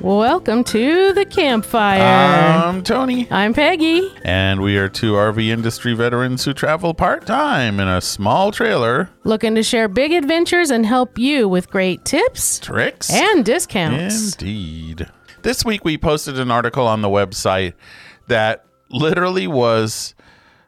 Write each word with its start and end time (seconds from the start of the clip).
Welcome 0.00 0.62
to 0.64 1.12
the 1.12 1.24
campfire. 1.24 2.00
I'm 2.00 2.82
Tony, 2.84 3.26
I'm 3.32 3.52
Peggy. 3.52 4.08
and 4.22 4.60
we 4.62 4.78
are 4.78 4.88
two 4.88 5.14
RV 5.14 5.48
industry 5.48 5.92
veterans 5.92 6.44
who 6.44 6.54
travel 6.54 6.94
part 6.94 7.26
time 7.26 7.80
in 7.80 7.88
a 7.88 8.00
small 8.00 8.52
trailer. 8.52 9.10
Looking 9.24 9.56
to 9.56 9.62
share 9.64 9.88
big 9.88 10.12
adventures 10.12 10.70
and 10.70 10.86
help 10.86 11.18
you 11.18 11.48
with 11.48 11.68
great 11.68 12.04
tips 12.04 12.60
Tricks? 12.60 13.12
and 13.12 13.44
discounts. 13.44 14.34
Indeed. 14.34 15.08
This 15.42 15.64
week 15.64 15.84
we 15.84 15.98
posted 15.98 16.38
an 16.38 16.50
article 16.50 16.86
on 16.86 17.02
the 17.02 17.08
website 17.08 17.74
that 18.28 18.64
literally 18.90 19.48
was 19.48 20.14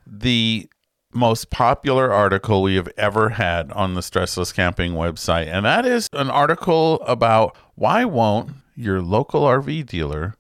the 0.07 0.69
most 1.13 1.51
popular 1.51 2.13
article 2.13 2.63
we 2.63 2.75
have 2.75 2.89
ever 2.97 3.31
had 3.31 3.71
on 3.73 3.95
the 3.95 4.01
Stressless 4.01 4.53
Camping 4.53 4.93
website. 4.95 5.47
And 5.47 5.65
that 5.65 5.87
is 5.87 6.09
an 6.13 6.31
article 6.31 7.01
about 7.03 7.57
why 7.77 8.05
won't 8.05 8.51
your 8.81 9.01
local 9.03 9.43
RV 9.43 9.87
dealer 9.87 10.35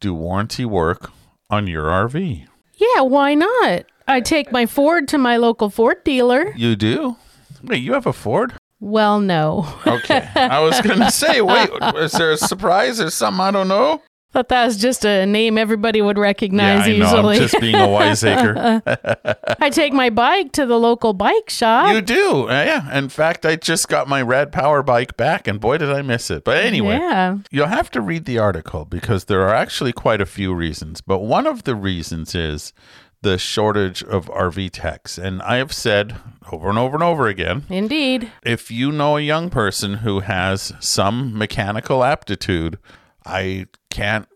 do 0.00 0.14
warranty 0.14 0.64
work 0.64 1.10
on 1.50 1.66
your 1.66 1.84
RV? 1.84 2.46
Yeah, 2.74 3.00
why 3.02 3.34
not? 3.34 3.84
I 4.08 4.20
take 4.20 4.52
my 4.52 4.66
Ford 4.66 5.08
to 5.08 5.18
my 5.18 5.36
local 5.36 5.70
Ford 5.70 6.04
dealer. 6.04 6.52
You 6.56 6.76
do? 6.76 7.16
Wait, 7.62 7.82
you 7.82 7.94
have 7.94 8.06
a 8.06 8.12
Ford? 8.12 8.54
Well, 8.78 9.20
no. 9.20 9.66
Okay. 9.86 10.28
I 10.34 10.60
was 10.60 10.80
going 10.82 10.98
to 10.98 11.10
say, 11.10 11.40
wait, 11.40 11.70
is 11.96 12.12
there 12.12 12.32
a 12.32 12.36
surprise 12.36 13.00
or 13.00 13.10
something 13.10 13.40
I 13.40 13.50
don't 13.50 13.68
know? 13.68 14.02
Thought 14.32 14.48
that 14.50 14.66
was 14.66 14.76
just 14.76 15.04
a 15.06 15.24
name 15.24 15.56
everybody 15.56 16.02
would 16.02 16.18
recognize 16.18 16.86
yeah, 16.86 16.94
I 16.94 16.98
know. 16.98 17.06
easily. 17.06 17.36
I'm 17.36 17.42
just 17.42 17.60
being 17.60 17.74
a 17.74 17.88
wiseacre. 17.88 18.82
I 19.60 19.70
take 19.70 19.92
my 19.94 20.10
bike 20.10 20.52
to 20.52 20.66
the 20.66 20.78
local 20.78 21.14
bike 21.14 21.48
shop. 21.48 21.94
you 21.94 22.02
do. 22.02 22.42
Uh, 22.48 22.64
yeah. 22.64 22.98
In 22.98 23.08
fact, 23.08 23.46
I 23.46 23.56
just 23.56 23.88
got 23.88 24.08
my 24.08 24.20
Rad 24.20 24.52
Power 24.52 24.82
bike 24.82 25.16
back, 25.16 25.48
and 25.48 25.58
boy, 25.58 25.78
did 25.78 25.90
I 25.90 26.02
miss 26.02 26.30
it. 26.30 26.44
But 26.44 26.58
anyway, 26.58 26.98
Yeah. 26.98 27.38
you'll 27.50 27.66
have 27.68 27.90
to 27.92 28.00
read 28.02 28.26
the 28.26 28.38
article 28.38 28.84
because 28.84 29.24
there 29.24 29.42
are 29.42 29.54
actually 29.54 29.92
quite 29.92 30.20
a 30.20 30.26
few 30.26 30.52
reasons. 30.52 31.00
But 31.00 31.20
one 31.20 31.46
of 31.46 31.64
the 31.64 31.74
reasons 31.74 32.34
is 32.34 32.74
the 33.22 33.38
shortage 33.38 34.02
of 34.04 34.26
RV 34.26 34.68
techs. 34.72 35.16
And 35.16 35.40
I 35.42 35.56
have 35.56 35.72
said 35.72 36.16
over 36.52 36.68
and 36.68 36.78
over 36.78 36.94
and 36.94 37.02
over 37.02 37.26
again 37.26 37.64
Indeed. 37.70 38.30
if 38.44 38.70
you 38.70 38.92
know 38.92 39.16
a 39.16 39.20
young 39.22 39.48
person 39.50 39.94
who 39.94 40.20
has 40.20 40.74
some 40.78 41.36
mechanical 41.36 42.04
aptitude, 42.04 42.78
I 43.26 43.66
can't 43.90 44.28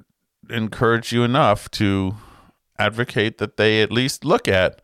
encourage 0.50 1.12
you 1.12 1.22
enough 1.22 1.70
to 1.72 2.16
advocate 2.78 3.38
that 3.38 3.56
they 3.56 3.82
at 3.82 3.92
least 3.92 4.24
look 4.24 4.48
at 4.48 4.82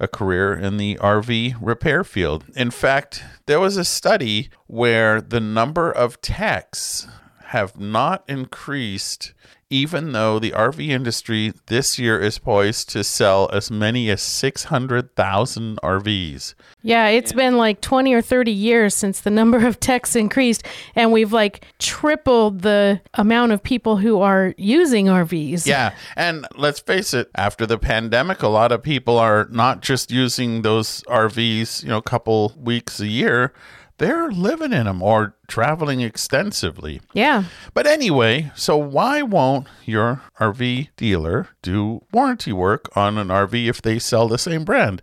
a 0.00 0.08
career 0.08 0.54
in 0.54 0.76
the 0.76 0.96
RV 0.96 1.56
repair 1.60 2.02
field. 2.04 2.44
In 2.56 2.70
fact, 2.70 3.22
there 3.46 3.60
was 3.60 3.76
a 3.76 3.84
study 3.84 4.50
where 4.66 5.20
the 5.20 5.40
number 5.40 5.90
of 5.90 6.20
techs 6.20 7.06
have 7.46 7.78
not 7.78 8.24
increased 8.28 9.34
even 9.70 10.12
though 10.12 10.38
the 10.38 10.52
RV 10.52 10.88
industry 10.88 11.52
this 11.66 11.98
year 11.98 12.18
is 12.18 12.38
poised 12.38 12.88
to 12.90 13.04
sell 13.04 13.50
as 13.52 13.70
many 13.70 14.08
as 14.10 14.22
600,000 14.22 15.78
RVs. 15.82 16.54
Yeah, 16.82 17.08
it's 17.08 17.32
been 17.32 17.58
like 17.58 17.80
20 17.82 18.14
or 18.14 18.22
30 18.22 18.50
years 18.50 18.94
since 18.94 19.20
the 19.20 19.30
number 19.30 19.66
of 19.66 19.78
techs 19.78 20.16
increased, 20.16 20.64
and 20.94 21.12
we've 21.12 21.32
like 21.32 21.66
tripled 21.78 22.62
the 22.62 23.00
amount 23.14 23.52
of 23.52 23.62
people 23.62 23.98
who 23.98 24.20
are 24.20 24.54
using 24.56 25.06
RVs. 25.06 25.66
Yeah. 25.66 25.94
And 26.16 26.46
let's 26.56 26.80
face 26.80 27.12
it, 27.12 27.30
after 27.34 27.66
the 27.66 27.78
pandemic, 27.78 28.42
a 28.42 28.48
lot 28.48 28.72
of 28.72 28.82
people 28.82 29.18
are 29.18 29.48
not 29.50 29.82
just 29.82 30.10
using 30.10 30.62
those 30.62 31.02
RVs, 31.02 31.82
you 31.82 31.90
know, 31.90 31.98
a 31.98 32.02
couple 32.02 32.54
weeks 32.58 33.00
a 33.00 33.06
year. 33.06 33.52
They're 33.98 34.30
living 34.30 34.72
in 34.72 34.84
them 34.84 35.02
or 35.02 35.34
traveling 35.48 36.00
extensively. 36.00 37.00
Yeah. 37.12 37.44
But 37.74 37.86
anyway, 37.86 38.52
so 38.54 38.76
why 38.76 39.22
won't 39.22 39.66
your 39.84 40.22
RV 40.40 40.88
dealer 40.96 41.48
do 41.62 42.04
warranty 42.12 42.52
work 42.52 42.96
on 42.96 43.18
an 43.18 43.28
RV 43.28 43.68
if 43.68 43.82
they 43.82 43.98
sell 43.98 44.28
the 44.28 44.38
same 44.38 44.64
brand? 44.64 45.02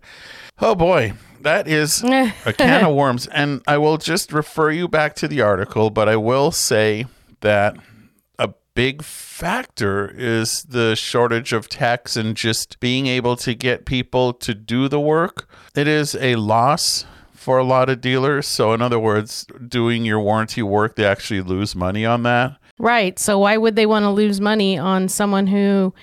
Oh 0.60 0.74
boy, 0.74 1.12
that 1.42 1.68
is 1.68 2.02
a 2.02 2.32
can 2.56 2.84
of 2.86 2.94
worms. 2.94 3.26
And 3.26 3.62
I 3.66 3.76
will 3.76 3.98
just 3.98 4.32
refer 4.32 4.70
you 4.70 4.88
back 4.88 5.14
to 5.16 5.28
the 5.28 5.42
article, 5.42 5.90
but 5.90 6.08
I 6.08 6.16
will 6.16 6.50
say 6.50 7.04
that 7.40 7.76
a 8.38 8.54
big 8.74 9.02
factor 9.02 10.08
is 10.16 10.62
the 10.62 10.96
shortage 10.96 11.52
of 11.52 11.68
techs 11.68 12.16
and 12.16 12.34
just 12.34 12.80
being 12.80 13.06
able 13.06 13.36
to 13.36 13.54
get 13.54 13.84
people 13.84 14.32
to 14.32 14.54
do 14.54 14.88
the 14.88 15.00
work. 15.00 15.46
It 15.74 15.86
is 15.86 16.14
a 16.14 16.36
loss 16.36 17.04
for 17.46 17.58
a 17.58 17.64
lot 17.64 17.88
of 17.88 18.00
dealers. 18.00 18.44
So, 18.44 18.72
in 18.72 18.82
other 18.82 18.98
words, 18.98 19.46
doing 19.68 20.04
your 20.04 20.18
warranty 20.18 20.62
work, 20.62 20.96
they 20.96 21.04
actually 21.04 21.42
lose 21.42 21.76
money 21.76 22.04
on 22.04 22.24
that. 22.24 22.56
Right. 22.76 23.16
So 23.20 23.38
why 23.38 23.56
would 23.56 23.76
they 23.76 23.86
want 23.86 24.02
to 24.02 24.10
lose 24.10 24.40
money 24.40 24.76
on 24.76 25.08
someone 25.08 25.46
who 25.46 25.94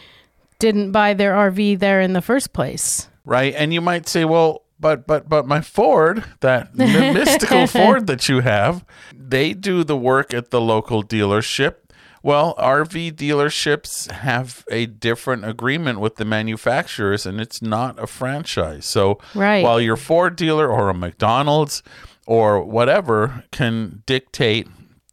didn't 0.58 0.94
buy 0.94 1.14
their 1.14 1.34
RV 1.34 1.80
there 1.80 2.00
in 2.00 2.14
the 2.14 2.22
first 2.22 2.54
place? 2.54 3.10
right? 3.26 3.54
And 3.58 3.74
you 3.74 3.82
might 3.82 4.08
say, 4.08 4.24
well, 4.24 4.64
but 4.80 5.06
but 5.06 5.30
but 5.30 5.46
my 5.46 5.60
Ford, 5.62 6.24
that 6.40 6.76
mystical 6.76 7.68
Ford 7.68 8.08
that 8.08 8.28
you 8.30 8.40
have, 8.40 8.86
they 9.14 9.54
do 9.54 9.84
the 9.84 9.98
work 9.98 10.34
at 10.34 10.50
the 10.50 10.62
local 10.62 11.04
dealership. 11.04 11.76
Well, 12.24 12.56
RV 12.58 13.12
dealerships 13.16 14.10
have 14.10 14.64
a 14.72 14.86
different 14.86 15.44
agreement 15.46 16.00
with 16.00 16.16
the 16.16 16.24
manufacturers, 16.24 17.26
and 17.26 17.42
it's 17.42 17.62
not 17.62 18.02
a 18.02 18.08
franchise. 18.08 18.86
So, 18.86 19.20
Right. 19.36 19.62
while 19.62 19.82
your 19.82 19.98
Ford 19.98 20.38
dealer 20.38 20.70
or 20.72 20.88
a 20.90 20.94
McDonald's 20.94 21.84
or 22.26 22.64
whatever 22.64 23.44
can 23.52 24.04
dictate 24.06 24.70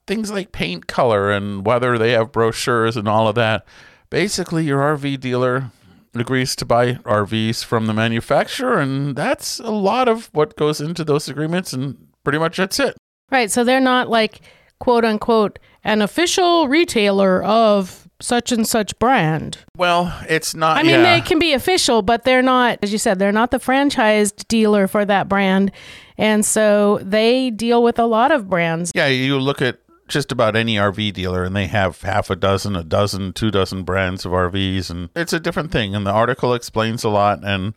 things 0.06 0.30
like 0.30 0.52
paint 0.52 0.86
color 0.86 1.32
and 1.32 1.66
whether 1.66 1.98
they 1.98 2.12
have 2.12 2.30
brochures 2.30 2.96
and 2.96 3.08
all 3.08 3.26
of 3.26 3.34
that, 3.34 3.66
basically 4.08 4.64
your 4.64 4.80
RV 4.80 5.16
dealer 5.16 5.72
agrees 6.14 6.54
to 6.56 6.64
buy 6.64 6.94
RVs 7.04 7.64
from 7.64 7.86
the 7.86 7.92
manufacturer, 7.94 8.78
and 8.78 9.16
that's 9.16 9.58
a 9.58 9.70
lot 9.72 10.06
of 10.06 10.30
what 10.32 10.56
goes 10.56 10.80
into 10.80 11.02
those 11.02 11.28
agreements, 11.28 11.72
and 11.72 11.96
pretty 12.22 12.38
much 12.38 12.56
that's 12.56 12.78
it. 12.78 12.96
Right. 13.32 13.50
So 13.50 13.64
they're 13.64 13.80
not 13.80 14.08
like 14.08 14.40
quote 14.78 15.04
unquote 15.04 15.58
an 15.84 16.02
official 16.02 16.68
retailer 16.68 17.42
of 17.42 18.08
such 18.20 18.52
and 18.52 18.66
such 18.66 18.98
brand. 18.98 19.58
Well, 19.76 20.14
it's 20.28 20.54
not. 20.54 20.76
I 20.76 20.82
mean, 20.82 20.92
yeah. 20.92 21.14
they 21.14 21.20
can 21.20 21.38
be 21.38 21.52
official, 21.52 22.02
but 22.02 22.24
they're 22.24 22.42
not, 22.42 22.78
as 22.82 22.92
you 22.92 22.98
said, 22.98 23.18
they're 23.18 23.32
not 23.32 23.50
the 23.50 23.58
franchised 23.58 24.46
dealer 24.48 24.86
for 24.86 25.04
that 25.04 25.28
brand. 25.28 25.72
And 26.18 26.44
so 26.44 26.98
they 27.02 27.50
deal 27.50 27.82
with 27.82 27.98
a 27.98 28.04
lot 28.04 28.30
of 28.30 28.48
brands. 28.48 28.92
Yeah, 28.94 29.06
you 29.06 29.38
look 29.38 29.62
at 29.62 29.78
just 30.06 30.32
about 30.32 30.56
any 30.56 30.76
RV 30.76 31.12
dealer 31.12 31.44
and 31.44 31.56
they 31.56 31.68
have 31.68 32.02
half 32.02 32.30
a 32.30 32.36
dozen, 32.36 32.76
a 32.76 32.84
dozen, 32.84 33.32
two 33.32 33.50
dozen 33.50 33.84
brands 33.84 34.26
of 34.26 34.32
RVs 34.32 34.90
and 34.90 35.08
it's 35.14 35.32
a 35.32 35.40
different 35.40 35.70
thing 35.70 35.94
and 35.94 36.04
the 36.04 36.10
article 36.10 36.52
explains 36.52 37.04
a 37.04 37.08
lot 37.08 37.44
and 37.44 37.74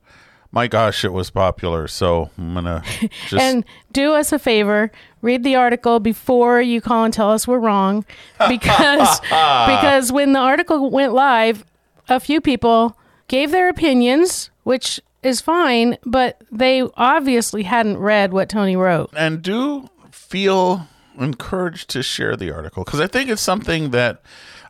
my 0.54 0.68
gosh, 0.68 1.04
it 1.04 1.12
was 1.12 1.30
popular. 1.30 1.88
So 1.90 2.30
I'm 2.38 2.54
going 2.54 2.66
to 2.66 2.84
just 3.28 3.34
And 3.44 3.66
do 3.92 4.14
us 4.14 4.32
a 4.32 4.40
favor, 4.40 4.92
read 5.22 5.44
the 5.44 5.56
article 5.56 6.00
before 6.00 6.62
you 6.62 6.80
call 6.80 7.04
and 7.04 7.14
tell 7.14 7.32
us 7.32 7.46
we're 7.48 7.60
wrong 7.60 8.06
because 8.48 9.20
because 9.20 10.12
when 10.12 10.32
the 10.34 10.40
article 10.40 10.90
went 10.90 11.14
live, 11.14 11.66
a 12.08 12.20
few 12.20 12.40
people 12.40 12.98
gave 13.28 13.52
their 13.52 13.68
opinions, 13.68 14.50
which 14.64 15.00
is 15.24 15.42
fine, 15.42 15.98
but 16.06 16.42
they 16.52 16.84
obviously 16.96 17.64
hadn't 17.64 17.98
read 17.98 18.32
what 18.32 18.48
Tony 18.50 18.76
wrote. 18.76 19.10
and 19.18 19.42
do 19.42 19.90
feel 20.12 20.88
encouraged 21.18 21.90
to 21.92 22.02
share 22.04 22.36
the 22.36 22.52
article 22.52 22.84
because 22.84 23.00
I 23.00 23.08
think 23.08 23.30
it's 23.30 23.42
something 23.42 23.92
that 23.92 24.22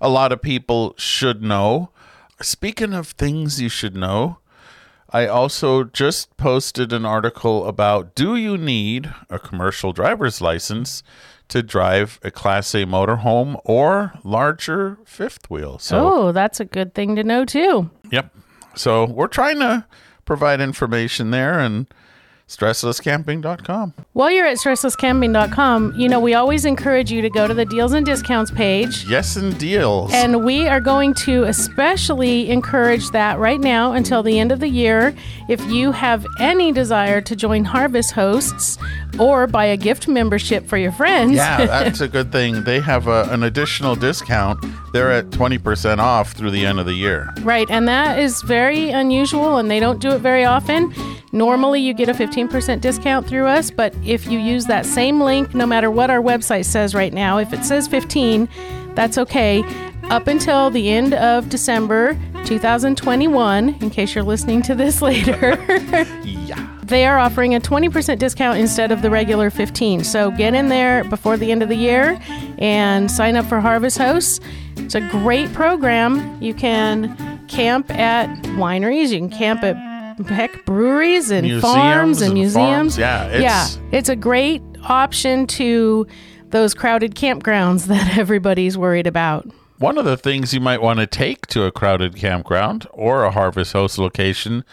a 0.02 0.10
lot 0.10 0.32
of 0.32 0.42
people 0.42 0.94
should 0.98 1.42
know. 1.42 1.90
Speaking 2.42 2.94
of 2.94 3.10
things 3.10 3.62
you 3.62 3.70
should 3.70 3.96
know, 3.96 4.38
I 5.14 5.28
also 5.28 5.84
just 5.84 6.36
posted 6.38 6.92
an 6.92 7.06
article 7.06 7.68
about 7.68 8.16
do 8.16 8.36
you 8.36 8.58
need 8.58 9.14
a 9.30 9.38
commercial 9.38 9.94
driver's 9.94 10.42
license 10.42 11.04
to 11.50 11.62
drive 11.62 12.20
a 12.24 12.32
Class 12.32 12.74
A 12.74 12.86
motorhome 12.86 13.62
or 13.64 14.14
larger 14.24 14.98
fifth 15.06 15.50
wheel? 15.52 15.78
So, 15.78 16.00
Oh, 16.14 16.32
that's 16.32 16.60
a 16.60 16.66
good 16.66 16.96
thing 16.96 17.16
to 17.16 17.24
know 17.24 17.46
too. 17.46 17.92
Yep. 18.12 18.36
So 18.76 19.06
we're 19.06 19.28
trying 19.28 19.60
to 19.60 19.86
provide 20.26 20.60
information 20.60 21.30
there 21.30 21.60
and 21.60 21.86
stresslesscamping.com. 22.58 23.94
While 24.14 24.32
you're 24.32 24.46
at 24.46 24.58
stresslesscamping.com, 24.58 25.96
you 25.98 26.08
know, 26.10 26.20
we 26.20 26.34
always 26.34 26.66
encourage 26.66 27.12
you 27.12 27.22
to 27.22 27.30
go 27.30 27.48
to 27.48 27.54
the 27.54 27.66
deals 27.66 27.94
and 27.94 28.06
discounts 28.06 28.52
page. 28.52 29.06
Yes, 29.08 29.36
and 29.36 29.58
deals. 29.58 30.12
And 30.14 30.46
we 30.46 30.68
are 30.68 30.80
going 30.80 31.14
to 31.16 31.44
especially 31.44 32.50
encourage 32.50 33.10
that 33.12 33.40
right 33.40 33.60
now 33.60 33.94
until 33.94 34.24
the 34.24 34.40
end 34.40 34.52
of 34.52 34.60
the 34.60 34.68
year. 34.68 35.16
If 35.50 35.64
you 35.66 35.92
have 35.92 36.26
any 36.40 36.72
desire 36.72 37.22
to 37.22 37.36
join 37.36 37.66
Harvest 37.66 38.12
Hosts 38.12 38.78
or 39.20 39.48
buy 39.48 39.66
a 39.66 39.78
gift 39.78 40.08
membership 40.08 40.68
for 40.68 40.78
your 40.78 40.92
friends, 40.92 41.34
yeah, 41.34 41.66
that's 41.66 42.02
a 42.02 42.08
good 42.08 42.32
thing. 42.32 42.64
They 42.64 42.80
have 42.80 43.08
a, 43.08 43.28
an 43.32 43.44
additional 43.44 43.96
discount. 43.96 44.64
They're 44.94 45.12
at 45.12 45.32
20% 45.32 45.98
off 45.98 46.34
through 46.34 46.52
the 46.52 46.66
end 46.66 46.80
of 46.80 46.86
the 46.86 46.94
year. 46.94 47.34
right, 47.42 47.68
and 47.70 47.88
that 47.88 48.20
is 48.20 48.42
very 48.44 48.90
unusual 48.90 49.58
and 49.58 49.70
they 49.72 49.80
don't 49.80 50.00
do 50.00 50.12
it 50.12 50.20
very 50.20 50.46
often. 50.46 50.94
Normally, 51.32 51.82
you 51.82 51.96
get 51.96 52.10
a 52.10 52.14
15% 52.14 52.43
discount 52.48 53.28
through 53.28 53.46
us, 53.48 53.72
but 53.72 53.94
if 54.06 54.28
you 54.28 54.40
use 54.40 54.66
that 54.66 54.86
same 54.86 55.22
link, 55.22 55.54
no 55.54 55.66
matter 55.66 55.90
what 55.92 56.10
our 56.10 56.22
website 56.22 56.66
says 56.66 56.94
right 56.96 57.14
now, 57.14 57.38
if 57.38 57.54
it 57.54 57.64
says 57.64 57.88
15, 57.88 58.48
that's 58.96 59.18
okay. 59.18 59.64
Up 60.10 60.28
until 60.28 60.70
the 60.70 60.90
end 60.90 61.14
of 61.14 61.50
December 61.50 62.18
2021, 62.46 63.70
in 63.82 63.90
case 63.90 64.14
you're 64.16 64.24
listening 64.24 64.62
to 64.64 64.76
this 64.76 65.02
later, 65.02 65.56
Yeah. 66.24 66.68
they 66.84 67.06
are 67.06 67.18
offering 67.18 67.56
a 67.56 67.60
20% 67.60 68.20
discount 68.20 68.60
instead 68.60 68.92
of 68.92 69.02
the 69.02 69.10
regular 69.10 69.50
15. 69.50 70.04
So 70.04 70.32
get 70.32 70.54
in 70.54 70.68
there 70.68 71.04
before 71.06 71.38
the 71.38 71.52
end 71.52 71.64
of 71.64 71.70
the 71.70 71.76
year 71.78 72.20
and 72.58 73.10
sign 73.10 73.36
up 73.38 73.46
for 73.46 73.60
Harvest 73.62 73.98
Hosts. 73.98 74.40
It's 74.76 74.96
a 74.96 75.02
great 75.02 75.54
program. 75.54 76.42
You 76.42 76.54
can 76.54 77.16
camp 77.48 77.90
at 77.92 78.28
wineries, 78.58 79.10
you 79.10 79.20
can 79.20 79.30
camp 79.30 79.64
at 79.64 79.76
heck 80.28 80.66
breweries 80.66 81.30
and 81.32 81.44
Museums 81.48 81.62
farms 81.64 82.22
and, 82.22 82.28
and 82.30 82.34
museums. 82.34 82.56
farms. 82.96 82.98
Yeah, 82.98 83.28
it's- 83.28 83.42
yeah, 83.42 83.98
it's 83.98 84.10
a 84.10 84.16
great 84.16 84.62
option 84.84 85.48
to 85.48 86.08
those 86.50 86.74
crowded 86.74 87.16
campgrounds 87.16 87.86
that 87.88 88.18
everybody's 88.18 88.78
worried 88.78 89.08
about. 89.08 89.48
One 89.80 89.98
of 89.98 90.06
the 90.06 90.18
things 90.18 90.54
you 90.54 90.60
might 90.62 90.82
want 90.82 91.00
to 91.00 91.08
take 91.08 91.48
to 91.48 91.64
a 91.64 91.72
crowded 91.72 92.16
campground 92.16 92.88
or 92.92 93.24
a 93.24 93.32
Harvest 93.32 93.74
Host 93.74 93.98
location 93.98 94.64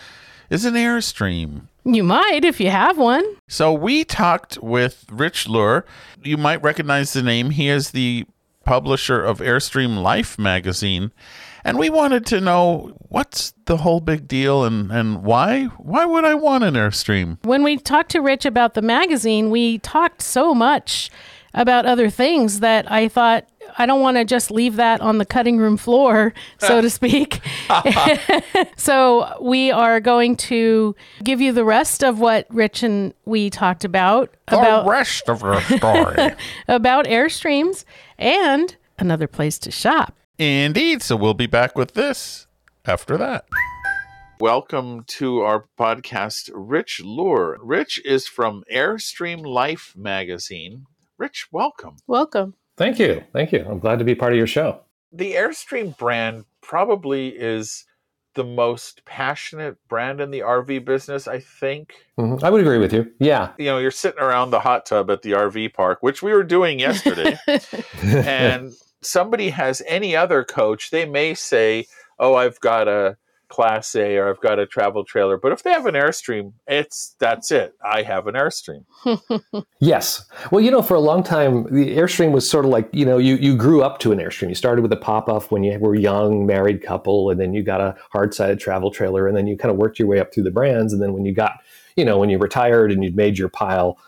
is 0.50 0.64
an 0.64 0.74
Airstream. 0.74 1.62
You 1.84 2.04
might 2.04 2.44
if 2.44 2.60
you 2.60 2.70
have 2.70 2.98
one. 2.98 3.24
So 3.48 3.72
we 3.72 4.04
talked 4.04 4.58
with 4.62 5.06
Rich 5.10 5.46
Luhr. 5.46 5.84
You 6.22 6.36
might 6.36 6.62
recognize 6.62 7.12
the 7.14 7.22
name. 7.22 7.50
He 7.50 7.68
is 7.68 7.92
the 7.92 8.26
publisher 8.64 9.24
of 9.24 9.38
Airstream 9.38 10.00
Life 10.02 10.38
magazine. 10.38 11.10
And 11.64 11.78
we 11.78 11.90
wanted 11.90 12.26
to 12.26 12.40
know 12.40 12.96
what's 13.08 13.52
the 13.66 13.78
whole 13.78 14.00
big 14.00 14.26
deal 14.26 14.64
and, 14.64 14.90
and 14.90 15.22
why 15.22 15.64
why 15.78 16.04
would 16.04 16.24
I 16.24 16.34
want 16.34 16.64
an 16.64 16.74
Airstream? 16.74 17.38
when 17.44 17.62
we 17.62 17.76
talked 17.76 18.10
to 18.12 18.20
Rich 18.20 18.44
about 18.44 18.74
the 18.74 18.82
magazine, 18.82 19.50
we 19.50 19.78
talked 19.78 20.22
so 20.22 20.54
much 20.54 21.10
about 21.54 21.86
other 21.86 22.10
things 22.10 22.60
that 22.60 22.90
I 22.90 23.08
thought 23.08 23.48
I 23.78 23.86
don't 23.86 24.00
want 24.00 24.16
to 24.16 24.24
just 24.24 24.50
leave 24.50 24.76
that 24.76 25.00
on 25.00 25.18
the 25.18 25.24
cutting 25.24 25.58
room 25.58 25.76
floor, 25.76 26.32
so 26.58 26.80
to 26.80 26.90
speak. 26.90 27.40
so 28.76 29.36
we 29.40 29.70
are 29.70 30.00
going 30.00 30.36
to 30.36 30.94
give 31.22 31.40
you 31.40 31.52
the 31.52 31.64
rest 31.64 32.02
of 32.02 32.20
what 32.20 32.46
Rich 32.50 32.82
and 32.82 33.14
we 33.24 33.50
talked 33.50 33.84
about 33.84 34.34
about 34.48 34.84
the 34.84 34.90
rest 34.90 35.28
of 35.28 35.40
the 35.40 35.60
story. 35.60 36.34
about 36.68 37.06
Airstreams 37.06 37.84
and 38.18 38.76
another 38.98 39.26
place 39.26 39.58
to 39.60 39.70
shop. 39.70 40.14
Indeed. 40.40 41.02
So 41.02 41.16
we'll 41.16 41.34
be 41.34 41.46
back 41.46 41.76
with 41.76 41.92
this 41.92 42.46
after 42.86 43.18
that. 43.18 43.44
Welcome 44.40 45.04
to 45.08 45.40
our 45.40 45.66
podcast, 45.78 46.50
Rich 46.54 47.02
Luhr. 47.04 47.58
Rich 47.60 48.00
is 48.06 48.26
from 48.26 48.64
Airstream 48.74 49.44
Life 49.44 49.92
magazine. 49.94 50.86
Rich, 51.18 51.48
welcome. 51.52 51.96
Welcome. 52.06 52.54
Thank 52.78 52.98
you. 52.98 53.22
Thank 53.34 53.52
you. 53.52 53.66
I'm 53.68 53.80
glad 53.80 53.98
to 53.98 54.04
be 54.06 54.14
part 54.14 54.32
of 54.32 54.38
your 54.38 54.46
show. 54.46 54.80
The 55.12 55.34
Airstream 55.34 55.98
brand 55.98 56.46
probably 56.62 57.28
is 57.28 57.84
the 58.34 58.44
most 58.44 59.04
passionate 59.04 59.76
brand 59.88 60.22
in 60.22 60.30
the 60.30 60.40
RV 60.40 60.86
business, 60.86 61.28
I 61.28 61.40
think. 61.40 61.96
Mhm. 62.18 62.42
I 62.42 62.48
would 62.48 62.62
agree 62.62 62.78
with 62.78 62.94
you. 62.94 63.12
Yeah. 63.18 63.50
You 63.58 63.66
know, 63.66 63.76
you're 63.76 63.90
sitting 63.90 64.22
around 64.22 64.52
the 64.52 64.60
hot 64.60 64.86
tub 64.86 65.10
at 65.10 65.20
the 65.20 65.32
RV 65.32 65.74
park, 65.74 65.98
which 66.00 66.22
we 66.22 66.32
were 66.32 66.44
doing 66.44 66.78
yesterday. 66.78 67.38
and 68.02 68.72
somebody 69.02 69.50
has 69.50 69.82
any 69.86 70.14
other 70.16 70.44
coach, 70.44 70.90
they 70.90 71.04
may 71.04 71.34
say, 71.34 71.86
"Oh, 72.18 72.34
I've 72.34 72.60
got 72.60 72.88
a 72.88 73.16
class 73.48 73.96
A 73.96 74.16
or 74.16 74.30
I've 74.30 74.40
got 74.40 74.58
a 74.58 74.66
travel 74.66 75.04
trailer." 75.04 75.36
But 75.36 75.52
if 75.52 75.62
they 75.62 75.70
have 75.70 75.86
an 75.86 75.94
Airstream, 75.94 76.52
it's 76.66 77.16
that's 77.18 77.50
it. 77.50 77.74
I 77.84 78.02
have 78.02 78.26
an 78.26 78.34
Airstream. 78.34 78.84
yes. 79.80 80.26
Well, 80.50 80.60
you 80.60 80.70
know, 80.70 80.82
for 80.82 80.94
a 80.94 81.00
long 81.00 81.22
time, 81.22 81.64
the 81.64 81.96
Airstream 81.96 82.32
was 82.32 82.48
sort 82.48 82.64
of 82.64 82.70
like, 82.70 82.88
you 82.92 83.04
know, 83.04 83.18
you, 83.18 83.36
you 83.36 83.56
grew 83.56 83.82
up 83.82 83.98
to 84.00 84.12
an 84.12 84.18
Airstream. 84.18 84.48
You 84.48 84.54
started 84.54 84.82
with 84.82 84.92
a 84.92 84.96
pop 84.96 85.28
off 85.28 85.50
when 85.50 85.64
you 85.64 85.78
were 85.78 85.94
a 85.94 86.00
young 86.00 86.46
married 86.46 86.82
couple, 86.82 87.30
and 87.30 87.40
then 87.40 87.54
you 87.54 87.62
got 87.62 87.80
a 87.80 87.96
hard 88.10 88.34
sided 88.34 88.60
travel 88.60 88.90
trailer, 88.90 89.26
and 89.26 89.36
then 89.36 89.46
you 89.46 89.56
kind 89.56 89.72
of 89.72 89.78
worked 89.78 89.98
your 89.98 90.08
way 90.08 90.20
up 90.20 90.32
through 90.32 90.44
the 90.44 90.50
brands. 90.50 90.92
And 90.92 91.02
then 91.02 91.12
when 91.12 91.24
you 91.24 91.34
got, 91.34 91.60
you 91.96 92.04
know, 92.04 92.18
when 92.18 92.30
you 92.30 92.38
retired 92.38 92.92
and 92.92 93.02
you'd 93.02 93.16
made 93.16 93.38
your 93.38 93.48
pile, 93.48 93.98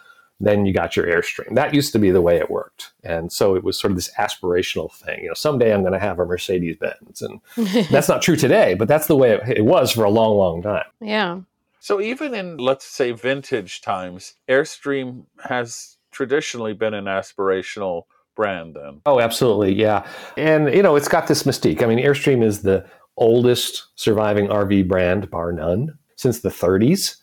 then 0.43 0.67
you 0.67 0.75
got 0.75 0.97
your 0.97 1.07
Airstream. 1.07 1.55
That 1.55 1.73
used 1.73 1.93
to 1.93 1.99
be 1.99 2.11
the 2.11 2.21
way 2.21 2.37
it 2.37 2.51
worked. 2.51 2.93
And 3.05 3.33
so 3.33 3.55
it 3.55 3.63
was 3.63 3.79
sort 3.79 3.93
of 3.93 3.97
this 3.97 4.11
aspirational 4.19 4.93
thing. 4.93 5.21
You 5.23 5.29
know, 5.29 5.35
someday 5.35 5.73
I'm 5.73 5.83
going 5.83 5.93
to 5.93 5.99
have 5.99 6.19
a 6.19 6.27
Mercedes 6.27 6.77
Benz. 6.77 7.23
And 7.23 7.41
that's 7.91 8.09
not 8.09 8.23
true 8.23 8.37
today, 8.37 8.75
but 8.75 8.89
that's 8.89 9.07
the 9.07 9.17
way 9.17 9.31
it, 9.31 9.59
it 9.59 9.65
was 9.65 9.93
for 9.93 10.05
a 10.05 10.11
long, 10.11 10.37
long 10.37 10.63
time. 10.63 10.85
yeah. 11.01 11.41
So 11.79 12.01
even 12.01 12.33
in 12.33 12.59
let's 12.59 12.85
say 12.85 13.11
vintage 13.11 13.81
times, 13.81 14.35
Airstream 14.49 15.25
has 15.43 15.97
traditionally 16.13 16.75
been 16.75 16.95
an 16.95 17.07
aspirational 17.07 18.05
brand 18.37 18.77
then. 18.77 19.01
Oh, 19.05 19.19
absolutely. 19.19 19.75
Yeah. 19.75 20.07
And, 20.37 20.73
you 20.73 20.83
know, 20.83 20.95
it's 20.95 21.09
got 21.09 21.27
this 21.27 21.43
mystique. 21.43 21.83
I 21.83 21.87
mean, 21.87 21.99
Airstream 21.99 22.45
is 22.45 22.63
the 22.63 22.87
oldest 23.17 23.89
surviving 23.97 24.47
RV 24.47 24.87
brand, 24.87 25.29
bar 25.29 25.51
none, 25.53 25.99
since 26.17 26.41
the 26.41 26.51
30s. 26.51 27.17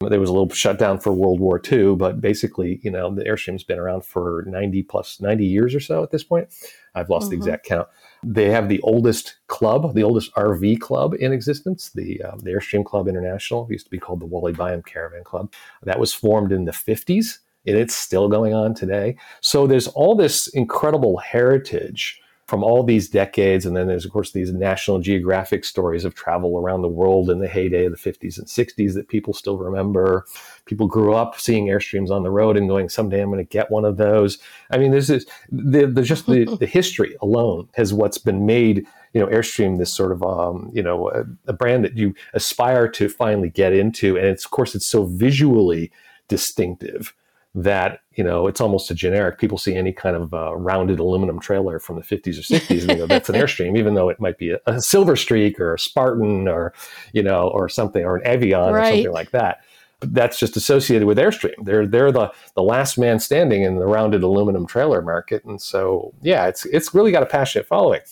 There 0.00 0.20
was 0.20 0.28
a 0.28 0.32
little 0.32 0.50
shutdown 0.50 0.98
for 0.98 1.10
World 1.12 1.40
War 1.40 1.60
II, 1.72 1.96
but 1.96 2.20
basically, 2.20 2.80
you 2.82 2.90
know, 2.90 3.14
the 3.14 3.24
Airstream's 3.24 3.64
been 3.64 3.78
around 3.78 4.04
for 4.04 4.44
90 4.46 4.82
plus 4.82 5.22
90 5.22 5.46
years 5.46 5.74
or 5.74 5.80
so 5.80 6.02
at 6.02 6.10
this 6.10 6.22
point. 6.22 6.48
I've 6.94 7.08
lost 7.08 7.30
the 7.30 7.36
Mhm. 7.36 7.38
exact 7.38 7.64
count. 7.64 7.88
They 8.22 8.50
have 8.50 8.68
the 8.68 8.80
oldest 8.82 9.36
club, 9.46 9.94
the 9.94 10.02
oldest 10.02 10.32
RV 10.36 10.76
club 10.76 11.14
in 11.14 11.32
existence, 11.32 11.90
the, 11.94 12.22
um, 12.22 12.40
the 12.40 12.50
Airstream 12.50 12.84
Club 12.84 13.08
International. 13.08 13.64
It 13.64 13.72
used 13.72 13.86
to 13.86 13.90
be 13.90 13.98
called 13.98 14.20
the 14.20 14.26
Wally 14.26 14.52
Byam 14.52 14.82
Caravan 14.82 15.24
Club. 15.24 15.50
That 15.82 15.98
was 15.98 16.12
formed 16.12 16.52
in 16.52 16.66
the 16.66 16.72
50s, 16.72 17.38
and 17.66 17.76
it's 17.78 17.94
still 17.94 18.28
going 18.28 18.52
on 18.52 18.74
today. 18.74 19.16
So 19.40 19.66
there's 19.66 19.88
all 19.88 20.14
this 20.14 20.46
incredible 20.48 21.16
heritage 21.18 22.20
from 22.46 22.62
all 22.62 22.84
these 22.84 23.08
decades. 23.08 23.66
And 23.66 23.76
then 23.76 23.88
there's, 23.88 24.04
of 24.04 24.12
course, 24.12 24.30
these 24.30 24.52
National 24.52 25.00
Geographic 25.00 25.64
stories 25.64 26.04
of 26.04 26.14
travel 26.14 26.58
around 26.58 26.82
the 26.82 26.88
world 26.88 27.28
in 27.28 27.40
the 27.40 27.48
heyday 27.48 27.86
of 27.86 27.92
the 27.92 27.98
50s 27.98 28.38
and 28.38 28.46
60s 28.46 28.94
that 28.94 29.08
people 29.08 29.34
still 29.34 29.58
remember. 29.58 30.24
People 30.64 30.86
grew 30.86 31.12
up 31.12 31.40
seeing 31.40 31.66
Airstreams 31.66 32.10
on 32.10 32.22
the 32.22 32.30
road 32.30 32.56
and 32.56 32.68
going, 32.68 32.88
someday 32.88 33.20
I'm 33.20 33.30
going 33.30 33.44
to 33.44 33.48
get 33.48 33.70
one 33.70 33.84
of 33.84 33.96
those. 33.96 34.38
I 34.70 34.78
mean, 34.78 34.92
there's 34.92 35.08
this, 35.08 35.26
the, 35.50 35.86
there's 35.86 36.08
just 36.08 36.26
the, 36.26 36.44
the 36.60 36.66
history 36.66 37.16
alone 37.20 37.68
has 37.74 37.92
what's 37.92 38.18
been 38.18 38.46
made, 38.46 38.86
you 39.12 39.20
know, 39.20 39.26
Airstream 39.26 39.78
this 39.78 39.94
sort 39.94 40.12
of, 40.12 40.22
um, 40.22 40.70
you 40.72 40.82
know, 40.82 41.10
a, 41.10 41.24
a 41.48 41.52
brand 41.52 41.84
that 41.84 41.96
you 41.96 42.14
aspire 42.32 42.88
to 42.90 43.08
finally 43.08 43.50
get 43.50 43.72
into. 43.72 44.16
And 44.16 44.26
it's, 44.26 44.44
of 44.44 44.52
course, 44.52 44.76
it's 44.76 44.88
so 44.88 45.04
visually 45.04 45.90
distinctive 46.28 47.12
that 47.56 48.00
you 48.12 48.22
know 48.22 48.46
it's 48.46 48.60
almost 48.60 48.90
a 48.90 48.94
generic. 48.94 49.38
People 49.38 49.56
see 49.56 49.74
any 49.74 49.92
kind 49.92 50.14
of 50.14 50.34
uh, 50.34 50.54
rounded 50.54 50.98
aluminum 50.98 51.40
trailer 51.40 51.80
from 51.80 51.96
the 51.96 52.02
50s 52.02 52.38
or 52.38 52.42
60s, 52.42 52.82
and 52.82 52.90
they 52.90 52.96
go, 52.96 53.06
"That's 53.08 53.30
an 53.30 53.34
Airstream," 53.34 53.78
even 53.78 53.94
though 53.94 54.10
it 54.10 54.20
might 54.20 54.38
be 54.38 54.50
a, 54.50 54.60
a 54.66 54.80
Silver 54.80 55.16
Streak 55.16 55.58
or 55.58 55.74
a 55.74 55.78
Spartan 55.78 56.46
or 56.46 56.74
you 57.12 57.22
know 57.22 57.48
or 57.48 57.68
something 57.68 58.04
or 58.04 58.16
an 58.16 58.24
Avion 58.24 58.72
or 58.72 58.84
something 58.84 59.12
like 59.12 59.30
that. 59.30 59.64
But 59.98 60.12
that's 60.12 60.38
just 60.38 60.58
associated 60.58 61.06
with 61.06 61.16
Airstream. 61.16 61.64
They're 61.64 61.86
they're 61.86 62.12
the 62.12 62.30
the 62.54 62.62
last 62.62 62.98
man 62.98 63.18
standing 63.18 63.62
in 63.62 63.76
the 63.76 63.86
rounded 63.86 64.22
aluminum 64.22 64.66
trailer 64.66 65.00
market, 65.00 65.42
and 65.44 65.60
so 65.60 66.12
yeah, 66.20 66.46
it's 66.46 66.66
it's 66.66 66.94
really 66.94 67.10
got 67.10 67.22
a 67.22 67.26
passionate 67.26 67.66
following. 67.66 68.02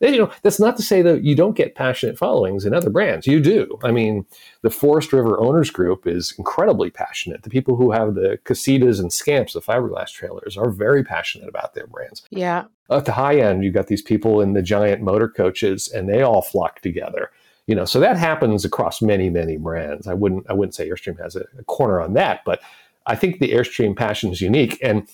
You 0.00 0.16
know, 0.16 0.32
that's 0.42 0.58
not 0.58 0.76
to 0.78 0.82
say 0.82 1.02
that 1.02 1.24
you 1.24 1.34
don't 1.34 1.56
get 1.56 1.74
passionate 1.74 2.16
followings 2.16 2.64
in 2.64 2.72
other 2.72 2.88
brands. 2.88 3.26
You 3.26 3.38
do. 3.38 3.78
I 3.84 3.92
mean, 3.92 4.24
the 4.62 4.70
Forest 4.70 5.12
River 5.12 5.38
Owners 5.38 5.70
Group 5.70 6.06
is 6.06 6.34
incredibly 6.38 6.90
passionate. 6.90 7.42
The 7.42 7.50
people 7.50 7.76
who 7.76 7.90
have 7.90 8.14
the 8.14 8.38
Casitas 8.44 8.98
and 8.98 9.12
Scamps, 9.12 9.52
the 9.52 9.60
fiberglass 9.60 10.10
trailers, 10.10 10.56
are 10.56 10.70
very 10.70 11.04
passionate 11.04 11.48
about 11.48 11.74
their 11.74 11.86
brands. 11.86 12.22
Yeah. 12.30 12.64
At 12.90 13.04
the 13.04 13.12
high 13.12 13.36
end, 13.40 13.62
you've 13.62 13.74
got 13.74 13.88
these 13.88 14.02
people 14.02 14.40
in 14.40 14.54
the 14.54 14.62
giant 14.62 15.02
motor 15.02 15.28
coaches, 15.28 15.86
and 15.86 16.08
they 16.08 16.22
all 16.22 16.42
flock 16.42 16.80
together. 16.80 17.30
You 17.66 17.74
know, 17.74 17.84
so 17.84 18.00
that 18.00 18.16
happens 18.16 18.64
across 18.64 19.02
many, 19.02 19.28
many 19.28 19.58
brands. 19.58 20.06
I 20.06 20.14
wouldn't, 20.14 20.46
I 20.48 20.54
wouldn't 20.54 20.74
say 20.74 20.88
Airstream 20.88 21.20
has 21.22 21.36
a, 21.36 21.44
a 21.58 21.64
corner 21.64 22.00
on 22.00 22.14
that, 22.14 22.40
but 22.46 22.60
I 23.06 23.16
think 23.16 23.38
the 23.38 23.52
Airstream 23.52 23.94
passion 23.94 24.32
is 24.32 24.40
unique, 24.40 24.78
and 24.82 25.06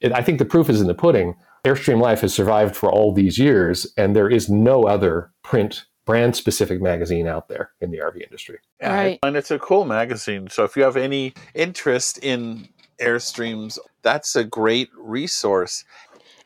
it, 0.00 0.12
I 0.12 0.22
think 0.22 0.38
the 0.38 0.44
proof 0.44 0.68
is 0.68 0.80
in 0.80 0.86
the 0.86 0.94
pudding. 0.94 1.36
Airstream 1.64 2.00
Life 2.00 2.20
has 2.20 2.34
survived 2.34 2.76
for 2.76 2.90
all 2.90 3.12
these 3.12 3.38
years, 3.38 3.92
and 3.96 4.14
there 4.14 4.28
is 4.28 4.50
no 4.50 4.84
other 4.84 5.30
print 5.42 5.86
brand 6.04 6.36
specific 6.36 6.82
magazine 6.82 7.26
out 7.26 7.48
there 7.48 7.70
in 7.80 7.90
the 7.90 7.98
RV 7.98 8.22
industry. 8.22 8.58
Right. 8.82 9.18
And 9.22 9.36
it's 9.36 9.50
a 9.50 9.58
cool 9.58 9.86
magazine. 9.86 10.48
So 10.50 10.64
if 10.64 10.76
you 10.76 10.82
have 10.82 10.98
any 10.98 11.32
interest 11.54 12.18
in 12.18 12.68
Airstreams, 13.00 13.78
that's 14.02 14.36
a 14.36 14.44
great 14.44 14.90
resource. 14.96 15.84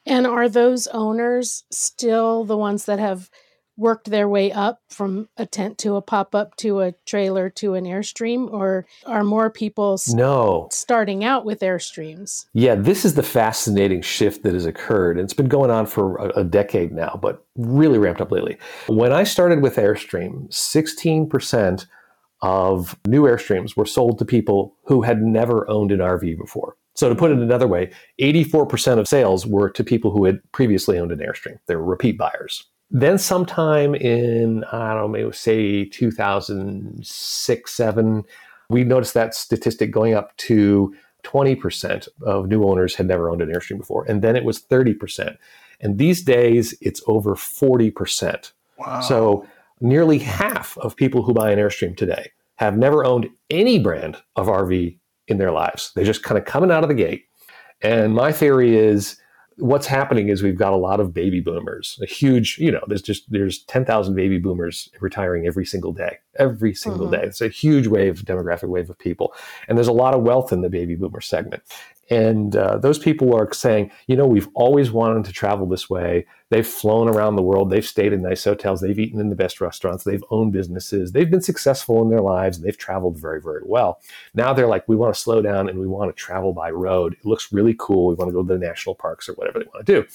And 0.06 0.26
are 0.26 0.48
those 0.48 0.86
owners 0.88 1.64
still 1.70 2.44
the 2.44 2.56
ones 2.56 2.84
that 2.84 3.00
have 3.00 3.28
worked 3.78 4.10
their 4.10 4.28
way 4.28 4.52
up 4.52 4.80
from 4.90 5.28
a 5.38 5.46
tent 5.46 5.78
to 5.78 5.96
a 5.96 6.02
pop 6.02 6.34
up 6.34 6.56
to 6.56 6.80
a 6.80 6.92
trailer 7.06 7.48
to 7.50 7.74
an 7.74 7.84
Airstream? 7.84 8.52
Or 8.52 8.84
are 9.06 9.24
more 9.24 9.48
people 9.48 9.94
s- 9.94 10.12
No. 10.12 10.68
starting 10.70 11.24
out 11.24 11.44
with 11.46 11.60
Airstreams? 11.60 12.44
Yeah, 12.52 12.74
this 12.74 13.04
is 13.04 13.14
the 13.14 13.22
fascinating 13.22 14.02
shift 14.02 14.42
that 14.42 14.52
has 14.52 14.66
occurred. 14.66 15.16
And 15.16 15.24
it's 15.24 15.32
been 15.34 15.48
going 15.48 15.70
on 15.70 15.86
for 15.86 16.16
a, 16.16 16.40
a 16.40 16.44
decade 16.44 16.92
now, 16.92 17.18
but 17.22 17.44
really 17.56 17.98
ramped 17.98 18.20
up 18.20 18.30
lately. 18.32 18.58
When 18.88 19.12
I 19.12 19.22
started 19.24 19.62
with 19.62 19.76
Airstream, 19.76 20.48
16% 20.52 21.86
of 22.42 22.96
new 23.06 23.22
Airstreams 23.22 23.76
were 23.76 23.86
sold 23.86 24.18
to 24.18 24.24
people 24.24 24.74
who 24.84 25.02
had 25.02 25.22
never 25.22 25.68
owned 25.70 25.90
an 25.92 25.98
RV 26.00 26.36
before. 26.38 26.76
So, 26.94 27.08
to 27.08 27.14
put 27.14 27.30
it 27.30 27.38
another 27.38 27.68
way, 27.68 27.92
84% 28.20 28.98
of 28.98 29.06
sales 29.06 29.46
were 29.46 29.70
to 29.70 29.84
people 29.84 30.10
who 30.10 30.24
had 30.24 30.40
previously 30.52 30.98
owned 30.98 31.12
an 31.12 31.20
Airstream. 31.20 31.58
They 31.68 31.76
were 31.76 31.84
repeat 31.84 32.18
buyers. 32.18 32.64
Then, 32.90 33.18
sometime 33.18 33.94
in, 33.94 34.64
I 34.64 34.94
don't 34.94 35.02
know, 35.02 35.08
maybe 35.08 35.32
say 35.32 35.84
2006, 35.84 37.72
7, 37.72 38.24
we 38.70 38.84
noticed 38.84 39.14
that 39.14 39.34
statistic 39.34 39.90
going 39.90 40.14
up 40.14 40.36
to 40.38 40.94
20% 41.24 42.08
of 42.22 42.48
new 42.48 42.64
owners 42.64 42.94
had 42.94 43.06
never 43.06 43.30
owned 43.30 43.42
an 43.42 43.50
Airstream 43.50 43.78
before. 43.78 44.04
And 44.08 44.22
then 44.22 44.36
it 44.36 44.44
was 44.44 44.62
30%. 44.62 45.36
And 45.80 45.98
these 45.98 46.22
days, 46.22 46.74
it's 46.80 47.02
over 47.06 47.34
40%. 47.34 48.52
Wow. 48.78 49.00
So 49.00 49.46
nearly 49.80 50.18
half 50.18 50.78
of 50.78 50.96
people 50.96 51.22
who 51.22 51.34
buy 51.34 51.50
an 51.50 51.58
Airstream 51.58 51.96
today 51.96 52.32
have 52.56 52.76
never 52.76 53.04
owned 53.04 53.28
any 53.50 53.78
brand 53.78 54.16
of 54.36 54.46
RV 54.46 54.98
in 55.28 55.38
their 55.38 55.52
lives. 55.52 55.92
They're 55.94 56.04
just 56.04 56.22
kind 56.22 56.38
of 56.38 56.44
coming 56.44 56.70
out 56.70 56.82
of 56.82 56.88
the 56.88 56.94
gate. 56.94 57.26
And 57.82 58.14
my 58.14 58.32
theory 58.32 58.76
is 58.76 59.20
what's 59.58 59.86
happening 59.86 60.28
is 60.28 60.42
we've 60.42 60.56
got 60.56 60.72
a 60.72 60.76
lot 60.76 61.00
of 61.00 61.12
baby 61.12 61.40
boomers, 61.40 61.98
a 62.02 62.06
huge, 62.06 62.58
you 62.58 62.70
know, 62.70 62.82
there's 62.86 63.02
just 63.02 63.30
there's 63.30 63.64
10,000 63.64 64.14
baby 64.14 64.38
boomers 64.38 64.88
retiring 65.00 65.46
every 65.46 65.66
single 65.66 65.92
day, 65.92 66.18
every 66.38 66.74
single 66.74 67.08
Mhm. 67.08 67.12
day. 67.12 67.22
It's 67.24 67.40
a 67.40 67.48
huge 67.48 67.86
wave, 67.86 68.22
demographic 68.24 68.68
wave 68.68 68.88
of 68.88 68.98
people. 68.98 69.34
And 69.68 69.76
there's 69.76 69.88
a 69.88 69.92
lot 69.92 70.14
of 70.14 70.22
wealth 70.22 70.52
in 70.52 70.62
the 70.62 70.70
baby 70.70 70.94
boomer 70.94 71.20
segment. 71.20 71.62
And 72.10 72.56
uh, 72.56 72.78
those 72.78 72.98
people 72.98 73.34
are 73.36 73.52
saying, 73.52 73.90
you 74.06 74.16
know, 74.16 74.26
we've 74.26 74.48
always 74.54 74.90
wanted 74.90 75.24
to 75.26 75.32
travel 75.32 75.66
this 75.66 75.90
way. 75.90 76.26
They've 76.50 76.66
flown 76.66 77.08
around 77.08 77.36
the 77.36 77.42
world. 77.42 77.68
They've 77.70 77.84
stayed 77.86 78.14
in 78.14 78.22
nice 78.22 78.44
hotels. 78.44 78.80
They've 78.80 78.98
eaten 78.98 79.20
in 79.20 79.28
the 79.28 79.36
best 79.36 79.60
restaurants. 79.60 80.04
They've 80.04 80.24
owned 80.30 80.52
businesses. 80.52 81.12
They've 81.12 81.30
been 81.30 81.42
successful 81.42 82.00
in 82.02 82.08
their 82.08 82.22
lives 82.22 82.56
and 82.56 82.66
they've 82.66 82.78
traveled 82.78 83.18
very, 83.20 83.42
very 83.42 83.60
well. 83.64 84.00
Now 84.32 84.54
they're 84.54 84.66
like, 84.66 84.88
we 84.88 84.96
want 84.96 85.14
to 85.14 85.20
slow 85.20 85.42
down 85.42 85.68
and 85.68 85.78
we 85.78 85.86
want 85.86 86.08
to 86.14 86.18
travel 86.18 86.54
by 86.54 86.70
road. 86.70 87.12
It 87.14 87.26
looks 87.26 87.52
really 87.52 87.74
cool. 87.78 88.06
We 88.08 88.14
want 88.14 88.30
to 88.30 88.32
go 88.32 88.42
to 88.42 88.48
the 88.48 88.58
national 88.58 88.94
parks 88.94 89.28
or 89.28 89.34
whatever 89.34 89.58
they 89.58 89.66
want 89.74 89.84
to 89.84 89.92
do. 90.02 90.06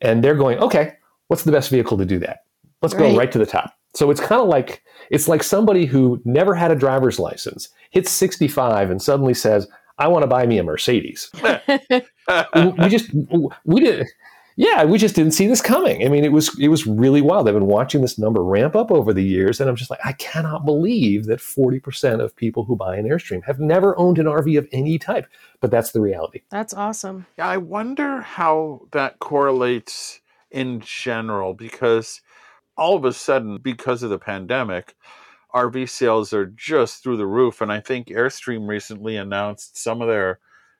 And 0.00 0.24
they're 0.24 0.34
going, 0.34 0.58
okay, 0.60 0.94
what's 1.26 1.42
the 1.42 1.52
best 1.52 1.68
vehicle 1.70 1.98
to 1.98 2.06
do 2.06 2.18
that? 2.20 2.44
Let's 2.80 2.94
go 2.94 3.04
Right. 3.04 3.18
right 3.18 3.32
to 3.32 3.38
the 3.38 3.46
top. 3.46 3.74
So 3.94 4.10
it's 4.10 4.20
kind 4.20 4.40
of 4.40 4.48
like 4.48 4.82
it's 5.10 5.28
like 5.28 5.42
somebody 5.42 5.84
who 5.86 6.20
never 6.24 6.54
had 6.54 6.70
a 6.70 6.76
driver's 6.76 7.18
license 7.18 7.70
hits 7.90 8.10
65 8.12 8.90
and 8.90 9.02
suddenly 9.02 9.34
says, 9.34 9.66
"I 9.98 10.08
want 10.08 10.22
to 10.22 10.26
buy 10.26 10.46
me 10.46 10.58
a 10.58 10.62
Mercedes." 10.62 11.30
we 11.42 12.88
just 12.88 13.10
we 13.64 13.80
did 13.80 14.06
yeah 14.56 14.84
we 14.84 14.98
just 14.98 15.14
didn't 15.14 15.32
see 15.32 15.46
this 15.46 15.62
coming 15.62 16.04
i 16.04 16.08
mean 16.08 16.24
it 16.24 16.32
was 16.32 16.58
it 16.58 16.66
was 16.68 16.84
really 16.84 17.22
wild 17.22 17.48
i've 17.48 17.54
been 17.54 17.66
watching 17.66 18.02
this 18.02 18.18
number 18.18 18.42
ramp 18.42 18.74
up 18.74 18.90
over 18.90 19.14
the 19.14 19.22
years 19.22 19.60
and 19.60 19.70
i'm 19.70 19.76
just 19.76 19.88
like 19.88 20.00
i 20.04 20.12
cannot 20.12 20.64
believe 20.64 21.26
that 21.26 21.38
40% 21.38 22.20
of 22.20 22.34
people 22.34 22.64
who 22.64 22.76
buy 22.76 22.96
an 22.96 23.08
airstream 23.08 23.42
have 23.44 23.60
never 23.60 23.96
owned 23.98 24.18
an 24.18 24.26
rv 24.26 24.58
of 24.58 24.68
any 24.72 24.98
type 24.98 25.26
but 25.60 25.70
that's 25.70 25.92
the 25.92 26.00
reality 26.00 26.42
That's 26.50 26.74
awesome. 26.74 27.26
Yeah, 27.36 27.48
I 27.48 27.56
wonder 27.56 28.20
how 28.20 28.82
that 28.92 29.18
correlates 29.18 30.20
in 30.50 30.80
general 30.80 31.54
because 31.54 32.20
all 32.76 32.96
of 32.96 33.04
a 33.04 33.12
sudden, 33.12 33.58
because 33.58 34.02
of 34.02 34.10
the 34.10 34.18
pandemic, 34.18 34.94
RV 35.54 35.88
sales 35.88 36.32
are 36.32 36.46
just 36.46 37.02
through 37.02 37.16
the 37.16 37.26
roof. 37.26 37.60
And 37.60 37.72
I 37.72 37.80
think 37.80 38.08
Airstream 38.08 38.68
recently 38.68 39.16
announced 39.16 39.78
some 39.78 40.02
of 40.02 40.08
their 40.08 40.38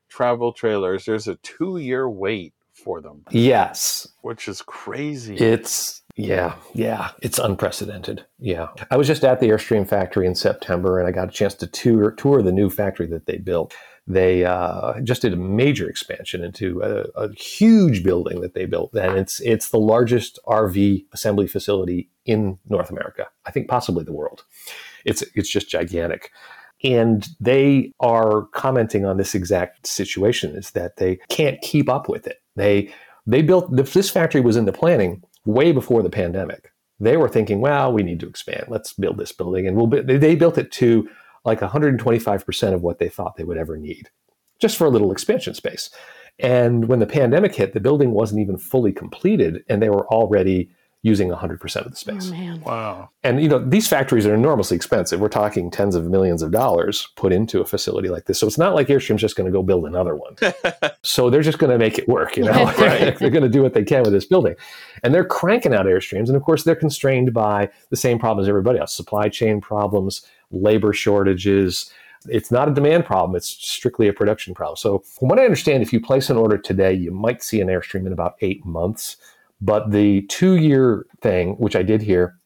travel 0.09 0.53
trailers, 0.53 1.05
there's 1.05 1.29
a 1.29 1.37
two 1.37 1.79
year 1.79 2.09
wait 2.09 2.55
for 2.73 3.01
them, 3.01 3.25
yes 3.31 4.09
which 4.29 4.47
is 4.47 4.61
crazy. 4.61 5.37
It's 5.37 6.03
yeah, 6.15 6.57
yeah, 6.75 7.13
it's 7.23 7.39
unprecedented. 7.39 8.27
Yeah, 8.39 8.69
I 8.91 8.99
was 8.99 9.07
just 9.07 9.25
at 9.25 9.41
the 9.41 9.49
Airstream 9.49 9.89
factory 9.89 10.27
in 10.27 10.35
September, 10.35 10.99
and 10.99 11.09
I 11.09 11.13
got 11.13 11.29
a 11.29 11.33
chance 11.33 11.55
to 11.55 11.67
tour 11.67 12.11
tour 12.11 12.43
the 12.43 12.53
new 12.53 12.69
factory 12.69 13.07
that 13.07 13.25
they 13.25 13.39
built. 13.39 13.75
They 14.09 14.47
uh, 14.47 15.01
just 15.03 15.21
did 15.21 15.35
a 15.35 15.37
major 15.37 15.87
expansion 15.87 16.43
into 16.43 16.81
a, 16.81 17.27
a 17.27 17.33
huge 17.35 18.03
building 18.03 18.41
that 18.41 18.55
they 18.55 18.65
built, 18.65 18.95
and 18.95 19.19
it's 19.19 19.39
it's 19.41 19.69
the 19.69 19.79
largest 19.79 20.39
RV 20.47 21.05
assembly 21.13 21.47
facility 21.47 22.09
in 22.25 22.59
North 22.71 22.89
America. 22.89 23.29
I 23.45 23.51
think 23.51 23.69
possibly 23.69 24.05
the 24.05 24.15
world. 24.15 24.45
It's 25.05 25.23
it's 25.35 25.51
just 25.51 25.69
gigantic. 25.69 26.31
And 26.83 27.29
they 27.39 27.93
are 28.01 28.47
commenting 28.55 29.05
on 29.05 29.19
this 29.19 29.35
exact 29.35 29.87
situation 29.87 30.55
is 30.57 30.71
that 30.71 30.97
they 30.97 31.17
can't 31.29 31.61
keep 31.61 31.91
up 31.91 32.09
with 32.09 32.27
it. 32.27 32.39
They 32.57 32.91
they 33.27 33.43
built 33.43 33.77
this 33.77 34.09
factory 34.09 34.41
was 34.41 34.57
in 34.57 34.65
the 34.65 34.73
planning 34.73 35.23
way 35.45 35.71
before 35.73 36.03
the 36.03 36.11
pandemic. 36.11 36.73
They 36.99 37.19
were 37.19 37.29
thinking, 37.29 37.61
well, 37.61 37.93
we 37.93 38.03
need 38.03 38.21
to 38.21 38.29
expand. 38.29 38.65
Let's 38.69 38.95
build 38.95 39.19
this 39.19 39.33
building, 39.33 39.67
and 39.67 39.77
we'll. 39.77 39.87
They 39.87 40.17
they 40.17 40.35
built 40.35 40.57
it 40.57 40.73
to 40.73 41.07
like 41.45 41.61
125 41.61 42.45
percent 42.47 42.75
of 42.75 42.83
what 42.83 42.99
they 42.99 43.09
thought 43.09 43.37
they 43.37 43.45
would 43.45 43.59
ever 43.59 43.77
need, 43.77 44.11
just 44.61 44.77
for 44.77 44.87
a 44.87 44.91
little 44.91 45.13
expansion 45.13 45.55
space. 45.55 45.91
And 46.39 46.87
when 46.89 47.01
the 47.01 47.07
pandemic 47.07 47.55
hit, 47.55 47.73
the 47.75 47.81
building 47.81 48.13
wasn't 48.13 48.41
even 48.41 48.59
fully 48.59 48.93
completed, 48.93 49.65
and 49.69 49.83
they 49.83 49.91
were 49.91 50.07
already 50.09 50.71
using 51.03 51.29
100 51.29 51.61
percent 51.61 51.87
of 51.87 51.93
the 51.93 51.97
Oh, 51.97 52.19
space. 52.19 52.31
man. 52.33 52.61
wow. 52.63 53.11
And 53.23 53.41
you 53.41 53.49
know, 53.49 53.61
these 53.65 53.87
factories 53.87 54.27
are 54.27 54.35
enormously 54.35 54.77
expensive. 54.77 55.21
We're 55.21 55.29
talking 55.29 55.71
tens 55.71 55.95
of 55.95 56.07
millions 56.11 56.43
of 56.43 56.51
dollars 56.51 57.07
put 57.15 57.33
into 57.33 57.61
a 57.61 57.65
facility 57.65 58.09
like 58.09 58.25
this. 58.27 58.41
So 58.41 58.49
it's 58.49 58.59
not 58.59 58.75
like 58.75 58.89
Airstream's 58.89 59.21
just 59.21 59.37
going 59.37 59.47
to 59.47 59.53
go 59.53 59.63
build 59.63 59.85
another 59.87 60.17
one. 60.17 60.35
so 61.05 61.31
they're 61.31 61.41
just 61.43 61.59
going 61.59 61.71
to 61.71 61.79
make 61.79 61.99
it 61.99 62.09
work, 62.09 62.37
you 62.37 62.45
know. 62.45 62.65
Right. 62.79 63.17
they're 63.19 63.31
going 63.31 63.45
to 63.45 63.49
do 63.49 63.63
what 63.63 63.75
they 63.75 63.85
can 63.85 64.03
with 64.03 64.13
this 64.13 64.27
building. 64.27 64.57
And 65.05 65.15
they're 65.15 65.25
cranking 65.25 65.73
out 65.73 65.87
Airstreams 65.87 66.27
and 66.27 66.37
of 66.37 66.43
course 66.43 66.65
they're 66.65 66.75
constrained 66.75 67.33
by 67.33 67.71
the 67.91 67.97
same 67.97 68.19
problems 68.19 68.47
as 68.47 68.49
everybody 68.49 68.81
else. 68.81 68.93
Supply 68.93 69.29
chain 69.29 69.61
problems, 69.61 70.23
labor 70.51 70.93
shortages. 70.93 71.91
It's 72.27 72.51
not 72.51 72.69
a 72.69 72.75
demand 72.75 73.05
problem, 73.05 73.37
it's 73.37 73.49
strictly 73.49 74.09
a 74.09 74.13
production 74.13 74.55
problem. 74.55 74.77
So 74.77 74.99
from 74.99 75.29
what 75.29 75.39
I 75.39 75.45
understand, 75.45 75.83
if 75.83 75.93
you 75.93 76.01
place 76.01 76.31
an 76.31 76.37
order 76.37 76.59
today, 76.59 76.93
you 76.93 77.13
might 77.13 77.43
see 77.43 77.61
an 77.61 77.69
Airstream 77.69 78.07
in 78.07 78.13
about 78.13 78.35
8 78.41 78.65
months. 78.65 79.17
But 79.61 79.91
the 79.91 80.23
2-year 80.23 81.07
thing, 81.21 81.55
which 81.55 81.77
I 81.77 81.83
did 81.83 82.03
hear, 82.03 82.37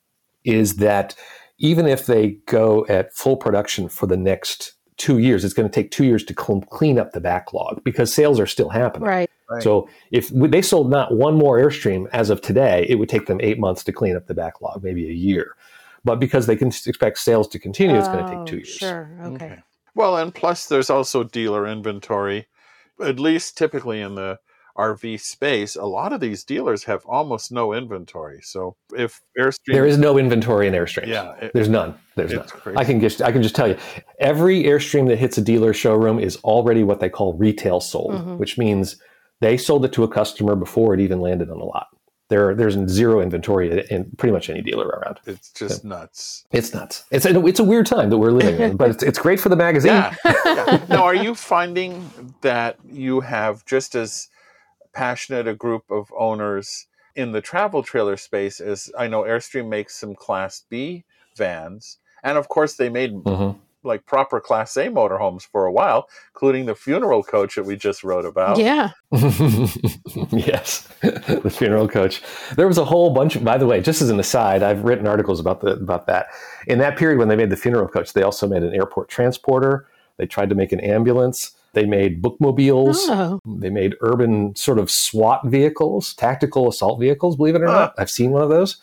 is 0.45 0.77
that 0.77 1.15
even 1.59 1.87
if 1.87 2.07
they 2.07 2.39
go 2.47 2.85
at 2.89 3.15
full 3.15 3.37
production 3.37 3.89
for 3.89 4.07
the 4.07 4.17
next 4.17 4.73
two 4.97 5.19
years, 5.19 5.45
it's 5.45 5.55
going 5.55 5.69
to 5.69 5.75
take 5.75 5.91
two 5.91 6.05
years 6.05 6.25
to 6.25 6.35
clean 6.35 6.99
up 6.99 7.13
the 7.13 7.21
backlog 7.21 7.83
because 7.85 8.13
sales 8.13 8.39
are 8.41 8.47
still 8.47 8.69
happening. 8.69 9.09
Right. 9.09 9.31
Right. 9.51 9.63
So 9.63 9.89
if 10.11 10.29
they 10.29 10.63
sold 10.63 10.91
not 10.91 11.15
one 11.15 11.37
more 11.37 11.59
Airstream 11.59 12.09
as 12.13 12.31
of 12.31 12.41
today, 12.41 12.87
it 12.89 12.97
would 12.97 13.09
take 13.09 13.27
them 13.27 13.39
eight 13.43 13.59
months 13.59 13.85
to 13.85 13.93
clean 13.93 14.17
up 14.17 14.27
the 14.27 14.35
backlog, 14.35 14.83
maybe 14.83 15.09
a 15.09 15.13
year. 15.13 15.55
But 16.05 16.19
because 16.21 16.47
they 16.47 16.57
can 16.57 16.69
expect 16.69 17.19
sales 17.19 17.49
to 17.49 17.59
continue, 17.59 17.97
it's 17.97 18.09
going 18.09 18.25
to 18.27 18.33
Oh, 18.33 18.37
take 18.39 18.47
two 18.47 18.57
years. 18.57 18.69
Sure. 18.69 19.11
Okay. 19.25 19.59
Well, 19.95 20.17
and 20.17 20.35
plus 20.35 20.67
there's 20.67 20.91
also 20.91 21.23
dealer 21.23 21.67
inventory. 21.67 22.47
At 23.03 23.21
least 23.21 23.57
typically 23.59 24.01
in 24.01 24.15
the 24.15 24.39
RV 24.77 25.21
space, 25.21 25.77
a 25.77 25.85
lot 25.85 26.13
of 26.15 26.21
these 26.21 26.45
dealers 26.45 26.83
have 26.85 27.05
almost 27.05 27.53
no 27.53 27.75
inventory. 27.75 28.41
So 28.43 28.75
if 28.97 29.21
Airstream, 29.39 29.73
There 29.75 29.85
is 29.87 29.99
no 29.99 30.17
inventory 30.19 30.67
in 30.67 30.73
Airstreams. 30.73 31.09
yeah, 31.09 31.35
it- 31.43 31.53
There's 31.53 31.69
none. 31.69 31.95
There's 32.17 32.33
none. 32.33 32.47
crazy. 32.49 32.79
I 32.79 32.85
can 32.85 32.99
just 33.01 33.21
I 33.21 33.31
can 33.33 33.43
just 33.43 33.55
tell 33.55 33.69
you, 33.69 33.77
every 34.19 34.63
Airstream 34.65 35.09
that 35.09 35.19
hits 35.19 35.37
a 35.37 35.43
dealer 35.43 35.75
showroom 35.75 36.19
is 36.19 36.37
already 36.39 36.85
what 36.85 37.01
they 37.01 37.11
call 37.11 37.35
retail 37.35 37.81
sold, 37.81 38.13
Mhm. 38.15 38.39
which 38.39 38.57
means 38.57 38.97
they 39.41 39.57
sold 39.59 39.85
it 39.85 39.93
to 39.93 40.05
a 40.05 40.09
customer 40.09 40.55
before 40.57 40.95
it 40.95 41.01
even 41.01 41.21
landed 41.21 41.51
on 41.51 41.59
the 41.59 41.65
lot. 41.67 41.89
There, 42.29 42.55
there's 42.55 42.77
zero 42.89 43.21
inventory 43.21 43.85
in 43.91 44.11
pretty 44.17 44.33
much 44.33 44.49
any 44.49 44.63
dealer 44.63 44.87
around. 44.87 45.19
it's 45.27 45.51
just 45.53 45.85
nuts. 45.85 46.45
It's 46.51 46.73
nuts. 46.73 47.05
It's 47.11 47.27
a, 47.27 47.45
it's 47.45 47.61
a 47.61 47.65
weird 47.65 47.85
time 47.87 48.09
that 48.09 48.17
we're 48.17 48.31
living 48.31 48.59
in, 48.61 48.77
but 48.77 48.91
it's, 48.91 49.03
it's 49.03 49.19
great 49.19 49.39
for 49.39 49.51
the 49.51 49.57
magazine. 49.57 49.93
Yeah. 49.93 50.15
yeah. 50.47 50.85
Now, 50.89 51.05
are 51.05 51.15
you 51.15 51.35
finding 51.35 52.11
that 52.41 52.79
you 52.91 53.21
have 53.21 53.67
just 53.67 53.95
as 53.95 54.29
passionate 54.95 55.47
a 55.47 55.55
group 55.55 55.91
of 55.91 56.11
owners 56.19 56.87
in 57.15 57.33
the 57.33 57.41
travel 57.43 57.83
trailer 57.83 58.17
space 58.17 58.61
as 58.61 58.91
I 58.99 59.09
know 59.09 59.23
Airstream 59.25 59.69
makes 59.69 59.95
some 59.95 60.15
Class 60.15 60.65
B 60.71 61.05
vans, 61.37 61.99
and 62.23 62.39
of 62.39 62.49
course 62.49 62.75
they 62.77 62.89
made 62.89 63.13
Mhm. 63.13 63.59
Like 63.85 64.07
proper 64.07 64.41
Class 64.41 64.77
A 64.77 64.89
motorhomes 64.89 65.43
for 65.43 65.67
a 65.67 65.73
while, 65.73 66.09
including 66.35 66.67
the 66.67 66.75
funeral 66.75 67.23
coach 67.23 67.57
that 67.57 67.65
we 67.65 67.77
just 67.77 68.05
wrote 68.05 68.25
about. 68.25 68.59
Yeah. 68.59 68.91
yes, 70.31 70.89
the 71.01 71.55
funeral 71.55 71.89
coach. 71.89 72.23
There 72.57 72.67
was 72.67 72.79
a 72.79 72.85
whole 72.85 73.11
bunch. 73.11 73.37
Of, 73.37 73.45
by 73.45 73.59
the 73.59 73.67
way, 73.67 73.81
just 73.81 74.03
as 74.03 74.11
an 74.11 74.21
aside, 74.21 74.63
I've 74.63 74.85
written 74.85 75.07
articles 75.07 75.41
about 75.41 75.61
the 75.61 75.73
about 75.73 76.07
that. 76.07 76.29
In 76.67 76.79
that 76.79 76.97
period, 76.97 77.19
when 77.19 77.29
they 77.29 77.37
made 77.37 77.51
the 77.51 77.57
funeral 77.57 77.89
coach, 77.89 78.13
they 78.13 78.23
also 78.23 78.47
made 78.47 78.63
an 78.63 78.75
airport 78.75 79.09
transporter. 79.09 79.87
They 80.19 80.27
tried 80.27 80.49
to 80.51 80.55
make 80.55 80.73
an 80.73 80.81
ambulance. 80.81 81.53
They 81.75 81.87
made 81.87 82.21
bookmobiles. 82.21 83.07
Oh. 83.09 83.41
They 83.47 83.71
made 83.71 83.95
urban 84.01 84.55
sort 84.55 84.79
of 84.79 84.91
SWAT 84.91 85.47
vehicles, 85.47 86.13
tactical 86.15 86.69
assault 86.69 87.01
vehicles. 87.01 87.37
Believe 87.37 87.55
it 87.55 87.63
or 87.63 87.67
not, 87.67 87.95
I've 87.97 88.11
seen 88.11 88.31
one 88.31 88.43
of 88.43 88.51
those 88.51 88.77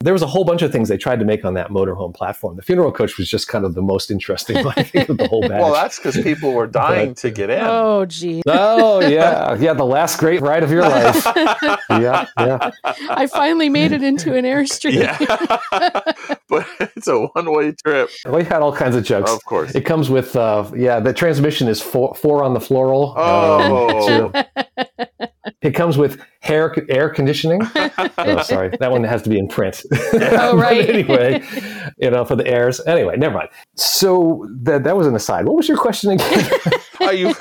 there 0.00 0.12
was 0.12 0.22
a 0.22 0.26
whole 0.26 0.44
bunch 0.44 0.60
of 0.62 0.70
things 0.72 0.88
they 0.88 0.96
tried 0.98 1.18
to 1.20 1.24
make 1.24 1.44
on 1.44 1.54
that 1.54 1.68
motorhome 1.70 2.12
platform. 2.14 2.56
The 2.56 2.62
funeral 2.62 2.92
coach 2.92 3.16
was 3.16 3.28
just 3.28 3.48
kind 3.48 3.64
of 3.64 3.74
the 3.74 3.80
most 3.82 4.10
interesting, 4.10 4.56
I 4.66 4.82
think, 4.82 5.08
of 5.08 5.16
the 5.16 5.28
whole 5.28 5.40
batch. 5.40 5.52
well, 5.52 5.72
that's 5.72 5.98
because 5.98 6.16
people 6.20 6.52
were 6.52 6.66
dying 6.84 7.10
But- 7.10 7.16
to 7.18 7.30
get 7.30 7.48
in. 7.50 7.60
Oh, 7.62 8.04
gee. 8.04 8.42
oh 8.46 9.00
yeah, 9.00 9.54
yeah, 9.58 9.72
the 9.72 9.84
last 9.86 10.18
great 10.18 10.42
ride 10.42 10.62
of 10.62 10.70
your 10.70 10.82
life. 10.82 11.24
yeah, 11.90 12.26
yeah. 12.38 12.70
I 13.08 13.26
finally 13.28 13.68
made 13.68 13.92
it 13.92 14.02
into 14.02 14.34
an 14.34 14.44
airstream. 14.44 14.94
Yeah. 14.94 15.16
but 16.48 16.66
it's 16.96 17.06
a 17.08 17.18
one 17.20 17.52
way 17.52 17.72
trip, 17.72 18.10
We 18.28 18.44
had 18.44 18.60
all 18.62 18.74
kinds 18.74 18.96
of 18.96 19.04
jokes. 19.04 19.30
of 19.32 19.44
course. 19.44 19.74
It 19.74 19.82
comes 19.82 20.10
with, 20.10 20.36
uh, 20.36 20.70
yeah, 20.76 21.00
the 21.00 21.12
transmission 21.12 21.68
is 21.68 21.80
four, 21.80 22.14
four 22.14 22.42
on 22.44 22.52
the 22.54 22.60
floral. 22.60 23.14
Oh. 23.16 24.30
Um, 24.34 25.28
it 25.64 25.74
comes 25.74 25.96
with 25.96 26.20
hair 26.40 26.74
air 26.88 27.08
conditioning. 27.08 27.62
oh, 27.74 28.42
sorry, 28.42 28.76
that 28.78 28.92
one 28.92 29.02
has 29.02 29.22
to 29.22 29.30
be 29.30 29.38
in 29.38 29.48
print. 29.48 29.82
Oh, 30.36 30.56
right. 30.56 30.88
Anyway, 30.88 31.42
you 31.96 32.10
know, 32.10 32.24
for 32.24 32.36
the 32.36 32.46
airs. 32.46 32.80
Anyway, 32.86 33.16
never 33.16 33.34
mind. 33.34 33.48
So 33.76 34.46
that 34.62 34.84
that 34.84 34.96
was 34.96 35.06
an 35.06 35.14
aside. 35.14 35.46
What 35.46 35.56
was 35.56 35.68
your 35.68 35.78
question 35.78 36.10
again? 36.10 36.50
Are 37.00 37.14
you? 37.14 37.34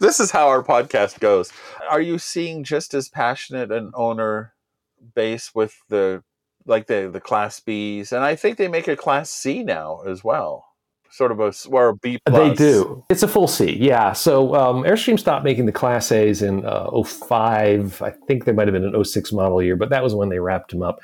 this 0.00 0.20
is 0.20 0.30
how 0.30 0.48
our 0.48 0.62
podcast 0.62 1.20
goes. 1.20 1.52
Are 1.88 2.00
you 2.00 2.18
seeing 2.18 2.64
just 2.64 2.92
as 2.92 3.08
passionate 3.08 3.72
an 3.72 3.92
owner 3.94 4.52
base 5.14 5.54
with 5.54 5.80
the 5.88 6.22
like 6.66 6.86
the 6.86 7.08
the 7.10 7.20
class 7.20 7.60
Bs, 7.60 8.12
and 8.12 8.24
I 8.24 8.36
think 8.36 8.58
they 8.58 8.68
make 8.68 8.88
a 8.88 8.96
class 8.96 9.30
C 9.30 9.62
now 9.62 10.02
as 10.06 10.22
well, 10.22 10.66
sort 11.16 11.32
of 11.32 11.40
a 11.40 11.52
or 11.70 11.88
a 11.88 11.96
B 11.96 12.18
plus. 12.26 12.50
They 12.50 12.54
do. 12.54 13.04
It's 13.08 13.22
a 13.22 13.28
full 13.28 13.48
C, 13.48 13.76
yeah. 13.76 14.12
So 14.12 14.54
um, 14.54 14.82
Airstream 14.84 15.18
stopped 15.18 15.44
making 15.44 15.66
the 15.66 15.72
Class 15.72 16.12
A's 16.12 16.42
in 16.42 16.64
uh, 16.66 17.02
05. 17.02 18.02
I 18.02 18.10
think 18.10 18.44
there 18.44 18.54
might 18.54 18.68
have 18.68 18.74
been 18.74 18.84
an 18.84 19.04
06 19.04 19.32
model 19.32 19.62
year, 19.62 19.76
but 19.76 19.88
that 19.90 20.02
was 20.02 20.14
when 20.14 20.28
they 20.28 20.38
wrapped 20.38 20.70
them 20.70 20.82
up. 20.82 21.00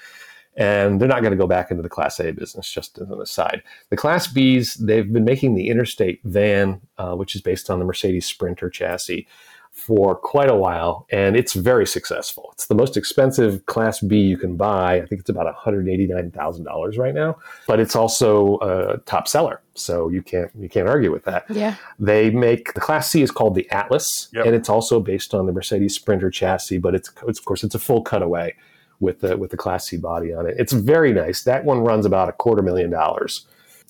And 0.54 1.00
they're 1.00 1.08
not 1.08 1.20
going 1.20 1.30
to 1.30 1.38
go 1.38 1.46
back 1.46 1.70
into 1.70 1.82
the 1.82 1.88
Class 1.88 2.20
A 2.20 2.30
business, 2.30 2.70
just 2.70 2.98
as 2.98 3.08
an 3.08 3.22
aside. 3.22 3.62
The 3.88 3.96
Class 3.96 4.26
B's, 4.26 4.74
they've 4.74 5.10
been 5.10 5.24
making 5.24 5.54
the 5.54 5.68
Interstate 5.68 6.20
van, 6.24 6.82
uh, 6.98 7.14
which 7.14 7.34
is 7.34 7.40
based 7.40 7.70
on 7.70 7.78
the 7.78 7.86
Mercedes 7.86 8.26
Sprinter 8.26 8.68
chassis, 8.68 9.26
for 9.72 10.14
quite 10.14 10.50
a 10.50 10.54
while, 10.54 11.06
and 11.10 11.34
it's 11.34 11.54
very 11.54 11.86
successful. 11.86 12.50
It's 12.52 12.66
the 12.66 12.74
most 12.74 12.96
expensive 12.96 13.64
Class 13.66 14.00
B 14.00 14.20
you 14.20 14.36
can 14.36 14.56
buy. 14.56 14.96
I 15.00 15.06
think 15.06 15.20
it's 15.22 15.30
about 15.30 15.52
$189,000 15.56 16.98
right 16.98 17.14
now, 17.14 17.36
but 17.66 17.80
it's 17.80 17.96
also 17.96 18.58
a 18.58 18.98
top 19.06 19.26
seller. 19.28 19.60
So 19.74 20.08
you 20.10 20.22
can't 20.22 20.50
you 20.58 20.68
can't 20.68 20.88
argue 20.88 21.10
with 21.10 21.24
that. 21.24 21.46
Yeah. 21.48 21.76
They 21.98 22.30
make 22.30 22.74
the 22.74 22.80
Class 22.80 23.10
C 23.10 23.22
is 23.22 23.30
called 23.30 23.54
the 23.54 23.68
Atlas, 23.70 24.28
Yep. 24.34 24.46
and 24.46 24.54
it's 24.54 24.68
also 24.68 25.00
based 25.00 25.34
on 25.34 25.46
the 25.46 25.52
Mercedes 25.52 25.94
Sprinter 25.94 26.30
chassis, 26.30 26.78
but 26.78 26.94
it's, 26.94 27.10
it's 27.26 27.38
of 27.38 27.44
course 27.44 27.64
it's 27.64 27.74
a 27.74 27.78
full 27.78 28.02
cutaway 28.02 28.54
with 29.00 29.20
the 29.20 29.36
with 29.36 29.50
the 29.50 29.56
Class 29.56 29.88
C 29.88 29.96
body 29.96 30.32
on 30.34 30.46
it. 30.46 30.54
It's 30.58 30.72
very 30.74 31.12
nice. 31.12 31.44
That 31.44 31.64
one 31.64 31.78
runs 31.78 32.04
about 32.06 32.28
a 32.28 32.32
quarter 32.32 32.62
million 32.62 32.90
dollars. 32.90 33.46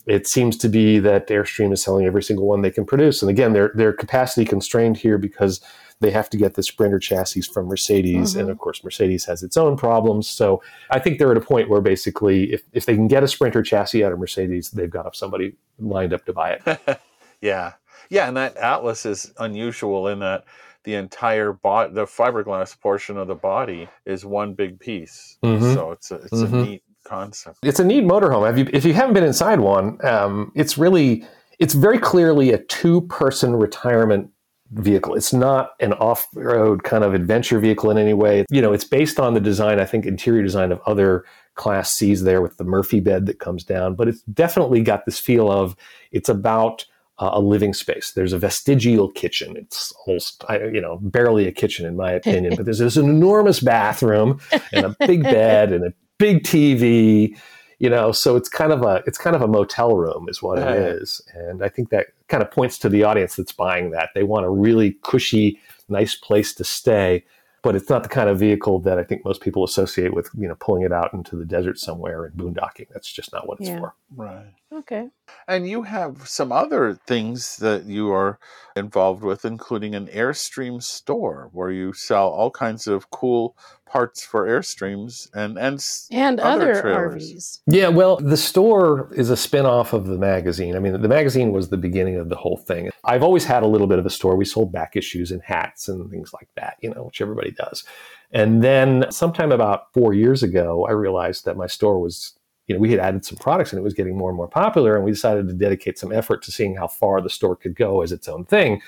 It 0.07 0.27
seems 0.27 0.57
to 0.59 0.69
be 0.69 0.99
that 0.99 1.29
Airstream 1.29 1.73
is 1.73 1.83
selling 1.83 2.07
every 2.07 2.23
single 2.23 2.47
one 2.47 2.63
they 2.63 2.71
can 2.71 2.85
produce, 2.85 3.23
and 3.23 3.31
again, 3.31 3.53
they're 3.53 3.73
they're 3.75 3.93
capacity 3.93 4.45
constrained 4.45 4.97
here 4.97 5.17
because 5.19 5.61
they 6.01 6.11
have 6.11 6.29
to 6.31 6.37
get 6.37 6.55
the 6.55 6.63
Sprinter 6.65 6.99
chassis 6.99 7.43
from 7.43 7.67
Mercedes, 7.67 8.35
Mhm. 8.35 8.41
and 8.41 8.51
of 8.51 8.59
course, 8.59 8.83
Mercedes 8.83 9.25
has 9.27 9.45
its 9.45 9.57
own 9.57 9.77
problems. 9.77 10.27
So 10.29 10.61
I 10.91 10.99
think 10.99 11.19
they're 11.19 11.31
at 11.31 11.37
a 11.37 11.41
point 11.41 11.69
where 11.69 11.81
basically, 11.81 12.53
if, 12.53 12.63
if 12.73 12.87
they 12.87 12.97
can 12.97 13.07
get 13.07 13.23
a 13.23 13.29
Sprinter 13.29 13.63
chassis 13.63 14.03
out 14.05 14.11
of 14.13 14.19
Mercedes, 14.19 14.71
they've 14.73 14.91
got 14.91 15.15
somebody 15.15 15.55
lined 15.79 16.13
up 16.13 16.25
to 16.27 16.33
buy 16.33 16.59
it. 16.67 16.99
Yeah, 17.41 17.73
yeah, 18.09 18.29
and 18.29 18.37
that 18.37 18.57
Atlas 18.57 19.05
is 19.05 19.33
unusual 19.39 20.07
in 20.09 20.21
that 20.21 20.45
the 20.85 20.95
entire 20.95 21.53
bot, 21.53 21.93
the 21.95 22.05
fiberglass 22.07 22.79
portion 22.81 23.17
of 23.17 23.27
the 23.29 23.35
body, 23.35 23.89
is 24.05 24.25
one 24.25 24.55
big 24.55 24.79
piece. 24.79 25.39
Mhm. 25.45 25.75
So 25.75 25.91
it's 25.93 26.11
a 26.13 26.15
it's 26.17 26.33
Mhm. 26.33 26.53
a 26.53 26.65
neat 26.65 26.83
concept. 27.13 27.59
it's 27.63 27.81
a 27.81 27.85
neat 27.85 28.05
motorhome. 28.05 28.51
If 28.51 28.59
you, 28.59 28.69
if 28.73 28.85
you 28.85 28.95
haven't 28.95 29.15
been 29.15 29.25
inside 29.25 29.61
one, 29.61 30.05
um, 30.05 30.53
it's 30.55 30.79
really 30.79 31.25
it's 31.59 31.75
very 31.75 31.99
clearly 31.99 32.53
a 32.53 32.59
two 32.59 33.03
person 33.03 33.55
retirement 33.57 34.31
vehicle. 34.73 35.15
It's 35.15 35.33
not 35.33 35.73
an 35.81 35.93
off 35.95 36.27
road 36.35 36.83
kind 36.83 37.05
of 37.05 37.15
adventure 37.15 37.59
vehicle 37.59 37.91
in 37.91 37.99
any 37.99 38.15
way. 38.15 38.45
You 38.51 38.63
know, 38.63 38.73
it's 38.73 38.85
based 38.85 39.21
on 39.21 39.35
the 39.35 39.41
design, 39.41 39.79
I 39.79 39.85
think, 39.85 40.07
interior 40.07 40.43
design 40.43 40.73
of 40.73 40.81
other 40.87 41.25
Class 41.55 41.93
C's 41.93 42.23
there 42.23 42.41
with 42.41 42.57
the 42.57 42.65
Murphy 42.65 43.01
bed 43.01 43.27
that 43.27 43.39
comes 43.39 43.65
down. 43.65 43.95
But 43.95 44.09
it's 44.09 44.23
definitely 44.23 44.83
got 44.83 45.05
this 45.05 45.19
feel 45.19 45.51
of 45.51 45.77
it's 46.11 46.31
about 46.31 46.87
uh, 47.19 47.31
a 47.35 47.41
living 47.41 47.75
space. 47.75 48.13
There's 48.13 48.33
a 48.33 48.39
vestigial 48.39 49.11
kitchen. 49.11 49.57
It's 49.57 49.93
almost, 50.07 50.45
you 50.51 50.81
know, 50.81 50.99
barely 51.03 51.47
a 51.47 51.53
kitchen 51.53 51.87
in 51.87 51.95
my 51.95 52.11
opinion, 52.11 52.55
but 52.57 52.65
there's 52.65 52.79
this 52.79 52.97
enormous 52.97 53.61
bathroom 53.61 54.41
and 54.73 54.87
a 54.87 54.97
big 55.07 55.23
bed 55.23 55.73
and 55.73 55.85
a 55.85 55.93
big 56.23 56.43
TV 56.45 57.37
you 57.83 57.91
know 57.91 58.13
so 58.13 58.37
it's 58.37 58.49
kind 58.49 58.73
of 58.73 58.83
a 58.83 59.03
it's 59.09 59.19
kind 59.19 59.35
of 59.35 59.43
a 59.43 59.49
motel 59.49 59.97
room 59.97 60.29
is 60.29 60.41
what 60.41 60.57
Yeah. 60.59 60.73
it 60.73 60.79
uh-huh. 60.79 61.03
is 61.03 61.21
and 61.35 61.65
i 61.65 61.69
think 61.69 61.91
that 61.91 62.07
kind 62.29 62.43
of 62.45 62.49
points 62.51 62.79
to 62.79 62.89
the 62.89 63.03
audience 63.03 63.35
that's 63.35 63.51
buying 63.65 63.91
that 63.91 64.11
they 64.15 64.23
want 64.23 64.47
a 64.47 64.51
really 64.67 64.91
cushy 65.03 65.59
nice 65.89 66.15
place 66.15 66.55
to 66.55 66.65
stay 66.65 67.25
but 67.63 67.75
it's 67.75 67.91
not 67.91 68.05
the 68.05 68.09
kind 68.09 68.29
of 68.31 68.39
vehicle 68.39 68.79
that 68.87 68.99
i 69.01 69.05
think 69.09 69.25
most 69.25 69.41
people 69.41 69.65
associate 69.65 70.15
with 70.15 70.29
you 70.43 70.47
know 70.47 70.55
pulling 70.67 70.83
it 70.85 70.93
out 70.93 71.13
into 71.13 71.35
the 71.35 71.45
desert 71.45 71.77
somewhere 71.77 72.25
and 72.25 72.35
boondocking 72.37 72.87
that's 72.95 73.11
just 73.13 73.33
not 73.33 73.49
what 73.49 73.59
it's 73.59 73.69
Yeah. 73.69 73.81
for 73.81 73.95
Right. 74.15 74.47
Okay. 74.73 75.11
And 75.47 75.69
you 75.69 75.83
have 75.83 76.27
some 76.27 76.51
other 76.51 76.99
things 77.07 77.59
that 77.59 77.85
you 77.85 78.11
are 78.11 78.39
involved 78.75 79.23
with, 79.23 79.45
including 79.45 79.95
an 79.95 80.07
Airstream 80.07 80.83
store 80.83 81.51
where 81.53 81.71
you 81.71 81.93
sell 81.93 82.29
all 82.29 82.51
kinds 82.51 82.87
of 82.87 83.11
cool 83.11 83.55
parts 83.87 84.25
for 84.25 84.47
Airstreams 84.47 85.29
and 85.35 85.59
and 85.59 85.85
And 86.11 86.41
Other 86.41 86.71
other, 86.71 86.81
trailers. 86.81 87.31
RVs. 87.33 87.61
Yeah, 87.67 87.89
well, 87.89 88.17
the 88.17 88.37
store 88.37 89.13
is 89.15 89.29
a 89.29 89.37
spin-off 89.37 89.93
of 89.93 90.07
the 90.07 90.17
magazine. 90.17 90.75
I 90.75 90.79
mean, 90.79 91.01
the 91.01 91.09
magazine 91.09 91.53
was 91.53 91.69
the 91.69 91.77
beginning 91.77 92.17
of 92.17 92.31
the 92.31 92.37
whole 92.37 92.57
thing. 92.57 92.91
I've 93.05 93.23
always 93.23 93.45
had 93.45 93.63
a 93.63 93.67
little 93.67 93.87
bit 93.87 93.99
of 93.99 94.07
a 94.07 94.11
store. 94.11 94.37
We 94.37 94.47
sold 94.47 94.73
back 94.73 94.97
issues 94.97 95.31
and 95.31 95.43
hats 95.43 95.89
and 95.89 96.11
things 96.11 96.33
like 96.33 96.49
that, 96.57 96.79
you 96.81 96.89
know, 96.95 97.05
which 97.05 97.21
everybody 97.21 97.51
does. 97.51 97.85
And 98.31 98.65
then 98.65 99.05
sometime 99.11 99.53
about 99.53 99.93
4 99.93 100.15
years 100.15 100.43
ago, 100.43 100.87
I 100.89 100.93
realized 100.93 101.45
that 101.45 101.59
my 101.59 101.67
store 101.67 101.99
was 101.99 102.33
you 102.67 102.75
know, 102.75 102.81
we 102.81 102.91
had 102.91 103.01
added 103.01 103.25
some 103.25 103.39
products 103.39 103.73
and 103.73 103.79
it 103.79 103.83
was 103.83 103.95
getting 103.95 104.17
more 104.17 104.31
and 104.31 104.37
more 104.37 104.49
popular 104.49 104.97
and 104.97 105.05
we 105.05 105.11
decided 105.11 105.49
to 105.49 105.55
dedicate 105.55 105.99
some 105.99 106.13
effort 106.13 106.43
to 106.43 106.53
seeing 106.53 106.77
how 106.77 106.87
far 106.87 107.21
the 107.21 107.31
store 107.31 107.57
could 107.57 107.75
go 107.75 108.03
as 108.03 108.13
its 108.13 108.29
own 108.29 108.45
thing. 108.45 108.81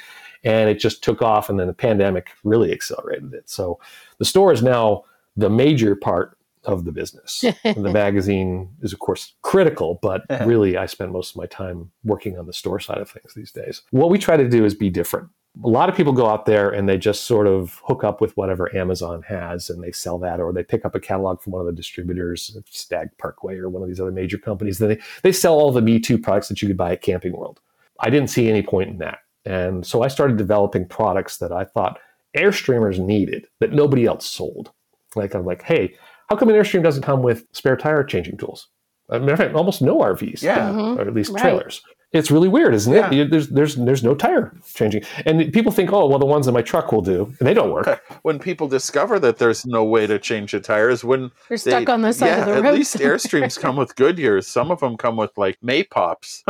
And 0.45 0.69
it 0.69 0.79
just 0.79 1.03
took 1.03 1.23
off 1.23 1.49
and 1.49 1.59
then 1.59 1.67
the 1.67 1.73
pandemic 1.73 2.31
really 2.45 2.71
accelerated 2.71 3.33
it. 3.33 3.49
So 3.49 3.81
the 4.19 4.25
store 4.25 4.53
is 4.53 4.63
now 4.63 5.05
the 5.37 5.51
major 5.51 5.97
part 5.97 6.37
of 6.65 6.85
the 6.85 6.93
business. 6.93 7.45
the 7.65 7.91
magazine 7.91 8.69
is, 8.81 8.93
of 8.93 8.99
course, 8.99 9.35
critical, 9.43 9.99
but 10.03 10.23
really, 10.47 10.77
I 10.77 10.87
spend 10.87 11.13
most 11.13 11.31
of 11.31 11.37
my 11.37 11.47
time 11.47 11.91
working 12.05 12.39
on 12.39 12.47
the 12.47 12.53
store 12.53 12.81
side 12.81 12.99
of 12.99 13.11
things 13.11 13.35
these 13.35 13.53
days. 13.53 13.83
What 13.91 14.11
we 14.11 14.19
try 14.19 14.37
to 14.37 14.49
do 14.49 14.65
is 14.65 14.75
be 14.75 14.91
different. 14.91 15.29
A 15.63 15.69
lot 15.69 15.89
of 15.89 15.95
people 15.95 16.13
go 16.13 16.27
out 16.27 16.47
there 16.47 16.71
and 16.71 16.89
they 16.89 16.99
just 16.99 17.25
sort 17.25 17.47
of 17.47 17.81
hook 17.85 18.03
up 18.03 18.21
with 18.21 18.37
whatever 18.37 18.75
Amazon 18.75 19.23
has 19.23 19.71
and 19.71 19.83
they 19.83 19.93
sell 19.93 20.19
that, 20.19 20.41
or 20.41 20.53
they 20.53 20.65
pick 20.65 20.85
up 20.85 20.97
a 20.97 21.01
catalog 21.01 21.41
from 21.41 21.53
one 21.53 21.61
of 21.61 21.67
the 21.67 21.73
distributors, 21.73 22.57
Stag 22.71 23.09
Parkway 23.19 23.57
or 23.59 23.69
one 23.69 23.81
of 23.83 23.89
these 23.89 24.01
other 24.01 24.11
major 24.11 24.37
companies. 24.39 24.79
Then 24.79 24.89
they, 24.89 25.01
they 25.23 25.31
sell 25.33 25.55
all 25.55 25.71
the 25.71 25.81
Me 25.81 26.01
Too 26.01 26.19
products 26.19 26.49
that 26.49 26.61
you 26.61 26.67
could 26.67 26.77
buy 26.77 26.93
at 26.93 27.03
Camping 27.03 27.33
World. 27.37 27.61
I 28.01 28.11
didn't 28.11 28.31
see 28.31 28.49
any 28.51 28.63
point 28.63 28.91
in 28.91 28.99
that. 28.99 29.19
And 29.45 29.87
so 29.87 30.03
I 30.03 30.09
started 30.09 30.39
developing 30.39 30.89
products 30.89 31.37
that 31.39 31.53
I 31.53 31.65
thought 31.65 32.01
Airstreamers 32.37 32.99
needed 32.99 33.47
that 33.61 33.73
nobody 33.73 34.07
else 34.07 34.27
sold. 34.27 34.73
Like, 35.15 35.35
I'm 35.35 35.45
like, 35.47 35.63
hey, 35.63 35.95
how 36.29 36.37
come 36.37 36.49
an 36.49 36.57
Airstream 36.57 36.83
doesn't 36.83 37.03
come 37.05 37.23
with 37.23 37.47
spare 37.53 37.77
tire 37.77 38.03
changing 38.03 38.39
tools? 38.39 38.69
I 39.11 39.19
mean, 39.19 39.29
in 39.29 39.37
fact, 39.37 39.55
almost 39.55 39.83
no 39.83 39.99
RVs, 40.01 40.43
Yeah. 40.43 40.71
Mhm. 40.71 40.99
or 40.99 41.03
at 41.03 41.15
least 41.15 41.31
Right. 41.33 41.43
trailers. 41.43 41.83
It's 42.15 42.31
really 42.31 42.49
weird, 42.49 42.75
isn't 42.75 42.93
Yeah. 42.95 43.09
it? 43.09 43.13
You- 43.13 43.25
There's 43.27 43.49
there's 43.49 43.75
there's 43.75 44.03
no 44.05 44.15
tire 44.15 44.53
changing, 44.75 45.03
and 45.27 45.53
people 45.53 45.73
think, 45.73 45.93
oh, 45.93 46.07
well, 46.07 46.19
the 46.21 46.27
ones 46.27 46.47
in 46.47 46.55
my 46.55 46.63
truck 46.63 46.93
will 46.93 47.03
do, 47.03 47.25
and 47.39 47.47
they 47.49 47.53
don't 47.55 47.71
work. 47.73 48.01
when 48.23 48.39
people 48.39 48.69
discover 48.69 49.19
that 49.19 49.39
there's 49.39 49.67
no 49.67 49.83
way 49.85 50.07
to 50.07 50.19
change 50.19 50.55
a 50.55 50.61
tire 50.61 50.89
is 50.91 51.03
when 51.05 51.31
They're 51.49 51.59
stuck 51.59 51.89
on 51.89 52.03
the 52.03 52.13
side 52.13 52.27
yeah, 52.29 52.39
of 52.41 52.47
the 52.47 52.53
road. 52.53 52.59
at 52.59 52.65
road. 52.65 52.75
least 52.79 52.97
Airstreams 53.09 53.59
come 53.61 53.77
with 53.77 53.95
Goodyears. 53.97 54.45
Some 54.45 54.71
of 54.71 54.81
them 54.81 54.97
come 54.97 55.17
with 55.17 55.37
like 55.37 55.59
Maypops. 55.61 56.43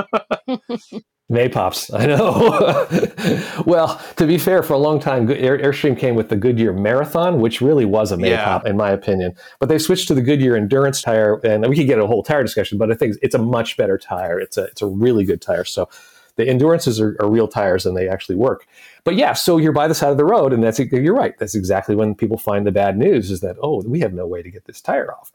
Maypops, 1.32 1.90
I 1.98 2.06
know. 2.06 3.62
well, 3.64 4.00
to 4.16 4.26
be 4.26 4.36
fair, 4.36 4.62
for 4.62 4.74
a 4.74 4.78
long 4.78 5.00
time, 5.00 5.30
Air, 5.30 5.58
Airstream 5.58 5.98
came 5.98 6.14
with 6.14 6.28
the 6.28 6.36
Goodyear 6.36 6.72
Marathon, 6.72 7.40
which 7.40 7.60
really 7.60 7.86
was 7.86 8.12
a 8.12 8.16
Maypop, 8.16 8.64
yeah. 8.64 8.68
in 8.68 8.76
my 8.76 8.90
opinion. 8.90 9.34
But 9.58 9.68
they 9.70 9.78
switched 9.78 10.08
to 10.08 10.14
the 10.14 10.22
Goodyear 10.22 10.54
Endurance 10.54 11.00
tire, 11.00 11.40
and 11.44 11.66
we 11.66 11.76
could 11.76 11.86
get 11.86 11.98
a 11.98 12.06
whole 12.06 12.22
tire 12.22 12.42
discussion. 12.42 12.76
But 12.76 12.90
I 12.90 12.94
think 12.94 13.16
it's 13.22 13.34
a 13.34 13.38
much 13.38 13.76
better 13.76 13.96
tire. 13.96 14.38
It's 14.38 14.58
a 14.58 14.64
it's 14.64 14.82
a 14.82 14.86
really 14.86 15.24
good 15.24 15.40
tire. 15.40 15.64
So 15.64 15.88
the 16.36 16.50
Endurances 16.50 17.00
are, 17.00 17.16
are 17.20 17.30
real 17.30 17.48
tires, 17.48 17.86
and 17.86 17.96
they 17.96 18.08
actually 18.08 18.36
work. 18.36 18.66
But 19.04 19.14
yeah, 19.14 19.32
so 19.32 19.56
you're 19.56 19.72
by 19.72 19.88
the 19.88 19.94
side 19.94 20.10
of 20.10 20.18
the 20.18 20.24
road, 20.26 20.52
and 20.52 20.62
that's 20.62 20.78
you're 20.78 21.14
right. 21.14 21.38
That's 21.38 21.54
exactly 21.54 21.94
when 21.94 22.14
people 22.14 22.36
find 22.36 22.66
the 22.66 22.72
bad 22.72 22.98
news: 22.98 23.30
is 23.30 23.40
that 23.40 23.56
oh, 23.62 23.82
we 23.86 24.00
have 24.00 24.12
no 24.12 24.26
way 24.26 24.42
to 24.42 24.50
get 24.50 24.66
this 24.66 24.82
tire 24.82 25.14
off 25.14 25.32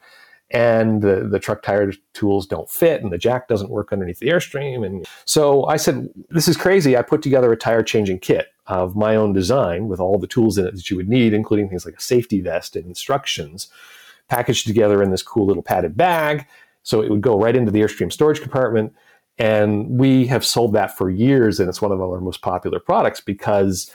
and 0.50 1.02
the, 1.02 1.28
the 1.30 1.38
truck 1.38 1.62
tire 1.62 1.92
tools 2.12 2.46
don't 2.46 2.68
fit 2.68 3.02
and 3.02 3.12
the 3.12 3.18
jack 3.18 3.46
doesn't 3.46 3.70
work 3.70 3.92
underneath 3.92 4.18
the 4.18 4.28
airstream. 4.28 4.84
And 4.84 5.06
so 5.24 5.64
i 5.66 5.76
said 5.76 6.08
this 6.28 6.48
is 6.48 6.56
crazy. 6.56 6.96
I 6.96 7.02
put 7.02 7.22
together 7.22 7.52
a 7.52 7.56
tire 7.56 7.82
changing 7.82 8.18
kit 8.18 8.48
of 8.66 8.96
my 8.96 9.16
own 9.16 9.32
design 9.32 9.88
with 9.88 10.00
all 10.00 10.18
the 10.18 10.26
tools 10.26 10.58
in 10.58 10.66
it 10.66 10.74
that 10.74 10.90
you 10.90 10.96
would 10.96 11.08
need 11.08 11.32
including 11.32 11.68
things 11.68 11.84
like 11.84 11.96
a 11.96 12.00
safety 12.00 12.40
vest 12.40 12.76
and 12.76 12.86
instructions 12.86 13.68
packaged 14.28 14.66
together 14.66 15.02
in 15.02 15.10
this 15.10 15.22
cool 15.22 15.46
little 15.46 15.62
padded 15.62 15.96
bag. 15.96 16.46
So 16.82 17.02
it 17.02 17.10
would 17.10 17.20
go 17.20 17.38
right 17.38 17.56
into 17.56 17.70
the 17.70 17.80
airstream 17.80 18.12
storage 18.12 18.40
compartment. 18.40 18.94
And 19.38 19.98
we 19.98 20.26
have 20.26 20.44
sold 20.44 20.72
that 20.74 20.96
for 20.96 21.10
years 21.10 21.60
and 21.60 21.68
it's 21.68 21.80
one 21.80 21.92
of 21.92 22.00
our 22.00 22.20
most 22.20 22.42
popular 22.42 22.78
products 22.80 23.20
because 23.20 23.94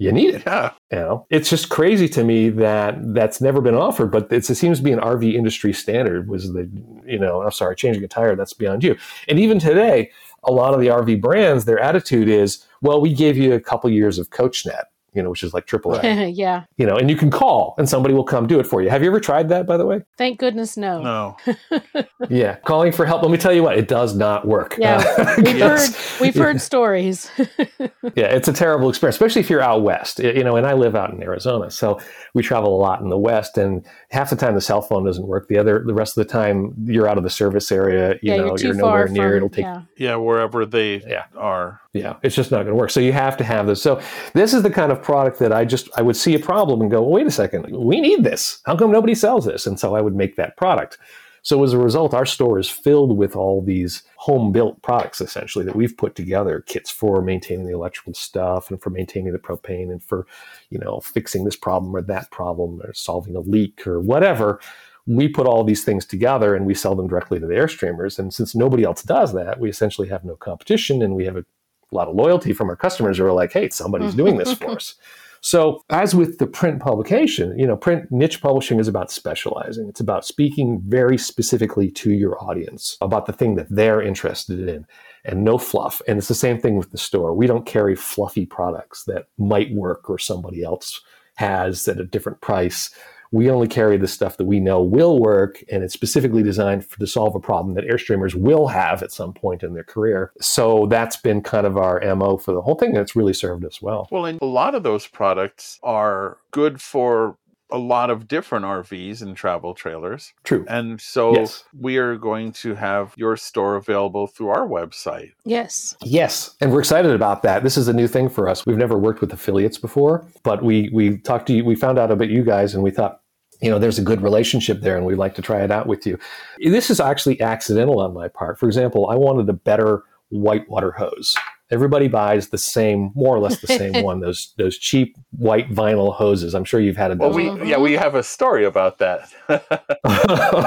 you 0.00 0.12
need 0.12 0.34
it. 0.34 0.42
Yeah. 0.46 0.72
You 0.90 0.98
know, 0.98 1.26
it's 1.30 1.50
just 1.50 1.68
crazy 1.68 2.08
to 2.08 2.24
me 2.24 2.48
that 2.48 2.96
that's 3.14 3.40
never 3.40 3.60
been 3.60 3.74
offered, 3.74 4.10
but 4.10 4.32
it 4.32 4.44
seems 4.44 4.78
to 4.78 4.84
be 4.84 4.92
an 4.92 4.98
RV 4.98 5.34
industry 5.34 5.72
standard 5.72 6.28
was 6.28 6.52
the, 6.52 6.68
you 7.06 7.18
know, 7.18 7.42
I'm 7.42 7.50
sorry, 7.50 7.76
changing 7.76 8.02
a 8.02 8.08
tire, 8.08 8.34
that's 8.34 8.54
beyond 8.54 8.82
you. 8.82 8.96
And 9.28 9.38
even 9.38 9.58
today, 9.58 10.10
a 10.44 10.52
lot 10.52 10.72
of 10.72 10.80
the 10.80 10.86
RV 10.86 11.20
brands, 11.20 11.66
their 11.66 11.78
attitude 11.78 12.28
is, 12.28 12.64
well, 12.80 13.00
we 13.00 13.12
gave 13.12 13.36
you 13.36 13.52
a 13.52 13.60
couple 13.60 13.90
years 13.90 14.18
of 14.18 14.30
CoachNet 14.30 14.84
you 15.14 15.22
know, 15.22 15.30
which 15.30 15.42
is 15.42 15.52
like 15.52 15.66
AAA. 15.66 16.32
yeah. 16.36 16.64
You 16.76 16.86
know, 16.86 16.96
and 16.96 17.10
you 17.10 17.16
can 17.16 17.30
call 17.30 17.74
and 17.78 17.88
somebody 17.88 18.14
will 18.14 18.24
come 18.24 18.46
do 18.46 18.60
it 18.60 18.66
for 18.66 18.82
you. 18.82 18.90
Have 18.90 19.02
you 19.02 19.08
ever 19.08 19.20
tried 19.20 19.48
that, 19.48 19.66
by 19.66 19.76
the 19.76 19.86
way? 19.86 20.02
Thank 20.16 20.38
goodness, 20.38 20.76
no. 20.76 21.02
No. 21.02 21.36
yeah, 22.28 22.56
calling 22.56 22.92
for 22.92 23.04
help. 23.06 23.22
Let 23.22 23.30
me 23.30 23.38
tell 23.38 23.52
you 23.52 23.62
what, 23.62 23.76
it 23.76 23.88
does 23.88 24.14
not 24.14 24.46
work. 24.46 24.76
Yeah, 24.78 24.98
uh, 25.18 25.34
we've 25.42 25.58
heard 25.58 25.90
we've 26.20 26.34
heard 26.34 26.60
stories. 26.60 27.30
yeah, 27.38 28.26
it's 28.26 28.48
a 28.48 28.52
terrible 28.52 28.88
experience, 28.88 29.16
especially 29.16 29.40
if 29.40 29.50
you're 29.50 29.60
out 29.60 29.82
west. 29.82 30.18
You 30.18 30.44
know, 30.44 30.56
and 30.56 30.66
I 30.66 30.74
live 30.74 30.94
out 30.94 31.12
in 31.12 31.22
Arizona, 31.22 31.70
so 31.70 32.00
we 32.34 32.42
travel 32.42 32.74
a 32.74 32.80
lot 32.80 33.00
in 33.00 33.08
the 33.08 33.18
west, 33.18 33.58
and 33.58 33.84
half 34.10 34.30
the 34.30 34.36
time 34.36 34.54
the 34.54 34.60
cell 34.60 34.82
phone 34.82 35.04
doesn't 35.04 35.26
work. 35.26 35.48
The 35.48 35.58
other, 35.58 35.82
the 35.84 35.94
rest 35.94 36.16
of 36.16 36.26
the 36.26 36.32
time, 36.32 36.74
you're 36.84 37.08
out 37.08 37.18
of 37.18 37.24
the 37.24 37.30
service 37.30 37.70
area. 37.72 38.14
You 38.22 38.32
yeah, 38.32 38.36
know, 38.36 38.46
you're, 38.46 38.58
you're 38.58 38.74
nowhere 38.74 39.06
from, 39.06 39.14
near. 39.14 39.36
It'll 39.36 39.48
take 39.48 39.64
yeah. 39.64 39.82
yeah, 39.96 40.16
wherever 40.16 40.66
they 40.66 41.02
yeah. 41.06 41.24
are. 41.36 41.80
Yeah, 41.92 42.16
it's 42.22 42.36
just 42.36 42.52
not 42.52 42.58
going 42.58 42.68
to 42.68 42.74
work. 42.76 42.90
So 42.90 43.00
you 43.00 43.12
have 43.12 43.36
to 43.38 43.44
have 43.44 43.66
this. 43.66 43.82
So 43.82 44.00
this 44.32 44.54
is 44.54 44.62
the 44.62 44.70
kind 44.70 44.92
of 44.92 45.02
product 45.02 45.40
that 45.40 45.52
I 45.52 45.64
just 45.64 45.88
I 45.96 46.02
would 46.02 46.16
see 46.16 46.34
a 46.34 46.38
problem 46.38 46.80
and 46.80 46.90
go, 46.90 47.02
well, 47.02 47.10
wait 47.10 47.26
a 47.26 47.32
second, 47.32 47.66
we 47.76 48.00
need 48.00 48.22
this. 48.22 48.60
How 48.64 48.76
come 48.76 48.92
nobody 48.92 49.14
sells 49.14 49.44
this? 49.44 49.66
And 49.66 49.78
so 49.78 49.96
I 49.96 50.00
would 50.00 50.14
make 50.14 50.36
that 50.36 50.56
product. 50.56 50.98
So 51.42 51.64
as 51.64 51.72
a 51.72 51.78
result, 51.78 52.12
our 52.14 52.26
store 52.26 52.58
is 52.58 52.68
filled 52.68 53.16
with 53.16 53.34
all 53.34 53.62
these 53.62 54.02
home 54.16 54.52
built 54.52 54.82
products 54.82 55.20
essentially 55.20 55.64
that 55.64 55.74
we've 55.74 55.96
put 55.96 56.14
together, 56.14 56.60
kits 56.60 56.90
for 56.90 57.22
maintaining 57.22 57.66
the 57.66 57.72
electrical 57.72 58.14
stuff 58.14 58.70
and 58.70 58.80
for 58.80 58.90
maintaining 58.90 59.32
the 59.32 59.38
propane 59.38 59.90
and 59.90 60.02
for, 60.02 60.26
you 60.68 60.78
know, 60.78 61.00
fixing 61.00 61.44
this 61.44 61.56
problem 61.56 61.96
or 61.96 62.02
that 62.02 62.30
problem 62.30 62.80
or 62.82 62.92
solving 62.92 63.34
a 63.34 63.40
leak 63.40 63.86
or 63.86 64.00
whatever 64.00 64.60
we 65.06 65.26
put 65.26 65.46
all 65.46 65.64
these 65.64 65.82
things 65.82 66.04
together 66.04 66.54
and 66.54 66.66
we 66.66 66.74
sell 66.74 66.94
them 66.94 67.08
directly 67.08 67.40
to 67.40 67.46
the 67.46 67.54
airstreamers. 67.54 68.18
And 68.18 68.32
since 68.32 68.54
nobody 68.54 68.84
else 68.84 69.02
does 69.02 69.32
that, 69.32 69.58
we 69.58 69.68
essentially 69.68 70.08
have 70.08 70.24
no 70.24 70.36
competition 70.36 71.02
and 71.02 71.16
we 71.16 71.24
have 71.24 71.36
a 71.36 71.44
a 71.92 71.94
lot 71.96 72.08
of 72.08 72.14
loyalty 72.14 72.52
from 72.52 72.68
our 72.68 72.76
customers 72.76 73.18
who 73.18 73.24
are 73.24 73.32
like, 73.32 73.52
hey, 73.52 73.68
somebody's 73.68 74.14
doing 74.14 74.36
this 74.36 74.52
for 74.52 74.70
us. 74.76 74.94
So, 75.42 75.84
as 75.88 76.14
with 76.14 76.38
the 76.38 76.46
print 76.46 76.80
publication, 76.80 77.58
you 77.58 77.66
know, 77.66 77.76
print 77.76 78.10
niche 78.10 78.42
publishing 78.42 78.78
is 78.78 78.88
about 78.88 79.10
specializing. 79.10 79.88
It's 79.88 80.00
about 80.00 80.26
speaking 80.26 80.82
very 80.86 81.16
specifically 81.16 81.90
to 81.92 82.12
your 82.12 82.42
audience 82.44 82.98
about 83.00 83.24
the 83.24 83.32
thing 83.32 83.54
that 83.54 83.66
they're 83.70 84.02
interested 84.02 84.68
in 84.68 84.86
and 85.24 85.42
no 85.42 85.56
fluff. 85.56 86.02
And 86.06 86.18
it's 86.18 86.28
the 86.28 86.34
same 86.34 86.60
thing 86.60 86.76
with 86.76 86.90
the 86.90 86.98
store. 86.98 87.34
We 87.34 87.46
don't 87.46 87.64
carry 87.64 87.96
fluffy 87.96 88.44
products 88.44 89.04
that 89.04 89.28
might 89.38 89.72
work 89.72 90.10
or 90.10 90.18
somebody 90.18 90.62
else 90.62 91.00
has 91.36 91.88
at 91.88 91.98
a 91.98 92.04
different 92.04 92.42
price 92.42 92.90
we 93.32 93.50
only 93.50 93.68
carry 93.68 93.96
the 93.96 94.08
stuff 94.08 94.36
that 94.36 94.44
we 94.44 94.60
know 94.60 94.82
will 94.82 95.18
work 95.18 95.62
and 95.70 95.82
it's 95.82 95.94
specifically 95.94 96.42
designed 96.42 96.84
for, 96.84 96.98
to 96.98 97.06
solve 97.06 97.34
a 97.34 97.40
problem 97.40 97.74
that 97.74 97.84
airstreamers 97.84 98.34
will 98.34 98.68
have 98.68 99.02
at 99.02 99.12
some 99.12 99.32
point 99.32 99.62
in 99.62 99.74
their 99.74 99.84
career 99.84 100.32
so 100.40 100.86
that's 100.86 101.16
been 101.16 101.40
kind 101.40 101.66
of 101.66 101.76
our 101.76 102.00
mo 102.14 102.36
for 102.36 102.52
the 102.52 102.62
whole 102.62 102.74
thing 102.74 102.92
that's 102.92 103.14
really 103.14 103.32
served 103.32 103.64
us 103.64 103.80
well 103.80 104.08
well 104.10 104.24
and 104.24 104.40
a 104.42 104.46
lot 104.46 104.74
of 104.74 104.82
those 104.82 105.06
products 105.06 105.78
are 105.82 106.38
good 106.50 106.80
for 106.80 107.36
a 107.72 107.78
lot 107.78 108.10
of 108.10 108.28
different 108.28 108.64
RVs 108.64 109.22
and 109.22 109.36
travel 109.36 109.74
trailers. 109.74 110.32
True. 110.44 110.64
And 110.68 111.00
so 111.00 111.34
yes. 111.34 111.64
we 111.78 111.96
are 111.98 112.16
going 112.16 112.52
to 112.52 112.74
have 112.74 113.14
your 113.16 113.36
store 113.36 113.76
available 113.76 114.26
through 114.26 114.48
our 114.48 114.66
website. 114.66 115.32
Yes. 115.44 115.96
Yes. 116.02 116.56
And 116.60 116.72
we're 116.72 116.80
excited 116.80 117.12
about 117.12 117.42
that. 117.42 117.62
This 117.62 117.76
is 117.76 117.88
a 117.88 117.92
new 117.92 118.08
thing 118.08 118.28
for 118.28 118.48
us. 118.48 118.66
We've 118.66 118.76
never 118.76 118.98
worked 118.98 119.20
with 119.20 119.32
affiliates 119.32 119.78
before, 119.78 120.26
but 120.42 120.62
we 120.62 120.90
we 120.92 121.18
talked 121.18 121.46
to 121.46 121.54
you, 121.54 121.64
we 121.64 121.74
found 121.74 121.98
out 121.98 122.10
about 122.10 122.28
you 122.28 122.44
guys 122.44 122.74
and 122.74 122.82
we 122.82 122.90
thought, 122.90 123.19
you 123.60 123.70
know, 123.70 123.78
there's 123.78 123.98
a 123.98 124.02
good 124.02 124.22
relationship 124.22 124.80
there 124.80 124.96
and 124.96 125.04
we'd 125.06 125.16
like 125.16 125.34
to 125.34 125.42
try 125.42 125.62
it 125.62 125.70
out 125.70 125.86
with 125.86 126.06
you. 126.06 126.18
This 126.58 126.90
is 126.90 127.00
actually 127.00 127.40
accidental 127.40 128.00
on 128.00 128.14
my 128.14 128.28
part. 128.28 128.58
For 128.58 128.66
example, 128.66 129.08
I 129.10 129.16
wanted 129.16 129.48
a 129.48 129.52
better 129.54 130.04
whitewater 130.30 130.92
hose. 130.92 131.34
Everybody 131.72 132.08
buys 132.08 132.48
the 132.48 132.58
same, 132.58 133.12
more 133.14 133.36
or 133.36 133.38
less 133.38 133.60
the 133.60 133.68
same 133.68 134.02
one. 134.02 134.18
Those 134.18 134.52
those 134.58 134.76
cheap 134.76 135.16
white 135.30 135.70
vinyl 135.70 136.12
hoses. 136.12 136.52
I'm 136.52 136.64
sure 136.64 136.80
you've 136.80 136.96
had 136.96 137.12
a 137.12 137.16
well, 137.16 137.32
we, 137.32 137.44
yeah, 137.62 137.78
we 137.78 137.92
have 137.92 138.16
a 138.16 138.24
story 138.24 138.64
about 138.64 138.98
that. 138.98 139.30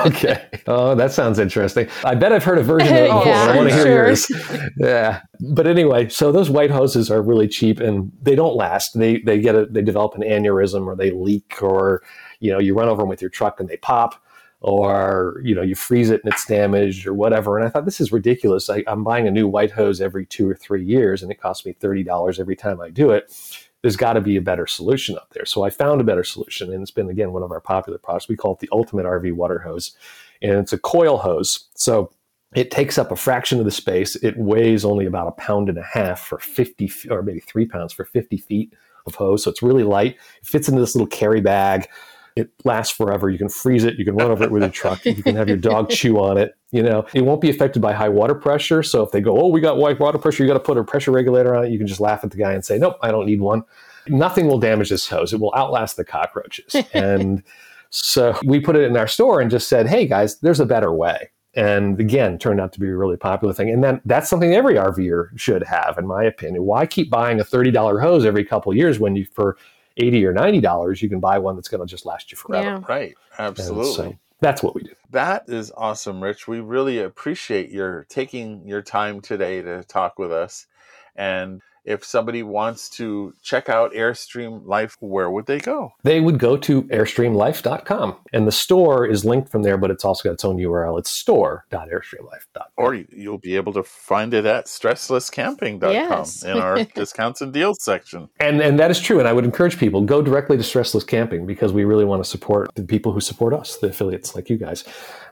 okay. 0.06 0.48
Oh, 0.66 0.96
that 0.96 1.12
sounds 1.12 1.40
interesting. 1.40 1.90
I 2.06 2.16
bet 2.16 2.32
I've 2.32 2.46
heard 2.46 2.58
a 2.58 2.64
version 2.64 2.88
of 2.88 2.94
it 2.94 3.08
before. 3.08 3.26
yeah, 3.26 3.48
I 3.52 3.56
want 3.58 3.68
to 3.68 3.76
hear 3.76 3.84
sure. 3.84 4.08
yours. 4.08 4.32
yeah. 4.78 5.22
But 5.42 5.68
anyway, 5.68 6.08
so 6.08 6.32
those 6.32 6.50
white 6.50 6.72
hoses 6.72 7.12
are 7.12 7.22
really 7.22 7.50
cheap 7.50 7.82
and 7.82 8.10
they 8.22 8.36
don't 8.36 8.56
last. 8.56 8.98
They 8.98 9.18
they 9.18 9.42
get 9.42 9.56
a 9.56 9.66
they 9.66 9.82
develop 9.82 10.16
an 10.16 10.22
aneurysm 10.22 10.86
or 10.86 10.96
they 10.96 11.12
leak 11.12 11.62
or 11.62 12.02
you 12.44 12.52
know 12.52 12.60
you 12.60 12.76
run 12.76 12.90
over 12.90 13.02
them 13.02 13.10
with 13.10 13.22
your 13.22 13.30
truck 13.30 13.60
and 13.60 13.70
they 13.70 13.78
pop 13.78 14.22
or 14.60 15.42
you 15.44 15.56
know 15.56 15.62
you 15.62 15.76
freeze 15.76 16.10
it 16.10 16.22
and 16.24 16.34
it's 16.34 16.46
damaged 16.46 17.08
or 17.08 17.14
whatever. 17.14 17.58
And 17.58 17.66
i 17.66 17.70
thought 17.70 17.86
this 17.86 18.02
is 18.02 18.12
ridiculous. 18.12 18.70
I, 18.70 18.84
am 18.88 19.04
buying 19.04 19.28
a 19.28 19.32
new 19.32 19.48
white 19.48 19.72
hose 19.72 20.02
every 20.02 20.26
two 20.26 20.50
or 20.50 20.56
three 20.56 20.84
years 20.84 21.24
and 21.24 21.32
it 21.32 21.40
costs 21.40 21.66
me 21.66 21.74
$30 21.74 22.40
every 22.40 22.56
time 22.56 22.82
i 22.82 22.90
do 22.90 23.12
it. 23.12 23.34
There's 23.82 23.98
got 23.98 24.14
to 24.14 24.22
be 24.22 24.38
a 24.38 24.42
better 24.42 24.68
solution 24.68 25.18
up 25.18 25.30
there. 25.32 25.46
So 25.46 25.64
i 25.64 25.70
found 25.70 26.02
a 26.02 26.06
better 26.06 26.24
solution 26.24 26.72
and 26.74 26.82
it's 26.82 26.92
been 26.92 27.10
again 27.10 27.32
one 27.32 27.44
of 27.44 27.52
our 27.52 27.62
popular 27.62 27.98
products. 27.98 28.28
We 28.28 28.36
call 28.36 28.54
it 28.54 28.60
the 28.60 28.70
ultimate 28.72 29.06
rv 29.06 29.34
water 29.34 29.60
hose 29.60 29.96
and 30.42 30.52
it's 30.60 30.74
a 30.74 30.78
coil 30.78 31.18
hose. 31.18 31.70
So 31.76 32.12
it 32.56 32.72
takes 32.72 32.98
up 32.98 33.12
a 33.12 33.16
fraction 33.16 33.60
of 33.60 33.66
the 33.66 33.72
space. 33.72 34.16
It 34.18 34.38
weighs 34.38 34.86
only 34.86 35.06
about 35.06 35.28
a 35.28 35.32
pound 35.32 35.70
and 35.70 35.78
a 35.78 35.84
half 35.84 36.20
for 36.20 36.40
50 36.40 36.92
or 37.10 37.24
maybe 37.24 37.40
three 37.40 37.66
pounds 37.66 37.94
for 37.94 38.06
50 38.06 38.38
feet 38.38 38.74
of 39.06 39.16
hose. 39.16 39.44
So 39.44 39.52
it's 39.52 39.62
really 39.62 39.84
light. 39.84 40.18
It 40.42 40.48
fits 40.48 40.68
into 40.68 40.80
this 40.80 40.96
little 40.96 41.08
carry 41.08 41.42
bag 41.42 41.88
it 42.36 42.50
lasts 42.64 42.96
forever. 42.96 43.30
You 43.30 43.38
can 43.38 43.50
freeze 43.50 43.84
it. 43.84 43.98
You 43.98 44.06
can 44.06 44.16
run 44.16 44.32
over 44.32 44.44
it 44.44 44.52
with 44.52 44.64
a 44.64 44.70
truck. 44.70 45.06
You 45.06 45.22
can 45.22 45.36
have 45.36 45.48
your 45.48 45.58
dog 45.58 45.90
chew 45.92 46.20
on 46.20 46.38
it. 46.38 46.56
You 46.72 46.82
know, 46.82 47.06
it 47.14 47.22
won't 47.22 47.42
be 47.42 47.50
affected 47.50 47.82
by 47.82 47.94
high 47.94 48.10
water 48.10 48.34
pressure. 48.34 48.82
So 48.82 49.04
if 49.04 49.12
they 49.12 49.22
go, 49.22 49.40
oh, 49.40 49.48
we 49.48 49.62
got 49.62 49.78
white 49.78 50.00
water 50.00 50.18
pressure, 50.18 50.44
you 50.44 50.48
got 50.48 50.56
to 50.56 50.60
put 50.60 50.78
a 50.78 50.84
pressure 50.84 51.12
regulator 51.12 51.56
on 51.56 51.66
it. 51.66 51.72
You 51.72 51.78
can 51.78 51.88
just 51.88 52.00
laugh 52.00 52.24
at 52.24 52.32
the 52.32 52.38
guy 52.38 52.54
and 52.54 52.66
say, 52.66 52.78
nope, 52.78 52.98
I 53.02 53.12
don't 53.12 53.26
need 53.26 53.42
one. 53.42 53.64
Nothing 54.08 54.48
will 54.48 54.60
damage 54.60 54.90
this 54.90 55.08
hose. 55.08 55.34
It 55.34 55.40
will 55.40 55.54
outlast 55.56 55.98
the 55.98 56.04
cockroaches. 56.04 56.76
and 56.94 57.44
so 57.92 58.38
we 58.46 58.60
put 58.60 58.76
it 58.76 58.84
in 58.84 58.98
our 58.98 59.08
store 59.08 59.40
and 59.40 59.52
just 59.52 59.68
said, 59.68 59.88
hey 59.88 60.08
guys, 60.08 60.40
there's 60.40 60.60
a 60.60 60.66
better 60.66 60.92
way. 60.92 61.30
And 61.56 62.00
again, 62.00 62.40
turned 62.40 62.60
out 62.60 62.74
to 62.74 62.80
be 62.80 62.88
a 62.88 62.96
really 62.96 63.18
popular 63.18 63.54
thing. 63.54 63.70
And 63.70 63.84
then 63.84 64.02
that's 64.06 64.28
something 64.28 64.56
every 64.56 64.74
RVer 64.74 65.38
should 65.38 65.64
have, 65.64 66.00
in 66.00 66.08
my 66.08 66.24
opinion. 66.24 66.64
Why 66.64 66.88
keep 66.88 67.12
buying 67.12 67.40
a 67.40 67.44
$30 67.44 68.02
hose 68.02 68.26
every 68.26 68.44
couple 68.44 68.76
years 68.76 69.00
when 69.00 69.16
you, 69.16 69.28
for 69.34 69.58
80 69.98 70.26
or 70.26 70.34
90 70.34 70.62
dollars 70.62 71.02
you 71.02 71.10
can 71.10 71.20
buy 71.20 71.38
one 71.38 71.56
that's 71.56 71.68
going 71.68 71.82
to 71.82 71.88
just 71.88 72.06
last 72.06 72.32
you 72.32 72.38
forever. 72.38 72.68
Yeah. 72.68 72.82
right. 72.88 73.16
Absolutely 73.38 73.94
so 73.94 74.18
that's 74.44 74.62
what 74.62 74.76
we 74.76 74.84
do. 74.84 74.92
That 75.12 75.46
is 75.48 75.72
awesome 75.78 76.22
rich. 76.22 76.48
We 76.50 76.60
really 76.60 77.00
appreciate 77.00 77.70
your 77.70 78.06
taking 78.10 78.68
your 78.68 78.82
time 78.82 79.22
today 79.22 79.62
to 79.62 79.84
talk 79.86 80.20
with 80.20 80.34
us. 80.34 80.68
And 81.16 81.62
if 81.86 82.04
somebody 82.04 82.44
wants 82.44 82.90
to 82.90 83.34
check 83.42 83.70
out 83.70 83.94
Airstream 83.94 84.66
Life, 84.66 84.96
where 85.00 85.30
would 85.30 85.46
they 85.46 85.60
go? 85.60 85.94
They 86.04 86.22
would 86.22 86.40
go 86.40 86.58
to 86.58 86.84
airstreamlife.com. 86.84 88.16
And 88.32 88.48
the 88.48 88.52
store 88.52 89.06
is 89.06 89.26
linked 89.26 89.50
from 89.50 89.64
there, 89.64 89.78
but 89.78 89.92
it's 89.92 90.06
also 90.06 90.30
got 90.30 90.34
its 90.34 90.46
own 90.46 90.58
URL. 90.58 90.98
It's 91.00 91.12
store.airstreamlife.com. 91.12 92.68
Or 92.78 92.96
you'll 92.96 93.38
be 93.38 93.56
able 93.56 93.74
to 93.74 93.84
find 93.84 94.34
it 94.34 94.46
at 94.46 94.66
stresslesscamping.com 94.66 95.92
yes. 95.92 96.44
in 96.44 96.58
our 96.58 96.84
discounts 96.96 97.42
and 97.42 97.54
deals 97.54 97.78
section. 97.82 98.30
And 98.40 98.62
and 98.62 98.80
that 98.80 98.92
is 98.92 99.00
true. 99.00 99.20
And 99.20 99.28
I 99.28 99.34
would 99.34 99.46
encourage 99.46 99.78
people 99.78 100.02
go 100.02 100.22
directly 100.22 100.58
to 100.58 100.64
Stressless 100.64 101.06
Camping 101.06 101.46
because 101.46 101.74
we 101.74 101.84
really 101.84 102.06
want 102.06 102.24
to 102.24 102.30
support 102.30 102.74
the 102.76 102.84
people 102.84 103.12
who 103.12 103.20
support 103.20 103.54
us, 103.54 103.78
the 103.78 103.88
affiliates 103.88 104.36
like 104.36 104.50
you 104.50 104.58
guys. 104.58 104.84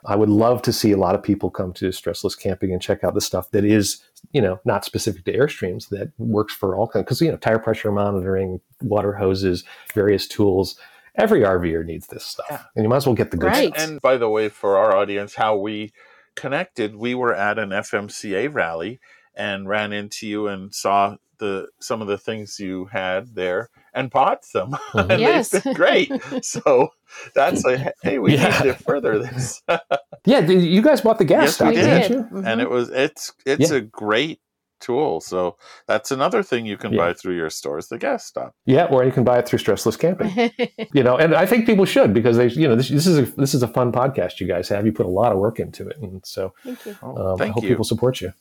I 0.05 0.15
would 0.15 0.29
love 0.29 0.61
to 0.63 0.73
see 0.73 0.91
a 0.91 0.97
lot 0.97 1.13
of 1.15 1.21
people 1.21 1.49
come 1.51 1.73
to 1.73 1.89
Stressless 1.89 2.37
Camping 2.37 2.71
and 2.73 2.81
check 2.81 3.03
out 3.03 3.13
the 3.13 3.21
stuff 3.21 3.51
that 3.51 3.63
is 3.63 4.01
you 4.31 4.41
know 4.41 4.59
not 4.65 4.85
specific 4.85 5.25
to 5.25 5.33
airstreams 5.37 5.89
that 5.89 6.11
works 6.17 6.53
for 6.53 6.75
all 6.75 6.87
kinds 6.87 7.05
because 7.05 7.21
you 7.21 7.31
know 7.31 7.37
tire 7.37 7.59
pressure 7.59 7.91
monitoring, 7.91 8.59
water 8.81 9.13
hoses, 9.13 9.63
various 9.93 10.27
tools. 10.27 10.77
Every 11.15 11.41
RVer 11.41 11.85
needs 11.85 12.07
this 12.07 12.23
stuff, 12.23 12.65
and 12.75 12.83
you 12.85 12.89
might 12.89 12.97
as 12.97 13.05
well 13.05 13.15
get 13.15 13.31
the 13.31 13.37
good 13.37 13.47
Right. 13.47 13.73
stuff. 13.75 13.89
And 13.89 14.01
by 14.01 14.15
the 14.17 14.29
way, 14.29 14.47
for 14.47 14.77
our 14.77 14.95
audience, 14.95 15.35
how 15.35 15.57
we 15.57 15.91
connected, 16.35 16.95
we 16.95 17.13
were 17.15 17.33
at 17.35 17.59
an 17.59 17.69
FMCA 17.71 18.47
rally 18.53 19.01
and 19.35 19.67
ran 19.67 19.91
into 19.91 20.25
you 20.27 20.47
and 20.47 20.73
saw 20.73 21.17
the 21.39 21.67
some 21.81 22.01
of 22.01 22.07
the 22.07 22.17
things 22.17 22.59
you 22.59 22.85
had 22.85 23.35
there 23.35 23.69
and 23.93 24.09
bought 24.09 24.43
them. 24.53 24.71
Mm-hmm. 24.93 25.11
and 25.11 25.19
Yes. 25.21 25.49
they've 25.49 25.63
been 25.63 25.73
great. 25.73 26.11
so 26.41 26.89
that's 27.35 27.65
a 27.65 27.91
hey, 28.03 28.17
we 28.19 28.33
Yeah. 28.37 28.47
need 28.63 28.71
to 28.71 28.73
further 28.75 29.19
this. 29.19 29.61
Yeah, 30.25 30.39
you 30.39 30.81
guys 30.81 31.01
bought 31.01 31.17
the 31.17 31.25
gas 31.25 31.43
Yes, 31.43 31.55
stuff, 31.55 31.69
we 31.69 31.75
didn't 31.75 32.01
did. 32.01 32.11
you? 32.11 32.23
Mhm. 32.31 32.45
and 32.47 32.61
it 32.61 32.69
was 32.69 32.89
it's 32.89 33.33
it's 33.45 33.71
Yeah. 33.71 33.77
a 33.77 33.81
great 33.81 34.39
tool. 34.79 35.21
So 35.21 35.57
that's 35.87 36.09
another 36.09 36.41
thing 36.41 36.65
you 36.65 36.75
can 36.75 36.91
Yeah. 36.91 36.97
buy 36.97 37.13
through 37.13 37.35
your 37.35 37.51
stores, 37.51 37.87
the 37.89 37.99
gas 37.99 38.25
stop. 38.25 38.55
Yeah, 38.65 38.85
or 38.85 39.03
you 39.03 39.11
can 39.11 39.23
buy 39.23 39.37
it 39.37 39.47
through 39.47 39.59
Stressless 39.59 39.97
Camping. 39.97 40.31
you 40.93 41.03
know, 41.03 41.17
and 41.17 41.35
I 41.35 41.45
think 41.45 41.67
people 41.67 41.85
should 41.85 42.15
because 42.15 42.35
they, 42.37 42.47
you 42.47 42.67
know, 42.67 42.75
this, 42.75 42.89
this 42.89 43.05
is 43.05 43.17
a 43.19 43.31
this 43.35 43.53
is 43.53 43.61
a 43.61 43.67
fun 43.67 43.91
podcast 43.91 44.39
you 44.39 44.47
guys 44.47 44.69
have. 44.69 44.85
You 44.85 44.91
put 44.91 45.05
a 45.05 45.09
lot 45.09 45.31
of 45.31 45.37
work 45.37 45.59
into 45.59 45.87
it, 45.87 45.97
and 46.01 46.23
so 46.25 46.53
Thank 46.63 46.83
you. 46.87 46.95
Oh, 47.03 47.33
um, 47.33 47.41
I 47.41 47.47
hope 47.47 47.63
you. 47.63 47.69
people 47.69 47.83
support 47.85 48.21
you. 48.21 48.33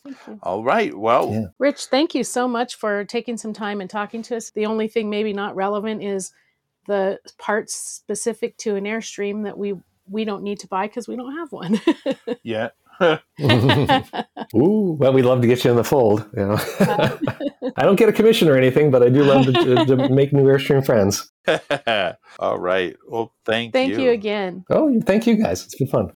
All 0.43 0.65
right. 0.65 0.97
Well, 0.97 1.31
Yeah. 1.31 1.47
Rich, 1.59 1.87
thank 1.87 2.15
you 2.15 2.25
so 2.25 2.49
much 2.49 2.75
for 2.75 3.05
taking 3.05 3.37
some 3.37 3.53
time 3.53 3.81
and 3.83 3.91
talking 3.91 4.23
to 4.23 4.37
us. 4.37 4.51
The 4.51 4.65
only 4.67 4.89
thing 4.89 5.11
maybe 5.11 5.33
not 5.35 5.55
relevant 5.57 6.03
is 6.03 6.33
the 6.87 7.19
parts 7.39 7.75
specific 7.75 8.57
to 8.59 8.77
an 8.77 8.85
Airstream 8.85 9.45
that 9.45 9.59
we 9.59 9.75
we 10.11 10.25
don't 10.25 10.43
need 10.43 10.59
to 10.61 10.67
buy 10.67 10.87
because 10.87 11.09
we 11.09 11.17
don't 11.17 11.37
have 11.37 11.53
one. 11.53 11.81
yeah. 12.43 12.69
Ooh, 14.55 14.97
well, 14.99 15.13
we'd 15.13 15.23
love 15.23 15.41
to 15.41 15.47
get 15.47 15.65
you 15.65 15.71
in 15.71 15.77
the 15.77 15.85
fold. 15.85 16.29
You 16.37 16.47
know, 16.47 16.59
I 17.77 17.83
don't 17.83 17.97
get 17.97 18.11
a 18.11 18.13
commission 18.13 18.49
or 18.49 18.57
anything, 18.57 18.91
but 18.91 19.03
I 19.03 19.09
do 19.09 19.25
love 19.25 19.47
to, 19.47 19.53
to, 19.53 19.87
to 19.87 20.09
make 20.11 20.35
new 20.35 20.45
Airstream 20.45 20.85
friends. 20.85 21.33
All 22.39 22.59
right. 22.59 22.97
Well, 23.09 23.33
thank, 23.47 23.73
thank 23.73 23.91
you. 23.91 23.97
Thank 23.97 24.05
you 24.05 24.11
again. 24.13 24.65
Oh, 24.69 25.01
thank 25.07 25.27
you 25.27 25.37
guys. 25.37 25.65
It's 25.65 25.77
been 25.77 25.89
fun. 25.89 26.13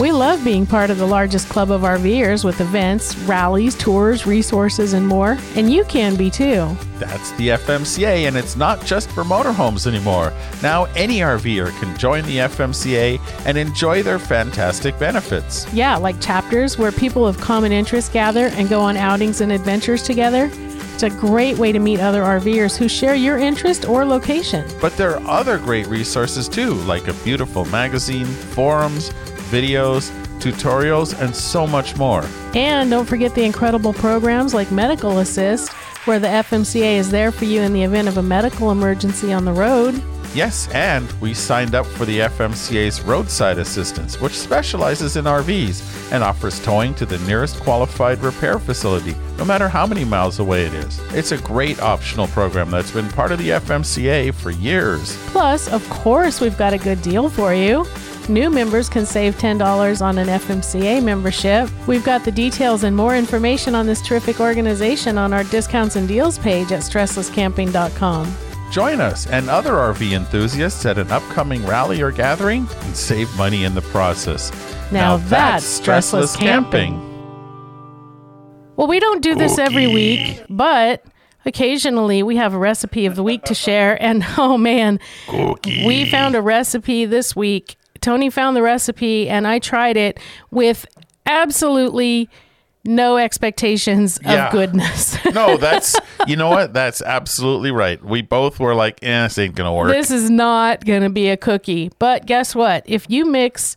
We 0.00 0.10
love 0.10 0.42
being 0.42 0.66
part 0.66 0.90
of 0.90 0.98
the 0.98 1.06
largest 1.06 1.48
club 1.48 1.70
of 1.70 1.82
RVers 1.82 2.44
with 2.44 2.60
events, 2.60 3.16
rallies, 3.18 3.76
tours, 3.76 4.26
resources, 4.26 4.92
and 4.92 5.06
more. 5.06 5.38
And 5.54 5.72
you 5.72 5.84
can 5.84 6.16
be 6.16 6.32
too. 6.32 6.76
That's 6.98 7.30
the 7.32 7.50
FMCA, 7.50 8.26
and 8.26 8.36
it's 8.36 8.56
not 8.56 8.84
just 8.84 9.08
for 9.12 9.22
motorhomes 9.22 9.86
anymore. 9.86 10.32
Now, 10.64 10.86
any 10.96 11.18
RVer 11.20 11.78
can 11.78 11.96
join 11.96 12.24
the 12.24 12.38
FMCA 12.38 13.20
and 13.46 13.56
enjoy 13.56 14.02
their 14.02 14.18
fantastic 14.18 14.98
benefits. 14.98 15.72
Yeah, 15.72 15.94
like 15.94 16.20
chapters 16.20 16.76
where 16.76 16.90
people 16.90 17.24
of 17.24 17.38
common 17.38 17.70
interest 17.70 18.12
gather 18.12 18.46
and 18.46 18.68
go 18.68 18.80
on 18.80 18.96
outings 18.96 19.42
and 19.42 19.52
adventures 19.52 20.02
together. 20.02 20.50
It's 20.94 21.04
a 21.04 21.10
great 21.10 21.56
way 21.56 21.70
to 21.70 21.78
meet 21.78 22.00
other 22.00 22.22
RVers 22.22 22.76
who 22.76 22.88
share 22.88 23.14
your 23.14 23.38
interest 23.38 23.88
or 23.88 24.04
location. 24.04 24.64
But 24.80 24.96
there 24.96 25.16
are 25.16 25.28
other 25.28 25.58
great 25.58 25.86
resources 25.86 26.48
too, 26.48 26.74
like 26.74 27.06
a 27.06 27.14
beautiful 27.24 27.64
magazine, 27.66 28.26
forums, 28.26 29.12
videos, 29.50 30.10
tutorials, 30.40 31.18
and 31.20 31.34
so 31.34 31.66
much 31.66 31.96
more. 31.96 32.24
And 32.54 32.90
don't 32.90 33.06
forget 33.06 33.34
the 33.34 33.44
incredible 33.44 33.92
programs 33.92 34.54
like 34.54 34.70
Medical 34.70 35.18
Assist, 35.18 35.72
where 36.06 36.18
the 36.18 36.28
FMCA 36.28 36.96
is 36.96 37.10
there 37.10 37.32
for 37.32 37.46
you 37.46 37.62
in 37.62 37.72
the 37.72 37.82
event 37.82 38.08
of 38.08 38.18
a 38.18 38.22
medical 38.22 38.70
emergency 38.70 39.32
on 39.32 39.44
the 39.44 39.52
road. 39.52 40.02
Yes, 40.34 40.68
and 40.72 41.10
we 41.20 41.32
signed 41.32 41.76
up 41.76 41.86
for 41.86 42.04
the 42.04 42.18
FMCA's 42.18 43.00
roadside 43.02 43.56
assistance, 43.58 44.20
which 44.20 44.32
specializes 44.32 45.16
in 45.16 45.26
RVs 45.26 46.10
and 46.10 46.24
offers 46.24 46.60
towing 46.64 46.92
to 46.96 47.06
the 47.06 47.18
nearest 47.20 47.60
qualified 47.60 48.18
repair 48.20 48.58
facility, 48.58 49.14
no 49.38 49.44
matter 49.44 49.68
how 49.68 49.86
many 49.86 50.04
miles 50.04 50.40
away 50.40 50.64
it 50.66 50.74
is. 50.74 50.98
It's 51.14 51.30
a 51.30 51.38
great 51.38 51.80
optional 51.80 52.26
program 52.26 52.68
that's 52.68 52.90
been 52.90 53.08
part 53.10 53.30
of 53.30 53.38
the 53.38 53.50
FMCA 53.50 54.34
for 54.34 54.50
years. 54.50 55.16
Plus, 55.28 55.72
of 55.72 55.88
course, 55.88 56.40
we've 56.40 56.58
got 56.58 56.72
a 56.72 56.78
good 56.78 57.00
deal 57.00 57.30
for 57.30 57.54
you. 57.54 57.86
New 58.28 58.48
members 58.48 58.88
can 58.88 59.04
save 59.04 59.36
$10 59.36 60.00
on 60.00 60.16
an 60.16 60.28
FMCA 60.28 61.02
membership. 61.02 61.68
We've 61.86 62.04
got 62.04 62.24
the 62.24 62.32
details 62.32 62.82
and 62.84 62.96
more 62.96 63.14
information 63.16 63.74
on 63.74 63.86
this 63.86 64.00
terrific 64.00 64.40
organization 64.40 65.18
on 65.18 65.34
our 65.34 65.44
discounts 65.44 65.96
and 65.96 66.08
deals 66.08 66.38
page 66.38 66.72
at 66.72 66.80
stresslesscamping.com. 66.80 68.34
Join 68.70 69.00
us 69.00 69.26
and 69.26 69.50
other 69.50 69.72
RV 69.72 70.12
enthusiasts 70.12 70.86
at 70.86 70.96
an 70.96 71.12
upcoming 71.12 71.64
rally 71.66 72.00
or 72.00 72.10
gathering 72.10 72.66
and 72.80 72.96
save 72.96 73.34
money 73.36 73.64
in 73.64 73.74
the 73.74 73.82
process. 73.82 74.50
Now 74.90 75.18
that's 75.18 75.80
stressless 75.80 76.36
camping. 76.36 76.98
Well, 78.76 78.88
we 78.88 78.98
don't 79.00 79.22
do 79.22 79.34
this 79.34 79.58
every 79.58 79.86
week, 79.86 80.42
but 80.48 81.04
occasionally 81.44 82.22
we 82.22 82.36
have 82.36 82.54
a 82.54 82.58
recipe 82.58 83.06
of 83.06 83.16
the 83.16 83.22
week 83.22 83.44
to 83.44 83.54
share. 83.54 84.02
And 84.02 84.24
oh 84.38 84.56
man, 84.56 84.98
we 85.64 86.10
found 86.10 86.34
a 86.34 86.40
recipe 86.42 87.04
this 87.04 87.36
week. 87.36 87.76
Tony 88.04 88.28
found 88.30 88.54
the 88.56 88.62
recipe, 88.62 89.28
and 89.28 89.46
I 89.46 89.58
tried 89.58 89.96
it 89.96 90.18
with 90.50 90.84
absolutely 91.26 92.28
no 92.86 93.16
expectations 93.16 94.20
Yeah. 94.22 94.46
of 94.46 94.52
goodness. 94.52 95.16
No, 95.34 95.56
that's, 95.66 95.96
you 96.26 96.36
know 96.36 96.50
what? 96.50 96.74
That's 96.74 97.00
absolutely 97.02 97.70
right. 97.70 98.02
We 98.04 98.20
both 98.22 98.60
were 98.60 98.74
like, 98.74 98.98
eh, 99.02 99.22
this 99.22 99.38
ain't 99.38 99.54
going 99.54 99.68
to 99.68 99.72
work. 99.72 99.90
this 99.90 100.10
is 100.10 100.28
not 100.30 100.84
going 100.84 101.02
to 101.02 101.08
be 101.10 101.28
a 101.30 101.36
cookie. 101.36 101.90
But 101.98 102.26
guess 102.26 102.54
what? 102.54 102.82
If 102.86 103.06
you 103.08 103.24
mix, 103.24 103.76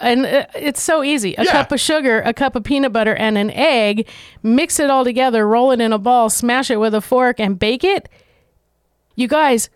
and 0.00 0.26
uh, 0.26 0.46
it's 0.56 0.82
so 0.82 1.02
easy 1.04 1.34
a 1.38 1.44
Yeah. 1.44 1.52
cup 1.52 1.70
of 1.72 1.78
sugar, 1.80 2.20
a 2.20 2.34
cup 2.34 2.56
of 2.56 2.64
peanut 2.64 2.92
butter, 2.92 3.14
and 3.14 3.38
an 3.38 3.50
egg, 3.52 4.08
mix 4.42 4.78
it 4.80 4.90
all 4.90 5.04
together, 5.04 5.46
roll 5.46 5.70
it 5.70 5.80
in 5.80 5.92
a 5.92 5.98
ball, 5.98 6.28
smash 6.28 6.68
it 6.70 6.76
with 6.78 6.94
a 6.94 7.00
fork, 7.00 7.38
and 7.40 7.58
bake 7.58 7.84
it. 7.84 8.08
You 9.14 9.28
guys, 9.28 9.70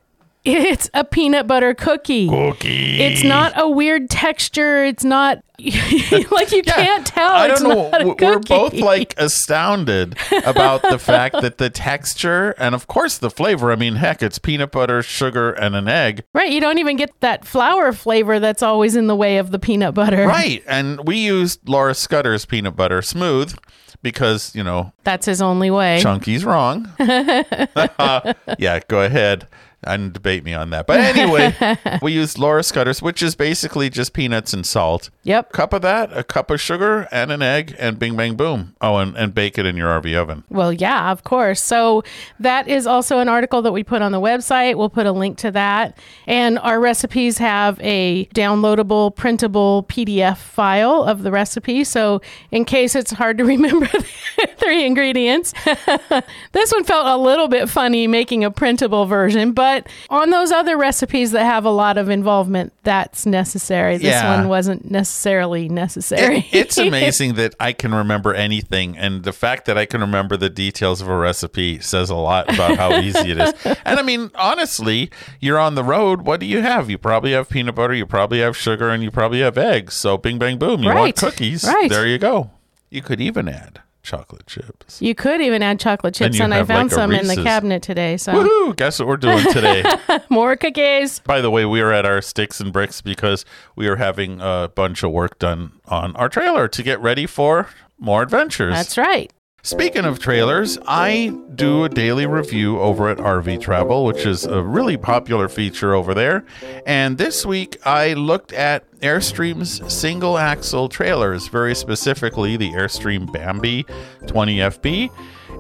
it's 0.45 0.91
a 0.95 1.05
peanut 1.05 1.47
butter 1.47 1.75
cookie. 1.75 2.29
Cookie. 2.29 3.01
It's 3.01 3.23
not 3.25 3.53
a 3.57 3.69
weird 3.69 4.11
texture. 4.11 4.85
It's 4.85 5.05
not 5.05 5.43
like 5.59 6.51
you 6.53 6.63
Yeah, 6.67 6.75
can't 6.75 7.07
tell. 7.07 7.31
I 7.31 7.49
it's 7.49 7.61
don't 7.63 7.69
know. 7.69 7.91
not 7.91 8.01
a 8.01 8.05
W- 8.05 8.17
We're 8.21 8.39
both 8.41 8.75
like 8.75 9.15
astounded 9.19 10.17
about 10.45 10.83
the 10.83 10.99
fact 11.01 11.41
that 11.41 11.59
the 11.59 11.71
texture 11.71 12.51
and, 12.59 12.75
of 12.75 12.89
course, 12.89 13.19
the 13.19 13.31
flavor. 13.31 13.71
I 13.71 13.77
mean, 13.77 13.95
heck, 13.95 14.23
it's 14.23 14.39
peanut 14.39 14.73
butter, 14.73 15.03
sugar, 15.03 15.53
and 15.53 15.77
an 15.77 15.87
egg. 15.87 16.25
right. 16.35 16.51
You 16.51 16.61
don't 16.61 16.79
even 16.79 16.97
get 16.97 17.11
that 17.21 17.45
flour 17.45 17.93
flavor 17.93 18.41
that's 18.41 18.63
always 18.63 18.97
in 18.97 19.07
the 19.07 19.17
way 19.17 19.39
of 19.39 19.53
the 19.53 19.59
peanut 19.61 19.95
butter. 19.95 20.27
Right. 20.27 20.65
And 20.67 21.07
we 21.07 21.19
used 21.19 21.69
Laura 21.69 21.95
Scudder's 21.95 22.45
peanut 22.47 22.75
butter 22.75 23.01
smooth 23.03 23.57
because, 24.03 24.53
you 24.57 24.65
know, 24.65 24.93
That's 25.05 25.27
his 25.27 25.41
only 25.41 25.71
way. 25.71 26.01
Chunky's 26.01 26.45
wrong. 26.45 26.91
yeah, 26.99 28.81
go 28.89 29.03
ahead 29.03 29.47
and 29.85 30.13
debate 30.13 30.45
me 30.45 30.55
on 30.55 30.71
that. 30.71 30.87
But 30.87 31.01
anyway, 31.01 31.55
we 32.03 32.13
used 32.13 32.39
Laura 32.39 32.63
Scudder's, 32.63 33.03
which 33.03 33.23
is 33.23 33.35
basically 33.35 33.91
just 33.91 34.13
peanuts 34.13 34.53
and 34.53 34.67
salt. 34.67 35.11
Yep. 35.25 35.53
Cup 35.53 35.73
of 35.73 35.83
that, 35.83 36.17
a 36.17 36.25
cup 36.25 36.51
of 36.51 36.61
sugar, 36.61 37.09
and 37.11 37.31
an 37.33 37.43
egg, 37.43 37.75
and 37.79 37.99
bing, 37.99 38.17
bang, 38.17 38.35
boom. 38.35 38.75
Oh, 38.81 38.97
and, 38.97 39.17
and 39.17 39.35
bake 39.35 39.59
it 39.59 39.67
in 39.67 39.77
your 39.77 39.89
RV 40.01 40.15
oven. 40.17 40.45
Well, 40.49 40.73
yeah, 40.73 41.11
of 41.11 41.25
course. 41.25 41.63
So 41.63 42.05
that 42.41 42.69
is 42.69 42.87
also 42.87 43.19
an 43.19 43.29
article 43.29 43.63
that 43.63 43.73
we 43.73 43.83
put 43.83 44.03
on 44.03 44.13
the 44.13 44.21
website. 44.21 44.77
We'll 44.77 44.91
put 44.91 45.07
a 45.07 45.13
link 45.13 45.39
to 45.39 45.51
that. 45.53 45.99
And 46.27 46.59
our 46.59 46.81
recipes 46.81 47.39
have 47.39 47.81
a 47.81 48.27
downloadable, 48.35 49.15
printable 49.15 49.85
PDF 49.89 50.39
file 50.39 51.03
of 51.03 51.23
the 51.23 51.31
recipe. 51.31 51.85
So 51.85 52.21
in 52.51 52.65
case 52.65 52.95
it's 52.95 53.13
hard 53.13 53.39
to 53.39 53.45
remember 53.53 53.87
the 53.87 54.49
three 54.57 54.85
ingredients, 54.85 55.53
this 56.53 56.73
one 56.73 56.85
felt 56.85 57.07
a 57.07 57.17
little 57.17 57.49
bit 57.49 57.69
funny 57.69 58.07
making 58.07 58.45
a 58.45 58.51
printable 58.51 59.07
version. 59.07 59.53
But 59.53 59.72
on 60.11 60.31
those 60.31 60.51
other 60.53 60.77
recipes 60.77 61.33
that 61.33 61.45
have 61.45 61.65
a 61.65 61.71
lot 61.71 61.99
of 61.99 62.09
involvement, 62.09 62.73
that's 62.83 63.27
necessary. 63.27 63.97
This 63.97 64.07
Yeah. 64.09 64.37
one 64.39 64.49
wasn't 64.49 64.91
necessarily 64.91 65.69
necessary. 65.69 66.39
It- 66.53 66.63
it's 66.63 66.79
amazing 66.89 67.35
that 67.35 67.55
I 67.61 67.73
can 67.73 67.95
remember 67.95 68.35
anything, 68.35 68.97
and 68.97 69.25
the 69.25 69.33
fact 69.33 69.65
that 69.67 69.77
I 69.79 69.85
can 69.87 70.01
remember 70.01 70.37
the 70.37 70.51
details 70.51 71.01
of 71.01 71.09
a 71.09 71.17
recipe 71.17 71.81
says 71.81 72.11
a 72.11 72.15
lot 72.15 72.53
about 72.53 72.77
how 72.77 72.97
easy 73.01 73.31
it 73.33 73.39
is. 73.39 73.55
And 73.85 73.99
I 73.99 74.03
mean, 74.03 74.31
honestly, 74.35 75.11
you're 75.41 75.59
on 75.59 75.75
the 75.75 75.85
road. 75.85 76.23
What 76.23 76.41
do 76.41 76.47
you 76.47 76.61
have? 76.63 76.89
You 76.91 76.99
probably 76.99 77.33
have 77.33 77.49
peanut 77.49 77.75
butter, 77.75 77.95
you 77.95 78.07
probably 78.07 78.41
have 78.41 78.57
sugar, 78.57 78.91
and 78.91 79.03
you 79.03 79.11
probably 79.11 79.41
have 79.41 79.59
eggs. 79.59 79.95
So, 79.95 80.17
bing, 80.17 80.39
bang, 80.39 80.59
boom. 80.59 80.83
You 80.83 80.95
want 80.95 81.17
cookies? 81.17 81.65
Right. 81.65 81.89
There 81.91 82.07
you 82.07 82.19
go. 82.19 82.51
You 82.91 83.03
could 83.03 83.21
even 83.21 83.49
add 83.49 83.81
chocolate 84.03 84.47
chips. 84.47 85.01
You 85.01 85.15
could 85.15 85.41
even 85.41 85.63
add 85.63 85.79
chocolate 85.79 86.15
chips, 86.15 86.37
you 86.37 86.45
and 86.45 86.53
I 86.53 86.65
found 86.65 86.91
like, 86.91 86.93
some 86.93 87.13
in 87.13 87.27
the 87.27 87.37
cabinet 87.37 87.83
today. 87.83 88.17
So 88.17 88.33
Woohoo! 88.33 88.77
Guess 88.77 88.99
what 88.99 89.09
we're 89.09 89.17
doing 89.17 89.45
today? 89.53 89.85
more 90.29 90.57
cookies. 90.57 91.21
By 91.21 91.41
the 91.41 91.51
way, 91.51 91.65
we 91.65 91.81
are 91.81 91.93
at 91.93 92.05
our 92.05 92.21
sticks 92.21 92.61
and 92.61 92.73
bricks 92.73 93.01
because 93.01 93.45
we 93.77 93.87
are 93.89 93.97
having 93.97 94.41
a 94.41 94.71
bunch 94.75 95.03
of 95.03 95.13
work 95.13 95.39
done 95.39 95.73
on 95.87 96.17
our 96.17 96.29
trailer 96.29 96.69
to 96.69 96.83
get 96.83 97.01
ready 97.01 97.27
for 97.27 97.69
more 97.99 98.23
adventures. 98.23 98.75
That's 98.75 98.99
right. 98.99 99.33
Speaking 99.65 100.05
of 100.05 100.19
trailers, 100.19 100.77
I 100.89 101.33
do 101.55 101.85
a 101.85 101.89
daily 101.89 102.27
review 102.27 102.81
over 102.81 103.09
at 103.09 103.19
RV 103.19 103.61
Travel, 103.61 104.05
which 104.05 104.27
is 104.27 104.45
a 104.45 104.61
really 104.61 104.97
popular 104.97 105.49
feature 105.49 105.95
over 105.95 106.15
there. 106.15 106.45
And 106.85 107.17
this 107.17 107.47
week 107.47 107.79
I 107.87 108.15
looked 108.15 108.53
at 108.53 108.91
Airstream's 109.03 109.81
single 109.93 110.37
axle 110.37 110.89
trailers, 110.89 111.47
very 111.47 111.77
specifically 111.77 112.57
the 112.57 112.71
Airstream 112.71 113.33
Bambi 113.33 113.85
20FB 114.23 115.11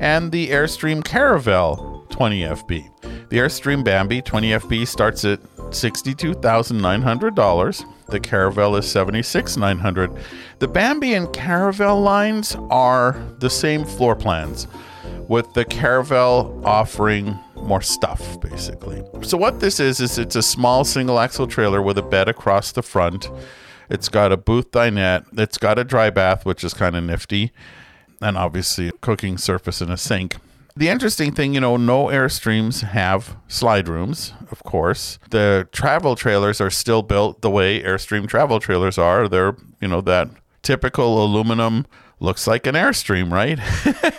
and 0.00 0.32
the 0.32 0.48
Airstream 0.48 1.04
Caravelle 1.04 2.04
20FB. 2.08 3.21
The 3.32 3.38
Airstream 3.38 3.82
Bambi 3.82 4.20
20FB 4.20 4.86
starts 4.86 5.24
at 5.24 5.40
$62,900. 5.56 7.84
The 8.08 8.20
Caravelle 8.20 8.78
is 8.78 8.84
$76,900. 8.84 10.22
The 10.58 10.68
Bambi 10.68 11.14
and 11.14 11.28
Caravelle 11.28 12.04
lines 12.04 12.54
are 12.68 13.16
the 13.38 13.48
same 13.48 13.86
floor 13.86 14.14
plans, 14.14 14.68
with 15.28 15.50
the 15.54 15.64
Caravelle 15.64 16.62
offering 16.62 17.38
more 17.56 17.80
stuff, 17.80 18.38
basically. 18.42 19.02
So, 19.22 19.38
what 19.38 19.60
this 19.60 19.80
is, 19.80 20.00
is 20.00 20.18
it's 20.18 20.36
a 20.36 20.42
small 20.42 20.84
single 20.84 21.18
axle 21.18 21.46
trailer 21.46 21.80
with 21.80 21.96
a 21.96 22.02
bed 22.02 22.28
across 22.28 22.72
the 22.72 22.82
front. 22.82 23.30
It's 23.88 24.10
got 24.10 24.30
a 24.30 24.36
booth 24.36 24.72
dinette. 24.72 25.24
It's 25.38 25.56
got 25.56 25.78
a 25.78 25.84
dry 25.84 26.10
bath, 26.10 26.44
which 26.44 26.62
is 26.62 26.74
kind 26.74 26.94
of 26.94 27.04
nifty, 27.04 27.50
and 28.20 28.36
obviously 28.36 28.88
a 28.88 28.92
cooking 28.92 29.38
surface 29.38 29.80
and 29.80 29.90
a 29.90 29.96
sink. 29.96 30.36
The 30.74 30.88
interesting 30.88 31.32
thing, 31.32 31.52
you 31.54 31.60
know, 31.60 31.76
no 31.76 32.06
Airstreams 32.06 32.82
have 32.82 33.36
slide 33.48 33.88
rooms, 33.88 34.32
of 34.50 34.62
course. 34.64 35.18
The 35.30 35.68
travel 35.72 36.16
trailers 36.16 36.60
are 36.60 36.70
still 36.70 37.02
built 37.02 37.42
the 37.42 37.50
way 37.50 37.82
Airstream 37.82 38.26
travel 38.26 38.58
trailers 38.58 38.96
are. 38.96 39.28
They're, 39.28 39.54
you 39.80 39.88
know, 39.88 40.00
that 40.02 40.28
typical 40.62 41.22
aluminum 41.22 41.86
looks 42.20 42.46
like 42.46 42.66
an 42.66 42.74
Airstream, 42.74 43.30
right? 43.30 43.58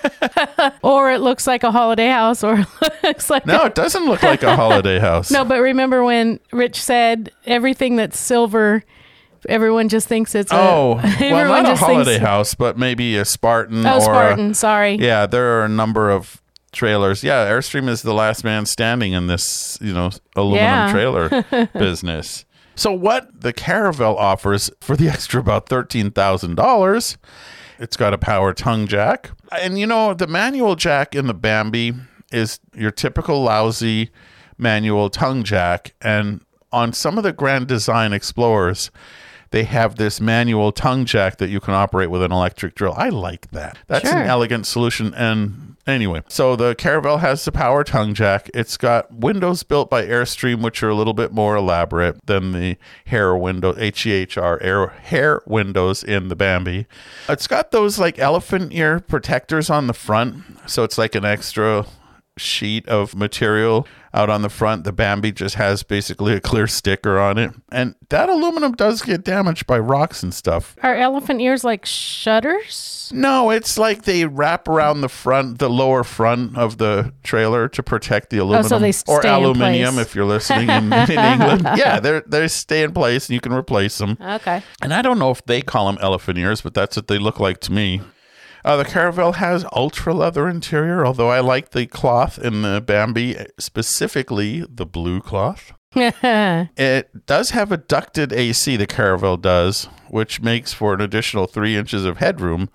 Or 0.82 1.12
it 1.12 1.20
looks 1.22 1.48
like 1.48 1.64
a 1.64 1.72
holiday 1.72 2.08
house, 2.10 2.44
or 2.44 2.56
it 2.82 2.94
looks 3.04 3.30
like 3.30 3.46
no, 3.46 3.66
it 3.66 3.76
doesn't 3.76 4.06
look 4.06 4.22
like 4.24 4.44
a 4.44 4.56
holiday 4.56 5.00
house. 5.10 5.32
no. 5.32 5.44
But 5.46 5.60
remember 5.62 6.04
when 6.04 6.40
Rich 6.52 6.82
said 6.82 7.32
everything 7.46 7.96
that's 7.96 8.20
silver, 8.20 8.84
everyone 9.48 9.88
just 9.90 10.08
thinks 10.08 10.36
it's 10.36 10.52
a, 10.52 10.56
Oh, 10.58 11.00
well, 11.22 11.64
not 11.64 11.72
a 11.72 11.76
holiday 11.76 12.18
house, 12.18 12.54
but 12.56 12.78
maybe 12.78 13.18
a 13.18 13.26
Spartan 13.26 13.86
Oh, 13.86 13.98
or 13.98 14.02
Spartan. 14.02 14.52
A, 14.52 14.54
sorry. 14.54 14.96
yeah, 14.96 15.26
there 15.26 15.60
are 15.60 15.66
a 15.66 15.70
number 15.70 16.10
of 16.10 16.42
trailers. 16.74 17.24
Yeah, 17.24 17.46
Airstream 17.48 17.88
is 17.88 18.02
the 18.02 18.14
last 18.14 18.44
man 18.44 18.66
standing 18.66 19.14
in 19.14 19.28
this, 19.28 19.78
you 19.82 19.94
know, 19.94 20.10
aluminum 20.36 20.64
Yeah. 20.66 20.92
trailer 20.92 21.68
business. 21.74 22.46
So 22.76 22.92
what 22.92 23.42
the 23.42 23.54
Caravelle 23.54 24.16
offers 24.18 24.72
for 24.82 24.96
the 24.96 25.08
extra 25.10 25.40
about 25.40 25.68
$13,000, 25.68 27.18
it's 27.80 27.98
got 27.98 28.14
a 28.14 28.18
power 28.18 28.54
tongue 28.54 28.88
jack. 28.88 29.32
And 29.62 29.78
you 29.80 29.86
know, 29.88 30.14
the 30.14 30.28
manual 30.28 30.76
jack 30.76 31.16
in 31.16 31.28
the 31.28 31.34
Bambi 31.34 31.94
is 32.32 32.60
your 32.74 32.92
typical 32.92 33.44
lousy 33.44 34.10
manual 34.58 35.10
tongue 35.10 35.44
jack 35.44 35.94
and 36.02 36.42
on 36.72 36.92
some 36.92 37.20
of 37.20 37.24
the 37.24 37.32
Grand 37.32 37.68
Design 37.68 38.14
Explorers, 38.14 38.90
they 39.52 39.64
have 39.64 39.98
this 39.98 40.20
manual 40.20 40.72
tongue 40.72 41.06
jack 41.06 41.38
that 41.38 41.50
you 41.50 41.60
can 41.60 41.76
operate 41.76 42.10
with 42.10 42.24
an 42.24 42.32
electric 42.32 42.74
drill. 42.74 42.96
I 42.98 43.10
like 43.10 43.52
that. 43.52 43.78
That's 43.86 44.10
Sure. 44.10 44.18
an 44.18 44.26
elegant 44.28 44.66
solution. 44.66 45.14
And 45.14 45.73
anyway, 45.88 46.24
so 46.28 46.56
the 46.56 46.76
Caravelle 46.76 47.20
has 47.20 47.46
the 47.46 47.52
power 47.52 47.84
tongue 47.84 48.14
jack. 48.14 48.50
It's 48.54 48.78
got 48.78 49.14
windows 49.14 49.64
built 49.64 49.90
by 49.90 50.06
Airstream, 50.06 50.62
which 50.62 50.82
are 50.84 50.90
a 50.90 50.96
little 50.96 51.14
bit 51.14 51.32
more 51.32 51.56
elaborate 51.56 52.26
than 52.26 52.52
the 52.52 52.78
Hehr 53.08 53.40
window, 53.40 53.76
H 53.78 54.06
E 54.06 54.12
H 54.12 54.38
R 54.38 54.62
air 54.62 54.88
Hehr 54.88 55.42
windows 55.46 56.04
in 56.04 56.28
the 56.28 56.36
Bambi. 56.36 56.88
It's 57.28 57.48
got 57.48 57.72
those 57.72 58.00
like 58.00 58.20
elephant 58.20 58.74
ear 58.74 59.00
protectors 59.00 59.70
on 59.70 59.88
the 59.88 59.94
front, 59.94 60.44
so 60.70 60.84
it's 60.84 60.98
like 60.98 61.16
an 61.16 61.26
extra 61.26 61.86
sheet 62.38 62.88
of 62.88 63.16
material 63.16 63.88
out 64.14 64.30
on 64.30 64.42
the 64.42 64.50
front. 64.50 64.84
The 64.84 64.92
Bambi 64.92 65.32
just 65.32 65.56
has 65.56 65.84
basically 65.84 66.34
a 66.34 66.40
clear 66.40 66.68
sticker 66.68 67.20
on 67.20 67.38
it. 67.38 67.52
And 67.72 67.96
that 68.10 68.30
aluminum 68.30 68.74
does 68.74 69.02
get 69.02 69.24
damaged 69.24 69.66
by 69.66 69.80
rocks 69.80 70.24
and 70.24 70.34
stuff. 70.34 70.76
Are 70.84 70.96
elephant 70.96 71.42
ears 71.42 71.64
like 71.64 71.86
shutters? 71.86 73.12
No, 73.14 73.50
it's 73.50 73.78
like 73.78 74.04
they 74.04 74.26
wrap 74.26 74.68
around 74.68 75.02
the 75.02 75.10
front, 75.10 75.60
the 75.60 75.70
lower 75.70 76.04
front 76.04 76.58
of 76.58 76.78
the 76.78 77.14
trailer 77.24 77.68
to 77.70 77.84
protect 77.84 78.30
the 78.30 78.38
aluminum. 78.38 78.66
Oh, 78.66 78.70
so 78.70 78.80
they 78.80 78.90
or 78.90 79.22
stay 79.22 79.30
in 79.30 79.44
aluminium 79.44 80.00
if 80.00 80.16
you're 80.16 80.26
listening 80.26 80.70
in, 80.70 80.92
in 80.94 81.10
England. 81.12 81.68
Yeah, 81.76 82.00
they're, 82.00 82.22
they 82.22 82.48
stay 82.48 82.84
in 82.84 82.94
place 82.94 83.30
and 83.30 83.34
you 83.34 83.42
can 83.42 83.54
replace 83.54 83.98
them. 83.98 84.18
Okay. 84.22 84.62
And 84.82 84.94
I 84.94 85.02
don't 85.02 85.20
know 85.20 85.32
if 85.32 85.46
they 85.46 85.62
call 85.62 85.88
them 85.88 85.98
elephant 86.02 86.38
ears, 86.38 86.62
but 86.62 86.74
that's 86.74 86.96
what 86.96 87.08
they 87.08 87.18
look 87.18 87.40
like 87.40 87.60
to 87.62 87.72
me. 87.72 88.02
Uh, 88.66 88.78
the 88.78 88.86
Caravelle 88.86 89.36
has 89.36 89.66
ultra 89.74 90.14
leather 90.14 90.48
interior, 90.48 91.06
although 91.06 91.30
I 91.30 91.42
like 91.42 91.72
the 91.72 91.86
cloth 91.86 92.40
in 92.40 92.62
the 92.62 92.82
Bambi, 92.82 93.38
specifically 93.60 94.66
the 94.70 94.86
blue 94.86 95.20
cloth. 95.20 95.74
It 95.96 97.26
does 97.28 97.52
have 97.52 97.72
a 97.72 97.78
ducted 97.78 98.34
AC, 98.34 98.78
the 98.78 98.88
Caravelle 98.88 99.40
does, 99.40 99.90
which 100.10 100.42
makes 100.42 100.74
for 100.74 100.94
an 100.94 101.02
additional 101.02 101.46
three 101.46 101.76
inches 101.76 102.06
of 102.06 102.18
headroom. 102.18 102.70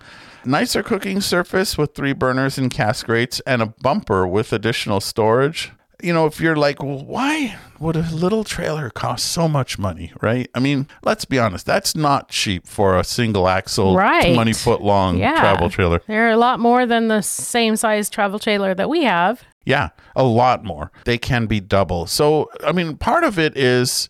Nicer 0.45 0.81
cooking 0.83 1.19
surface 1.19 1.77
with 1.77 1.95
three 1.95 2.13
burners 2.13 2.57
and 2.57 2.71
cask 2.71 3.05
grates, 3.05 3.41
and 3.45 3.61
a 3.61 3.73
bumper 3.81 4.25
with 4.25 4.53
additional 4.53 5.01
storage. 5.01 5.71
You 6.01 6.13
know, 6.13 6.25
if 6.25 6.39
you're 6.39 6.55
like, 6.55 6.81
well, 6.81 7.03
why 7.03 7.57
would 7.79 7.95
a 7.97 8.09
little 8.13 8.43
trailer 8.43 8.89
cost 8.89 9.25
so 9.31 9.47
much 9.49 9.77
money, 9.77 10.13
right? 10.21 10.49
I 10.55 10.59
mean, 10.59 10.87
let's 11.03 11.25
be 11.25 11.37
honest, 11.39 11.65
that's 11.65 11.95
not 11.95 12.29
cheap 12.29 12.65
for 12.67 12.97
a 12.97 13.03
single 13.03 13.47
axle, 13.49 13.95
Right. 13.95 14.33
20 14.33 14.53
foot 14.53 14.81
long 14.81 15.17
Yeah. 15.17 15.39
travel 15.39 15.69
trailer. 15.69 16.01
They're 16.07 16.29
a 16.29 16.37
lot 16.37 16.59
more 16.59 16.85
than 16.85 17.09
the 17.09 17.21
same 17.21 17.75
size 17.75 18.09
travel 18.09 18.39
trailer 18.39 18.73
that 18.73 18.89
we 18.89 19.03
have. 19.03 19.43
Yeah, 19.65 19.89
a 20.15 20.23
lot 20.23 20.63
more. 20.63 20.91
They 21.05 21.17
can 21.17 21.45
be 21.47 21.59
double. 21.59 22.07
So, 22.07 22.49
I 22.65 22.71
mean, 22.71 22.95
part 22.97 23.23
of 23.25 23.37
it 23.37 23.57
is 23.57 24.07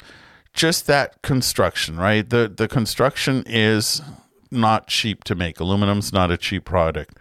just 0.54 0.86
that 0.88 1.22
construction, 1.22 1.98
right? 1.98 2.28
The 2.30 2.52
the 2.56 2.68
construction 2.68 3.44
is 3.46 4.02
not 4.52 4.88
cheap 4.88 5.24
to 5.26 5.36
make. 5.36 5.60
Aluminum's 5.60 6.12
not 6.14 6.32
a 6.32 6.38
cheap 6.38 6.66
product. 6.66 7.18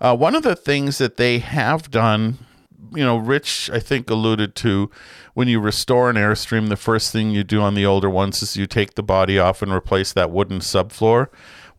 Uh, 0.00 0.16
one 0.16 0.34
of 0.34 0.42
the 0.42 0.56
things 0.56 0.98
that 0.98 1.16
they 1.16 1.38
have 1.40 1.90
done, 1.90 2.38
you 2.94 3.04
know, 3.04 3.16
Rich, 3.16 3.70
I 3.72 3.78
think 3.78 4.10
alluded 4.10 4.54
to 4.56 4.90
when 5.34 5.48
you 5.48 5.60
restore 5.60 6.10
an 6.10 6.16
Airstream, 6.16 6.68
the 6.68 6.76
first 6.76 7.12
thing 7.12 7.30
you 7.30 7.44
do 7.44 7.60
on 7.60 7.74
the 7.74 7.86
older 7.86 8.10
ones 8.10 8.42
is 8.42 8.56
you 8.56 8.66
take 8.66 8.94
the 8.94 9.02
body 9.02 9.38
off 9.38 9.62
and 9.62 9.72
replace 9.72 10.12
that 10.12 10.30
wooden 10.30 10.60
subfloor. 10.60 11.28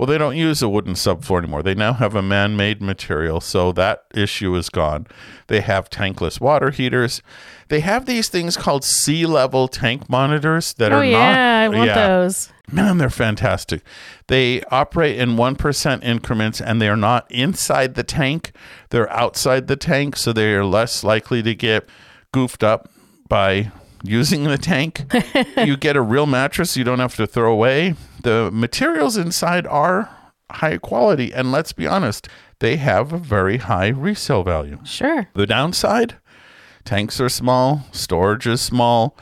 Well, 0.01 0.07
they 0.07 0.17
don't 0.17 0.35
use 0.35 0.63
a 0.63 0.67
wooden 0.67 0.95
subfloor 0.95 1.37
anymore. 1.37 1.61
They 1.61 1.75
now 1.75 1.93
have 1.93 2.15
a 2.15 2.23
man 2.23 2.57
made 2.57 2.81
material, 2.81 3.39
so 3.39 3.71
that 3.73 4.05
issue 4.15 4.55
is 4.55 4.67
gone. 4.67 5.05
They 5.45 5.61
have 5.61 5.91
tankless 5.91 6.41
water 6.41 6.71
heaters. 6.71 7.21
They 7.67 7.81
have 7.81 8.07
these 8.07 8.27
things 8.27 8.57
called 8.57 8.81
SeeLevel 8.81 9.69
tank 9.69 10.09
monitors 10.09 10.73
that 10.73 10.91
Oh 10.91 10.95
are 10.95 11.05
yeah, 11.05 11.19
not. 11.19 11.37
I 11.37 11.67
want 11.69 11.93
those. 11.93 12.51
Man, 12.71 12.97
they're 12.97 13.11
fantastic. 13.11 13.83
They 14.25 14.63
operate 14.71 15.19
in 15.19 15.35
1% 15.35 16.03
increments 16.03 16.59
and 16.59 16.81
they 16.81 16.89
are 16.89 16.97
not 16.97 17.31
inside 17.31 17.93
the 17.93 18.03
tank. 18.03 18.53
They're 18.89 19.11
outside 19.11 19.67
the 19.67 19.75
tank, 19.75 20.15
so 20.15 20.33
they 20.33 20.55
are 20.55 20.65
less 20.65 21.03
likely 21.03 21.43
to 21.43 21.53
get 21.53 21.87
goofed 22.31 22.63
up 22.63 22.89
by 23.29 23.71
using 24.03 24.43
the 24.43 24.57
tank. 24.57 25.03
you 25.57 25.77
get 25.77 25.95
a 25.95 26.01
real 26.01 26.25
mattress 26.25 26.77
you 26.77 26.83
don't 26.83 26.99
have 26.99 27.15
to 27.15 27.27
throw 27.27 27.51
away. 27.51 27.95
The 28.23 28.49
materials 28.51 29.17
inside 29.17 29.65
are 29.67 30.09
high 30.51 30.77
quality, 30.77 31.33
and 31.33 31.51
let's 31.51 31.73
be 31.73 31.87
honest, 31.87 32.27
they 32.59 32.77
have 32.77 33.13
a 33.13 33.17
very 33.17 33.57
high 33.57 33.87
resale 33.87 34.43
value. 34.43 34.79
Sure. 34.83 35.27
The 35.33 35.47
downside 35.47 36.15
tanks 36.83 37.19
are 37.19 37.29
small, 37.29 37.83
storage 37.91 38.47
is 38.47 38.61
small, 38.61 39.17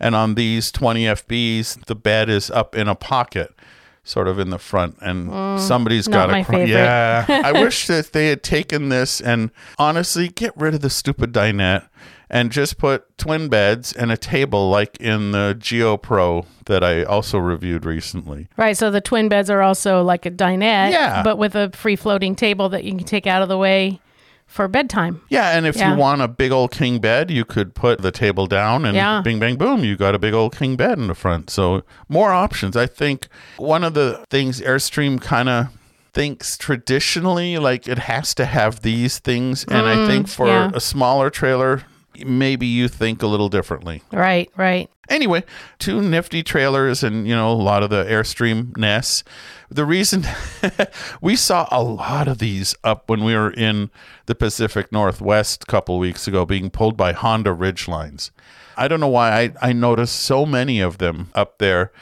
and 0.00 0.14
on 0.14 0.34
these 0.34 0.72
20 0.72 1.04
FBs, 1.04 1.84
the 1.86 1.94
bed 1.94 2.28
is 2.28 2.50
up 2.50 2.74
in 2.74 2.88
a 2.88 2.94
pocket, 2.94 3.54
sort 4.02 4.28
of 4.28 4.38
in 4.38 4.50
the 4.50 4.58
front, 4.58 4.96
and 5.00 5.60
somebody's 5.60 6.08
got 6.08 6.34
a 6.34 6.44
cr- 6.44 6.56
yeah. 6.58 7.24
I 7.28 7.52
wish 7.52 7.86
that 7.86 8.12
they 8.12 8.28
had 8.28 8.42
taken 8.42 8.88
this 8.88 9.20
and 9.20 9.50
honestly 9.78 10.28
get 10.28 10.56
rid 10.56 10.74
of 10.74 10.80
the 10.80 10.90
stupid 10.90 11.32
dinette 11.32 11.88
and 12.32 12.50
just 12.50 12.78
put 12.78 13.16
twin 13.18 13.48
beds 13.48 13.92
and 13.92 14.10
a 14.10 14.16
table 14.16 14.70
like 14.70 14.96
in 14.98 15.32
the 15.32 15.54
Geo 15.58 15.96
Pro 15.98 16.46
that 16.66 16.82
I 16.82 17.04
also 17.04 17.38
reviewed 17.38 17.84
recently. 17.84 18.48
Right. 18.56 18.76
So 18.76 18.90
the 18.90 19.02
twin 19.02 19.28
beds 19.28 19.50
are 19.50 19.60
also 19.62 20.02
like 20.02 20.24
a 20.26 20.30
dinette, 20.30 20.90
Yeah. 20.92 21.22
but 21.22 21.36
with 21.36 21.54
a 21.54 21.70
free 21.74 21.94
floating 21.96 22.34
table 22.34 22.68
that 22.70 22.84
you 22.84 22.94
can 22.96 23.04
take 23.04 23.26
out 23.26 23.42
of 23.42 23.48
the 23.48 23.58
way 23.58 24.00
for 24.46 24.68
bedtime. 24.68 25.20
Yeah, 25.30 25.56
and 25.56 25.66
if 25.66 25.76
Yeah. 25.76 25.92
you 25.92 25.96
want 25.98 26.20
a 26.22 26.28
big 26.28 26.52
old 26.52 26.72
king 26.72 26.98
bed, 26.98 27.30
you 27.30 27.44
could 27.44 27.74
put 27.74 28.02
the 28.02 28.10
table 28.10 28.46
down 28.46 28.84
and 28.84 28.94
Yeah. 28.96 29.20
bing 29.22 29.38
bang 29.38 29.56
boom, 29.56 29.82
you 29.84 29.96
got 29.96 30.14
a 30.14 30.18
big 30.18 30.34
old 30.34 30.56
king 30.56 30.76
bed 30.76 30.98
in 30.98 31.06
the 31.08 31.14
front. 31.14 31.48
So 31.50 31.82
more 32.08 32.32
options. 32.32 32.76
I 32.76 32.86
think 32.86 33.28
one 33.56 33.84
of 33.84 33.94
the 33.94 34.20
things 34.30 34.60
Airstream 34.60 35.20
kind 35.20 35.48
of 35.48 35.66
thinks 36.14 36.58
traditionally 36.58 37.56
like 37.58 37.88
it 37.88 38.00
has 38.00 38.34
to 38.34 38.44
have 38.44 38.82
these 38.82 39.18
things 39.18 39.64
and 39.64 39.86
I 39.86 40.06
think 40.06 40.28
for 40.28 40.46
Mm, 40.46 40.48
yeah. 40.48 40.70
a 40.74 40.80
smaller 40.80 41.30
trailer 41.30 41.82
maybe 42.24 42.66
you 42.66 42.88
think 42.88 43.22
a 43.22 43.26
little 43.26 43.48
differently. 43.48 44.02
Right, 44.12 44.50
right. 44.56 44.90
Anyway, 45.08 45.44
two 45.78 46.00
nifty 46.00 46.42
trailers 46.42 47.02
and, 47.02 47.26
you 47.26 47.34
know, 47.34 47.50
a 47.50 47.54
lot 47.54 47.82
of 47.82 47.90
the 47.90 48.04
Airstream 48.04 48.76
nests. 48.76 49.24
The 49.70 49.84
reason 49.84 50.24
we 51.20 51.36
saw 51.36 51.68
a 51.70 51.82
lot 51.82 52.28
of 52.28 52.38
these 52.38 52.74
up 52.84 53.08
when 53.08 53.24
we 53.24 53.34
were 53.34 53.50
in 53.50 53.90
the 54.26 54.34
Pacific 54.34 54.92
Northwest 54.92 55.64
a 55.64 55.66
couple 55.66 55.98
weeks 55.98 56.28
ago 56.28 56.46
being 56.46 56.70
pulled 56.70 56.96
by 56.96 57.12
Honda 57.12 57.50
Ridgelines. 57.50 58.30
I 58.76 58.88
don't 58.88 59.00
know 59.00 59.08
why 59.08 59.52
I, 59.60 59.70
I 59.70 59.72
noticed 59.72 60.16
so 60.16 60.46
many 60.46 60.80
of 60.80 60.98
them 60.98 61.30
up 61.34 61.58
there. 61.58 61.92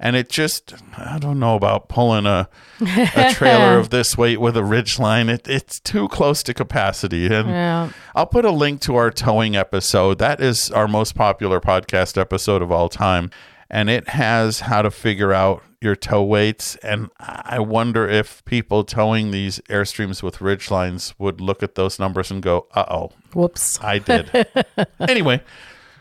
And 0.00 0.14
it 0.14 0.28
just, 0.28 0.74
I 0.96 1.18
don't 1.18 1.40
know 1.40 1.56
about 1.56 1.88
pulling 1.88 2.24
a, 2.24 2.48
a 2.80 3.32
trailer 3.34 3.78
of 3.78 3.90
this 3.90 4.16
weight 4.16 4.40
with 4.40 4.56
a 4.56 4.60
Ridgeline. 4.60 5.28
It, 5.28 5.48
it's 5.48 5.80
too 5.80 6.06
close 6.08 6.42
to 6.44 6.54
capacity. 6.54 7.26
And 7.26 7.48
Yeah. 7.48 7.90
I'll 8.14 8.26
put 8.26 8.44
a 8.44 8.50
link 8.52 8.80
to 8.82 8.94
our 8.96 9.10
towing 9.10 9.56
episode. 9.56 10.18
That 10.18 10.40
is 10.40 10.70
our 10.70 10.86
most 10.86 11.14
popular 11.16 11.60
podcast 11.60 12.16
episode 12.16 12.62
of 12.62 12.70
all 12.70 12.88
time. 12.88 13.30
And 13.70 13.90
it 13.90 14.08
has 14.10 14.60
how 14.60 14.82
to 14.82 14.90
figure 14.90 15.32
out 15.32 15.62
your 15.80 15.94
tow 15.96 16.22
weights. 16.22 16.76
And 16.76 17.10
I 17.18 17.58
wonder 17.58 18.08
if 18.08 18.44
people 18.44 18.84
towing 18.84 19.30
these 19.30 19.58
Airstreams 19.68 20.22
with 20.22 20.38
Ridgelines 20.38 21.12
would 21.18 21.40
look 21.40 21.62
at 21.62 21.74
those 21.74 21.98
numbers 21.98 22.30
and 22.30 22.42
go, 22.42 22.66
uh 22.74 22.84
oh, 22.88 23.10
Whoops. 23.34 23.78
I 23.82 23.98
did. 23.98 24.46
anyway, 25.00 25.42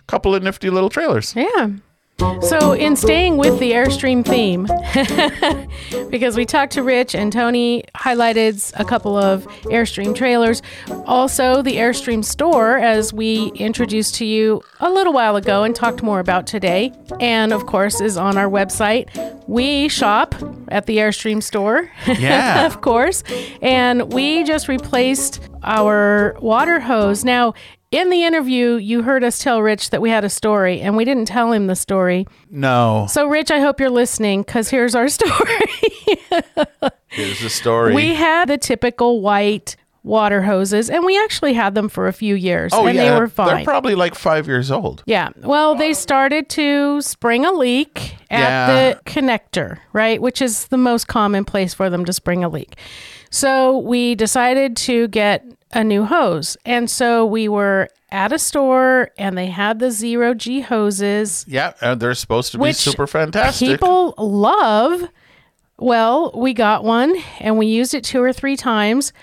couple 0.07 0.33
of 0.33 0.41
nifty 0.43 0.69
little 0.69 0.89
trailers. 0.89 1.35
Yeah. 1.35 1.69
So, 2.41 2.71
in 2.71 2.95
staying 2.95 3.37
with 3.37 3.59
the 3.59 3.73
Airstream 3.73 4.25
theme, 4.25 4.67
because 6.09 6.35
we 6.35 6.45
talked 6.45 6.71
to 6.73 6.81
Rich 6.81 7.13
and 7.13 7.31
Tony 7.31 7.83
highlighted 7.95 8.71
a 8.79 8.83
couple 8.83 9.15
of 9.15 9.45
Airstream 9.65 10.15
trailers, 10.15 10.63
also 11.05 11.61
the 11.61 11.75
Airstream 11.75 12.25
store, 12.25 12.79
as 12.79 13.13
we 13.13 13.47
introduced 13.55 14.15
to 14.15 14.25
you 14.25 14.63
a 14.79 14.89
little 14.89 15.13
while 15.13 15.35
ago 15.35 15.63
and 15.63 15.75
talked 15.75 16.01
more 16.01 16.19
about 16.19 16.47
today, 16.47 16.91
and 17.19 17.53
of 17.53 17.67
course 17.67 18.01
is 18.01 18.17
on 18.17 18.35
our 18.35 18.49
website. 18.49 19.07
We 19.47 19.87
shop 19.87 20.33
at 20.69 20.87
the 20.87 20.97
Airstream 20.97 21.43
store, 21.43 21.91
Yeah. 22.07 22.65
of 22.67 22.81
course, 22.81 23.23
and 23.61 24.11
we 24.11 24.43
just 24.43 24.67
replaced 24.67 25.39
our 25.63 26.35
water 26.41 26.79
hose. 26.79 27.23
Now, 27.23 27.53
in 27.91 28.09
the 28.09 28.23
interview, 28.25 28.75
you 28.75 29.01
heard 29.03 29.23
us 29.23 29.39
tell 29.39 29.61
Rich 29.61 29.91
that 29.91 30.01
we 30.01 30.09
had 30.09 30.25
a 30.25 30.29
story, 30.29 30.81
and 30.81 30.97
we 30.97 31.05
didn't 31.05 31.25
tell 31.25 31.51
him 31.51 31.67
the 31.67 31.75
story. 31.75 32.27
No, 32.49 33.07
So, 33.09 33.27
Rich, 33.27 33.49
I 33.51 33.59
hope 33.59 33.79
you're 33.79 33.89
listening 33.89 34.41
because 34.41 34.69
here's 34.69 34.93
our 34.95 35.07
story. 35.09 35.31
here's 37.07 37.39
the 37.41 37.49
story. 37.49 37.93
we 37.93 38.13
had 38.13 38.49
the 38.49 38.57
typical 38.57 39.21
white 39.21 39.75
water 40.03 40.41
hoses, 40.41 40.89
and 40.89 41.03
we 41.05 41.17
actually 41.21 41.53
had 41.53 41.75
them 41.75 41.89
for 41.89 42.07
a 42.07 42.13
few 42.13 42.35
years, 42.35 42.71
oh, 42.73 42.85
and 42.87 42.95
yeah. 42.97 43.13
they 43.13 43.19
were 43.19 43.27
fine. 43.27 43.55
They're 43.57 43.63
probably 43.65 43.95
like 43.95 44.15
five 44.15 44.47
years 44.47 44.71
old. 44.71 45.03
Yeah. 45.05 45.29
Well, 45.37 45.75
they 45.75 45.93
started 45.93 46.47
to 46.49 47.01
spring 47.01 47.45
a 47.45 47.51
leak 47.51 48.15
at 48.29 48.39
Yeah. 48.39 48.67
the 48.93 48.99
connector, 49.05 49.79
right? 49.93 50.21
Which 50.21 50.41
is 50.41 50.67
the 50.67 50.77
most 50.77 51.07
common 51.07 51.43
place 51.45 51.73
for 51.73 51.89
them 51.89 52.05
to 52.05 52.13
spring 52.13 52.43
a 52.43 52.49
leak. 52.49 52.75
So 53.29 53.79
we 53.79 54.15
decided 54.15 54.77
to 54.77 55.09
get 55.09 55.43
a 55.73 55.83
new 55.83 56.05
hose. 56.05 56.57
And 56.65 56.89
so 56.89 57.25
we 57.25 57.47
were 57.47 57.89
at 58.09 58.31
a 58.31 58.39
store 58.39 59.11
and 59.17 59.37
they 59.37 59.47
had 59.47 59.79
the 59.79 59.91
zero 59.91 60.33
G 60.33 60.61
hoses. 60.61 61.45
Yeah, 61.47 61.73
and 61.81 61.99
they're 61.99 62.13
supposed 62.13 62.51
to 62.53 62.57
be 62.59 62.71
super 62.73 63.07
fantastic. 63.07 63.67
People 63.67 64.13
love. 64.17 65.09
Well, 65.79 66.31
we 66.35 66.53
got 66.53 66.83
one 66.83 67.15
and 67.39 67.57
we 67.57 67.67
used 67.67 67.93
it 67.93 68.03
two 68.03 68.21
or 68.21 68.33
three 68.33 68.55
times. 68.55 69.13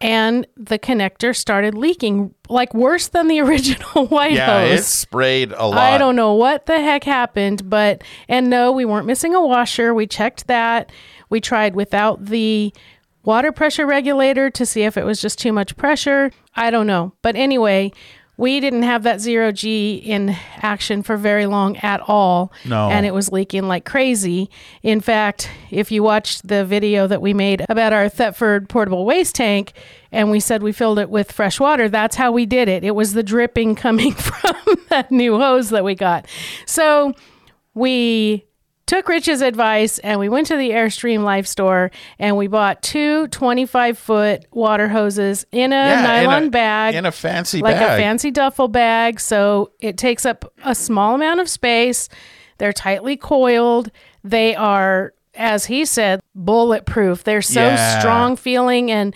And 0.00 0.48
the 0.56 0.80
connector 0.80 1.36
started 1.36 1.74
leaking, 1.74 2.34
like 2.48 2.74
worse 2.74 3.06
than 3.08 3.28
the 3.28 3.38
original 3.42 4.06
white 4.06 4.32
yeah, 4.32 4.66
hose. 4.66 4.80
it 4.80 4.82
sprayed 4.84 5.52
a 5.52 5.66
lot. 5.66 5.78
I 5.78 5.96
don't 5.96 6.16
know 6.16 6.34
what 6.34 6.66
the 6.66 6.80
heck 6.80 7.04
happened, 7.04 7.70
but 7.70 8.02
and 8.28 8.50
no, 8.50 8.72
we 8.72 8.84
weren't 8.84 9.06
missing 9.06 9.32
a 9.32 9.46
washer. 9.46 9.94
We 9.94 10.08
checked 10.08 10.48
that. 10.48 10.90
We 11.30 11.40
tried 11.40 11.76
without 11.76 12.24
the 12.24 12.74
water 13.24 13.52
pressure 13.52 13.86
regulator 13.86 14.50
to 14.50 14.66
see 14.66 14.82
if 14.82 14.96
it 14.96 15.04
was 15.04 15.20
just 15.20 15.38
too 15.38 15.52
much 15.52 15.76
pressure. 15.76 16.30
I 16.54 16.70
don't 16.70 16.86
know. 16.86 17.12
But 17.22 17.36
anyway, 17.36 17.92
we 18.36 18.60
didn't 18.60 18.82
have 18.82 19.02
that 19.02 19.20
zero 19.20 19.52
G 19.52 19.96
in 19.96 20.34
action 20.56 21.02
for 21.02 21.16
very 21.16 21.46
long 21.46 21.76
at 21.78 22.00
all. 22.08 22.52
No. 22.64 22.88
And 22.88 23.04
it 23.04 23.14
was 23.14 23.30
leaking 23.30 23.68
like 23.68 23.84
crazy. 23.84 24.50
In 24.82 25.00
fact, 25.00 25.50
if 25.70 25.92
you 25.92 26.02
watched 26.02 26.48
the 26.48 26.64
video 26.64 27.06
that 27.06 27.20
we 27.20 27.34
made 27.34 27.64
about 27.68 27.92
our 27.92 28.08
Thetford 28.08 28.68
portable 28.68 29.04
waste 29.04 29.34
tank, 29.34 29.74
and 30.10 30.30
we 30.30 30.40
said 30.40 30.62
we 30.62 30.72
filled 30.72 30.98
it 30.98 31.10
with 31.10 31.30
fresh 31.30 31.60
water, 31.60 31.88
that's 31.88 32.16
how 32.16 32.32
we 32.32 32.46
did 32.46 32.68
it. 32.68 32.84
It 32.84 32.94
was 32.94 33.12
the 33.12 33.22
dripping 33.22 33.74
coming 33.76 34.12
from 34.12 34.56
that 34.88 35.12
new 35.12 35.38
hose 35.38 35.70
that 35.70 35.84
we 35.84 35.94
got. 35.94 36.26
So 36.66 37.14
we 37.74 38.44
took 38.92 39.08
Rich's 39.08 39.40
advice 39.40 39.98
and 40.00 40.20
we 40.20 40.28
went 40.28 40.48
to 40.48 40.56
the 40.58 40.68
Airstream 40.70 41.24
Life 41.24 41.46
store 41.46 41.90
and 42.18 42.36
we 42.36 42.46
bought 42.46 42.82
two 42.82 43.26
25 43.28 43.96
foot 43.96 44.44
water 44.52 44.86
hoses 44.88 45.46
in 45.50 45.72
a 45.72 45.76
Yeah, 45.76 45.98
in 45.98 46.04
nylon 46.26 46.44
a- 46.44 46.50
bag 46.50 46.94
in 46.94 47.06
a 47.06 47.12
fancy 47.12 47.60
like 47.60 47.76
bag. 47.76 47.98
a 47.98 48.02
fancy 48.02 48.30
duffel 48.30 48.68
bag. 48.68 49.18
So 49.18 49.72
it 49.80 49.96
takes 49.96 50.26
up 50.26 50.52
a 50.64 50.74
small 50.74 51.14
amount 51.14 51.40
of 51.40 51.48
space. 51.48 52.10
They're 52.58 52.74
tightly 52.74 53.16
coiled. 53.16 53.90
They 54.24 54.54
are, 54.54 55.14
as 55.34 55.64
he 55.64 55.86
said, 55.86 56.20
bulletproof. 56.34 57.24
They're 57.24 57.40
so 57.40 57.62
Yeah. 57.62 57.98
strong 57.98 58.36
feeling 58.36 58.90
and 58.90 59.14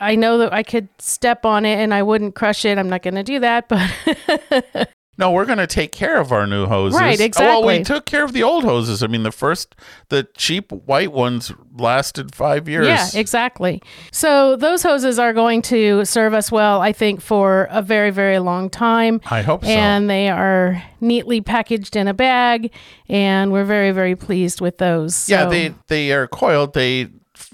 I 0.00 0.14
know 0.14 0.38
that 0.38 0.52
I 0.54 0.62
could 0.62 0.88
step 1.00 1.44
on 1.44 1.66
it 1.66 1.76
and 1.78 1.92
I 1.92 2.02
wouldn't 2.02 2.34
crush 2.34 2.64
it. 2.64 2.78
I'm 2.78 2.88
not 2.88 3.02
going 3.02 3.16
to 3.16 3.22
do 3.24 3.40
that, 3.40 3.68
but 3.68 4.88
No, 5.18 5.32
we're 5.32 5.44
going 5.46 5.58
to 5.58 5.66
take 5.66 5.90
care 5.90 6.20
of 6.20 6.30
our 6.30 6.46
new 6.46 6.66
hoses. 6.66 6.98
Right, 6.98 7.20
Oh, 7.36 7.40
Well, 7.40 7.64
we 7.66 7.82
took 7.82 8.06
care 8.06 8.24
of 8.24 8.32
the 8.32 8.44
old 8.44 8.62
hoses. 8.62 9.02
I 9.02 9.08
mean, 9.08 9.24
the 9.24 9.32
first, 9.32 9.74
the 10.10 10.28
cheap 10.36 10.70
white 10.70 11.10
ones 11.12 11.52
lasted 11.76 12.34
five 12.36 12.68
years. 12.68 12.86
yeah, 12.86 13.08
exactly. 13.14 13.82
So 14.12 14.54
those 14.56 14.82
hoses 14.84 15.18
are 15.18 15.32
going 15.32 15.62
to 15.62 16.04
serve 16.04 16.34
us 16.34 16.52
well, 16.52 16.80
I 16.80 16.92
think, 16.92 17.20
for 17.20 17.66
a 17.70 17.82
very, 17.82 18.10
very 18.10 18.38
long 18.38 18.70
time. 18.70 19.20
I 19.28 19.42
hope 19.42 19.64
so. 19.64 19.70
And 19.70 20.08
they 20.08 20.28
are 20.28 20.80
neatly 21.00 21.40
packaged 21.40 21.96
in 21.96 22.06
a 22.08 22.14
bag, 22.14 22.72
and 23.08 23.50
we're 23.52 23.64
very, 23.64 23.90
very 23.90 24.14
pleased 24.16 24.60
with 24.60 24.78
those. 24.78 25.28
yeah, 25.28 25.44
So- 25.44 25.50
they 25.50 25.74
they 25.88 26.12
are 26.12 26.26
coiled. 26.28 26.74
They 26.74 27.08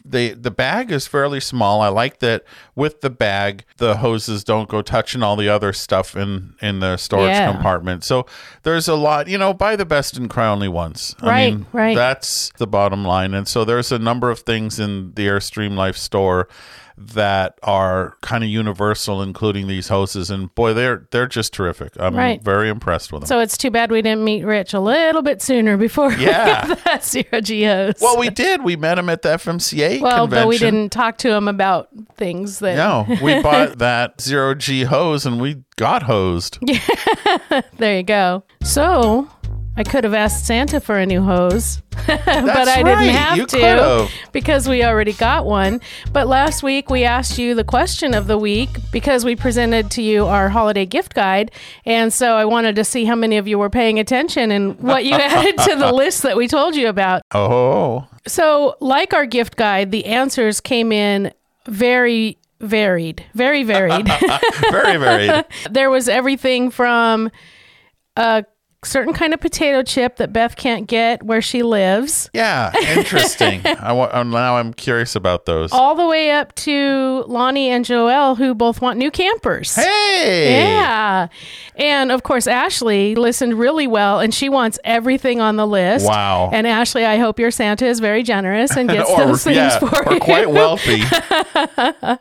they 0.05 0.31
the 0.31 0.51
bag 0.51 0.91
is 0.91 1.07
fairly 1.07 1.41
small. 1.41 1.81
I 1.81 1.89
like 1.89 2.19
that 2.19 2.45
with 2.75 3.01
the 3.01 3.09
bag, 3.11 3.65
the 3.79 3.97
hoses 3.97 4.45
don't 4.45 4.69
go 4.69 4.83
touching 4.83 5.23
all 5.23 5.35
the 5.37 5.49
other 5.49 5.73
stuff 5.73 6.15
in 6.17 6.55
in 6.61 6.81
the 6.81 6.97
storage 6.97 7.31
Yeah. 7.31 7.51
compartment. 7.53 8.05
So 8.05 8.27
there's 8.65 8.87
a 8.89 8.97
lot. 8.97 9.29
You 9.29 9.39
know, 9.39 9.55
buy 9.55 9.77
the 9.77 9.87
best 9.87 10.17
and 10.17 10.29
cry 10.29 10.47
only 10.49 10.69
once. 10.69 11.15
I 11.23 11.27
Right, 11.27 11.55
mean, 11.55 11.67
right. 11.73 11.97
That's 11.97 12.51
the 12.59 12.67
bottom 12.67 13.05
line. 13.05 13.33
And 13.35 13.49
so 13.49 13.65
there's 13.65 13.91
a 13.93 13.99
number 13.99 14.31
of 14.31 14.41
things 14.41 14.79
in 14.79 15.13
the 15.15 15.27
Airstream 15.27 15.75
Life 15.77 15.97
store 15.97 16.49
that 16.97 17.59
are 17.65 18.17
kind 18.21 18.45
of 18.45 18.51
universal, 18.51 19.21
including 19.21 19.67
these 19.67 19.89
hoses. 19.89 20.31
And 20.31 20.55
boy, 20.55 20.75
they're 20.75 21.09
they're 21.11 21.27
just 21.27 21.53
terrific. 21.53 21.93
I'm 21.99 22.15
Right. 22.15 22.41
very 22.41 22.69
impressed 22.69 23.13
with 23.13 23.23
them. 23.23 23.27
So 23.27 23.41
it's 23.41 23.57
too 23.59 23.71
bad 23.73 23.91
we 23.91 24.01
didn't 24.01 24.23
meet 24.23 24.45
Rich 24.45 24.75
a 24.75 24.81
little 24.81 25.21
bit 25.23 25.43
sooner 25.43 25.77
before 25.77 26.13
Yeah. 26.13 26.63
we 26.69 26.69
got 26.75 26.85
that 26.85 27.05
zero 27.15 27.41
G 27.41 27.65
hose. 27.65 27.95
well, 28.01 28.17
we 28.17 28.31
did. 28.31 28.63
We 28.63 28.77
met 28.77 28.97
him 28.99 29.09
at 29.09 29.23
the 29.23 29.31
FMCA 29.31 29.94
well, 30.01 30.25
convention. 30.27 30.45
but 30.45 30.49
we 30.49 30.59
didn't 30.59 30.91
talk 30.91 31.19
to 31.19 31.33
him 31.33 31.49
about 31.49 31.89
things 32.17 32.59
that. 32.61 32.77
No, 32.77 33.07
we 33.23 33.41
bought 33.43 33.79
that 33.79 34.21
zero 34.21 34.55
G 34.55 34.85
hose 34.85 35.27
and 35.27 35.41
we 35.41 35.63
got 35.77 36.03
hosed. 36.05 36.59
There 37.79 37.97
you 37.97 38.03
go. 38.03 38.45
So 38.63 39.29
I 39.77 39.83
could 39.85 40.05
have 40.05 40.15
asked 40.15 40.47
Santa 40.47 40.81
for 40.81 40.97
a 40.97 41.05
new 41.07 41.21
hose, 41.23 41.83
but 42.07 42.29
I 42.29 42.83
right. 42.83 42.85
didn't 42.85 43.15
have 43.15 43.37
You 43.37 43.47
to 43.47 43.57
could've. 43.59 44.11
because 44.33 44.69
we 44.69 44.85
already 44.85 45.13
got 45.13 45.47
one. 45.47 45.81
But 46.13 46.29
last 46.29 46.63
week 46.63 46.91
we 46.91 47.05
asked 47.05 47.39
you 47.39 47.55
the 47.55 47.65
question 47.65 48.15
of 48.15 48.27
the 48.29 48.39
week 48.39 48.71
because 48.93 49.25
we 49.25 49.35
presented 49.35 49.91
to 49.93 50.03
you 50.03 50.27
our 50.27 50.49
holiday 50.49 50.87
gift 50.87 51.15
guide. 51.15 51.51
And 51.85 52.13
so 52.13 52.35
I 52.37 52.45
wanted 52.45 52.77
to 52.77 52.85
see 52.85 53.05
how 53.05 53.17
many 53.17 53.37
of 53.37 53.49
you 53.49 53.59
were 53.59 53.71
paying 53.71 53.99
attention 53.99 54.51
and 54.53 54.79
what 54.79 55.05
you 55.05 55.15
added 55.15 55.59
to 55.59 55.77
the 55.77 55.93
list 55.93 56.23
that 56.23 56.37
we 56.37 56.47
told 56.47 56.77
you 56.77 56.89
about. 56.89 57.23
Oh, 57.33 58.07
So, 58.27 58.77
like 58.81 59.13
our 59.13 59.27
gift 59.27 59.57
guide, 59.57 59.91
the 59.91 60.07
answers 60.07 60.61
came 60.61 60.93
in 60.93 61.33
very 61.67 62.39
varied, 62.61 63.25
very 63.35 63.63
varied. 63.63 64.07
very, 64.71 64.97
very. 64.97 65.45
there 65.71 65.91
was 65.91 66.09
everything 66.09 66.71
from 66.71 67.31
a 68.17 68.45
certain 68.85 69.13
kind 69.13 69.35
of 69.35 69.41
potato 69.41 69.83
chip 69.83 70.17
that 70.17 70.33
Beth 70.33 70.57
can't 70.57 70.87
get 70.87 71.23
where 71.23 71.43
she 71.43 71.63
lives. 71.63 72.31
Yeah, 72.33 72.73
interesting. 72.97 73.61
I 73.65 73.93
wa- 73.93 74.11
uh, 74.13 74.23
now 74.23 74.57
I'm 74.57 74.73
curious 74.73 75.15
about 75.17 75.47
those. 75.47 75.73
All 75.73 75.95
the 75.95 76.07
way 76.07 76.31
up 76.31 76.55
to 76.57 77.25
Lonnie 77.27 77.69
and 77.71 77.85
Joelle, 77.85 78.37
who 78.37 78.55
both 78.55 78.81
want 78.81 78.99
new 78.99 79.11
campers. 79.11 79.75
Hey, 79.75 80.61
Yeah. 80.61 81.29
And 81.77 82.13
of 82.13 82.23
course, 82.23 82.47
Ashley 82.47 83.15
listened 83.17 83.55
really 83.59 83.87
well 83.89 84.21
and 84.21 84.33
she 84.33 84.49
wants 84.49 84.79
everything 84.85 85.41
on 85.41 85.57
the 85.57 85.67
list. 85.67 86.07
Wow. 86.07 86.51
And 86.53 86.67
Ashley, 86.69 87.05
I 87.05 87.19
hope 87.19 87.39
your 87.41 87.51
Santa 87.51 87.87
is 87.87 87.99
very 87.99 88.23
generous 88.23 88.77
and 88.77 88.89
gets 88.89 89.11
or 89.11 89.27
those 89.27 89.43
things 89.45 89.57
yeah, 89.57 89.79
for 89.81 90.09
or 90.09 90.15
you. 90.15 90.21
quite 90.21 90.51
wealthy. 90.51 90.99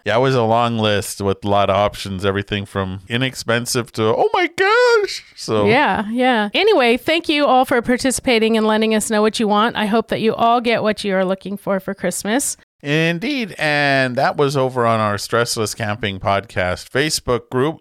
yeah, 0.05 0.17
it 0.17 0.21
was 0.21 0.33
a 0.35 0.43
long 0.43 0.77
list 0.79 1.21
with 1.21 1.43
a 1.45 1.47
lot 1.47 1.69
of 1.69 1.75
options, 1.75 2.25
everything 2.25 2.65
from 2.65 3.01
inexpensive 3.09 3.91
to 3.93 4.03
oh 4.05 4.29
my 4.33 4.47
gosh. 4.47 5.23
So 5.35 5.65
Yeah, 5.65 6.09
yeah. 6.09 6.49
Anyway, 6.53 6.97
thank 6.97 7.27
you 7.27 7.45
all 7.45 7.65
for 7.65 7.81
participating 7.81 8.57
and 8.57 8.67
letting 8.67 8.93
us 8.93 9.09
know 9.09 9.21
what 9.21 9.39
you 9.39 9.47
want. 9.47 9.75
I 9.75 9.87
hope 9.87 10.09
that 10.09 10.21
you 10.21 10.35
all 10.35 10.61
get 10.61 10.83
what 10.83 11.03
you 11.03 11.15
are 11.15 11.25
looking 11.25 11.57
for 11.57 11.79
for 11.79 11.93
Christmas. 11.93 12.57
Indeed. 12.81 13.55
And 13.57 14.15
that 14.17 14.37
was 14.37 14.55
over 14.55 14.85
on 14.85 14.99
our 14.99 15.15
Stressless 15.15 15.75
Camping 15.75 16.19
Podcast 16.19 16.89
Facebook 16.89 17.49
group, 17.49 17.79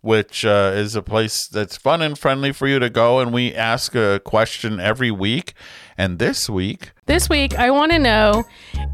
which 0.00 0.44
uh, 0.44 0.72
is 0.74 0.96
a 0.96 1.02
place 1.02 1.46
that's 1.46 1.76
fun 1.76 2.02
and 2.02 2.18
friendly 2.18 2.52
for 2.52 2.66
you 2.66 2.78
to 2.78 2.90
go. 2.90 3.20
And 3.20 3.32
we 3.32 3.54
ask 3.54 3.94
a 3.94 4.20
question 4.22 4.78
every 4.80 5.10
week. 5.10 5.54
And 5.96 6.18
this 6.18 6.50
week, 6.50 6.90
This 7.06 7.28
week, 7.28 7.54
I 7.54 7.70
want 7.70 7.92
to 7.92 7.98
know 7.98 8.44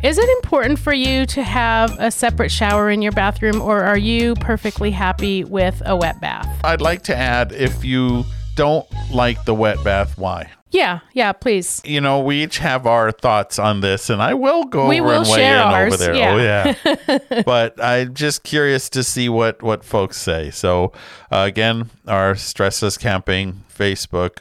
is 0.03 0.19
it 0.19 0.29
important 0.43 0.79
for 0.79 0.93
you 0.93 1.27
to 1.27 1.43
have 1.43 1.97
a 1.99 2.11
separate 2.11 2.51
shower 2.51 2.91
in 2.91 3.03
your 3.03 3.13
bathroom 3.13 3.61
or 3.61 3.83
are 3.83 3.99
you 3.99 4.35
perfectly 4.37 4.91
happy 4.91 5.43
with 5.43 5.81
a 5.87 5.97
wet 5.97 6.21
bath? 6.21 6.61
I'd 6.65 6.81
like 6.81 7.03
to 7.05 7.17
add 7.17 7.53
if 7.53 7.85
you 7.85 8.25
don't 8.59 8.87
like 9.13 9.45
the 9.45 9.55
wet 9.55 9.83
bath, 9.85 10.19
why? 10.19 10.51
Yeah, 10.71 11.01
yeah, 11.15 11.33
please. 11.33 11.81
You 11.85 12.01
know, 12.01 12.21
we 12.21 12.43
each 12.43 12.59
have 12.59 12.87
our 12.87 13.11
thoughts 13.13 13.59
on 13.59 13.81
this, 13.81 14.11
and 14.11 14.21
I 14.21 14.35
will 14.35 14.65
go 14.65 14.87
We 14.89 15.01
over 15.01 15.09
will 15.09 15.21
and 15.23 15.31
weigh 15.31 15.47
in 15.47 15.55
ours, 15.57 15.95
over 15.95 16.05
there. 16.05 16.15
yeah. 16.15 16.75
Oh 16.85 16.97
yeah, 17.31 17.43
but 17.47 17.83
I'm 17.83 18.13
just 18.15 18.43
curious 18.43 18.91
to 18.91 19.03
see 19.03 19.29
what 19.31 19.63
what 19.63 19.83
folks 19.85 20.19
say. 20.19 20.51
So 20.51 20.93
uh, 21.33 21.45
again, 21.47 21.89
our 22.07 22.35
stressless 22.35 22.99
camping 22.99 23.63
Facebook, 23.75 24.39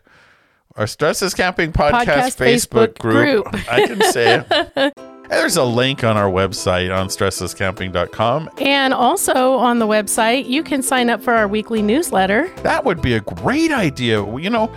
our 0.75 0.85
stressless 0.85 1.33
camping 1.37 1.71
podcast, 1.71 2.05
Podcast 2.05 2.35
Facebook, 2.37 2.87
Facebook 2.95 2.99
group. 2.99 3.45
group. 3.45 3.71
I 3.71 3.87
can 3.87 4.01
say 4.11 4.43
it. 4.75 4.93
There's 5.29 5.57
a 5.57 5.63
link 5.63 6.03
on 6.03 6.17
our 6.17 6.29
website 6.29 6.95
on 6.95 7.07
stresslesscamping.com. 7.07 8.49
And 8.59 8.93
also 8.93 9.55
on 9.55 9.79
the 9.79 9.87
website, 9.87 10.47
you 10.47 10.63
can 10.63 10.81
sign 10.81 11.09
up 11.09 11.21
for 11.21 11.33
our 11.33 11.47
weekly 11.47 11.81
newsletter. 11.81 12.49
That 12.63 12.85
would 12.85 13.01
be 13.01 13.13
a 13.13 13.21
great 13.21 13.71
idea. 13.71 14.25
You 14.37 14.49
know, 14.49 14.71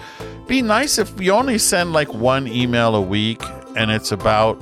be 0.46 0.62
nice 0.62 0.98
if 0.98 1.14
we 1.14 1.30
only 1.30 1.58
send 1.58 1.92
like 1.92 2.12
one 2.12 2.48
email 2.48 2.94
a 2.96 3.00
week 3.00 3.42
and 3.76 3.90
it's 3.90 4.10
about, 4.10 4.60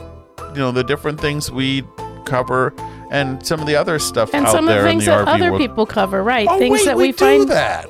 you 0.55 0.59
know, 0.59 0.73
the 0.73 0.85
different 0.85 1.21
things 1.21 1.51
we 1.51 1.83
cover 2.27 2.75
and 3.11 3.45
some 3.47 3.61
of 3.61 3.67
the 3.67 3.75
other 3.75 3.99
stuff 3.99 4.35
And 4.35 4.47
out 4.47 4.53
some 4.53 4.69
of 4.69 4.75
there 4.75 4.83
the 4.83 4.89
things 4.89 5.07
the 5.07 5.13
that 5.13 5.27
RV 5.27 5.35
other 5.35 5.51
world. 5.53 5.61
people 5.61 5.87
cover, 5.87 6.23
right? 6.23 6.47
Oh, 6.49 6.59
things 6.59 6.81
wait, 6.81 6.85
that 6.85 6.97
we, 6.97 7.09
we, 7.09 7.13
do 7.13 7.19
find 7.19 7.49
that. 7.49 7.89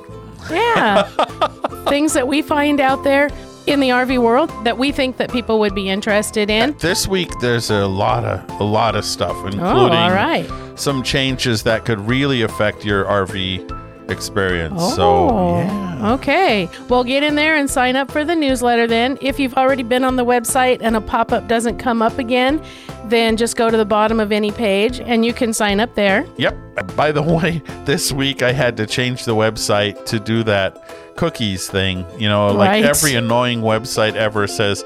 Yeah. 0.49 1.03
things 1.89 2.13
that 2.13 2.27
we 2.27 2.41
find 2.41 2.79
out 2.79 3.03
there 3.03 3.29
in 3.67 3.79
the 3.79 3.89
RV 3.89 4.21
world 4.21 4.49
that 4.63 4.77
we 4.77 4.91
think 4.91 5.17
that 5.17 5.31
people 5.31 5.59
would 5.59 5.75
be 5.75 5.89
interested 5.89 6.49
in. 6.49 6.75
This 6.79 7.07
week 7.07 7.29
there's 7.41 7.69
a 7.69 7.85
lot 7.87 8.25
of 8.25 8.59
a 8.59 8.63
lot 8.63 8.95
of 8.95 9.05
stuff, 9.05 9.35
oh, 9.35 9.45
including 9.47 9.61
Oh, 9.63 9.89
all 9.91 10.11
right. 10.11 10.49
some 10.75 11.03
changes 11.03 11.63
that 11.63 11.85
could 11.85 11.99
really 11.99 12.41
affect 12.41 12.83
your 12.85 13.05
RV 13.05 14.09
experience. 14.09 14.75
Oh, 14.79 14.95
so 14.95 15.03
Oh, 15.29 15.57
yeah. 15.59 16.13
okay. 16.13 16.69
Well, 16.87 17.03
get 17.03 17.21
in 17.21 17.35
there 17.35 17.55
and 17.55 17.69
sign 17.69 17.95
up 17.95 18.09
for 18.09 18.25
the 18.25 18.35
newsletter 18.35 18.87
then. 18.87 19.17
If 19.21 19.39
you've 19.39 19.53
already 19.53 19.83
been 19.83 20.03
on 20.03 20.15
the 20.15 20.25
website 20.25 20.79
and 20.81 20.95
a 20.95 21.01
pop 21.01 21.31
up 21.31 21.47
doesn't 21.47 21.77
come 21.77 22.01
up 22.01 22.17
again, 22.17 22.59
then 23.05 23.37
just 23.37 23.55
go 23.55 23.69
to 23.69 23.77
the 23.77 23.85
bottom 23.85 24.19
of 24.19 24.31
any 24.31 24.51
page 24.51 24.99
and 24.99 25.23
you 25.25 25.33
can 25.33 25.53
sign 25.53 25.79
up 25.79 25.93
there. 25.95 26.25
Yep. 26.37 26.95
By 26.95 27.11
the 27.11 27.21
way, 27.37 27.61
this 27.85 28.11
week 28.11 28.41
I 28.41 28.51
had 28.51 28.77
to 28.77 28.87
change 28.87 29.25
the 29.25 29.35
website 29.35 30.05
to 30.07 30.19
do 30.19 30.41
that 30.43 31.08
cookies 31.19 31.67
thing. 31.69 32.05
You 32.17 32.29
know, 32.29 32.47
like 32.47 32.69
Right. 32.69 32.85
every 32.85 33.15
annoying 33.15 33.61
website 33.61 34.15
ever 34.15 34.47
says, 34.47 34.83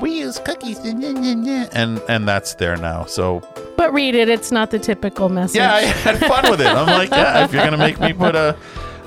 we 0.00 0.10
use 0.18 0.38
cookies, 0.40 0.78
and 0.80 2.00
and 2.08 2.28
that's 2.28 2.54
there 2.54 2.76
now. 2.76 3.04
So 3.06 3.40
But 3.76 3.92
read 3.92 4.14
it, 4.14 4.28
it's 4.28 4.50
not 4.52 4.70
the 4.70 4.78
typical 4.78 5.28
message. 5.28 5.56
yeah, 5.56 5.74
I 5.74 5.80
had 6.06 6.18
fun 6.18 6.50
with 6.50 6.60
it. 6.60 6.66
I'm 6.66 6.86
like, 6.86 7.10
yeah, 7.10 7.44
if 7.44 7.52
you're 7.52 7.64
gonna 7.64 7.76
make 7.78 8.00
me 8.00 8.12
put 8.12 8.34
a 8.34 8.56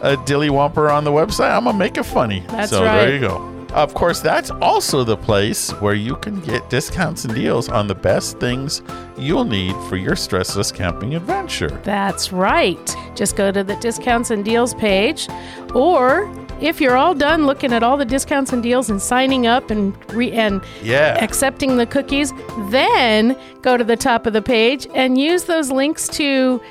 a 0.01 0.15
dilly 0.25 0.47
whomper 0.49 0.89
on 0.91 1.03
the 1.03 1.11
website, 1.11 1.51
I'm 1.55 1.65
gonna 1.65 1.77
make 1.77 1.97
it 1.97 2.03
funny. 2.05 2.43
That's 2.47 2.71
so 2.71 2.83
right. 2.85 2.95
there 3.01 3.13
you 3.13 3.19
go. 3.19 3.55
Of 3.73 3.93
course, 3.93 4.19
that's 4.19 4.49
also 4.49 5.03
the 5.03 5.17
place 5.17 5.69
where 5.79 5.93
you 5.93 6.15
can 6.15 6.39
get 6.39 6.67
discounts 6.71 7.23
and 7.25 7.35
deals 7.35 7.69
on 7.69 7.85
the 7.87 7.93
best 7.93 8.39
things 8.39 8.81
you'll 9.15 9.43
need 9.45 9.75
for 9.87 9.95
your 9.95 10.15
stressless 10.15 10.73
camping 10.73 11.13
adventure. 11.13 11.69
That's 11.83 12.31
right. 12.33 12.95
Just 13.15 13.35
go 13.35 13.51
to 13.51 13.63
the 13.63 13.75
discounts 13.75 14.31
and 14.31 14.43
deals 14.43 14.73
page. 14.73 15.27
Or 15.75 16.25
if 16.61 16.79
you're 16.81 16.97
all 16.97 17.13
done 17.13 17.45
looking 17.45 17.71
at 17.73 17.83
all 17.83 17.97
the 17.97 18.05
discounts 18.05 18.51
and 18.53 18.61
deals 18.63 18.89
and 18.89 19.01
signing 19.01 19.47
up 19.47 19.69
and 19.71 19.93
re- 20.13 20.31
and 20.31 20.61
Yeah. 20.83 21.17
accepting 21.23 21.77
the 21.77 21.85
cookies, 21.85 22.33
then 22.69 23.35
go 23.61 23.77
to 23.77 23.83
the 23.83 23.95
top 23.97 24.25
of 24.27 24.33
the 24.33 24.41
page 24.41 24.87
and 24.93 25.17
use 25.17 25.45
those 25.45 25.71
links 25.71 26.07
to 26.09 26.61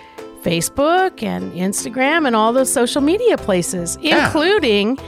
Facebook 0.42 1.22
and 1.22 1.52
Instagram 1.52 2.26
and 2.26 2.36
all 2.36 2.52
those 2.52 2.72
social 2.72 3.00
media 3.02 3.36
places, 3.36 3.98
Yeah. 4.00 4.24
including 4.26 4.98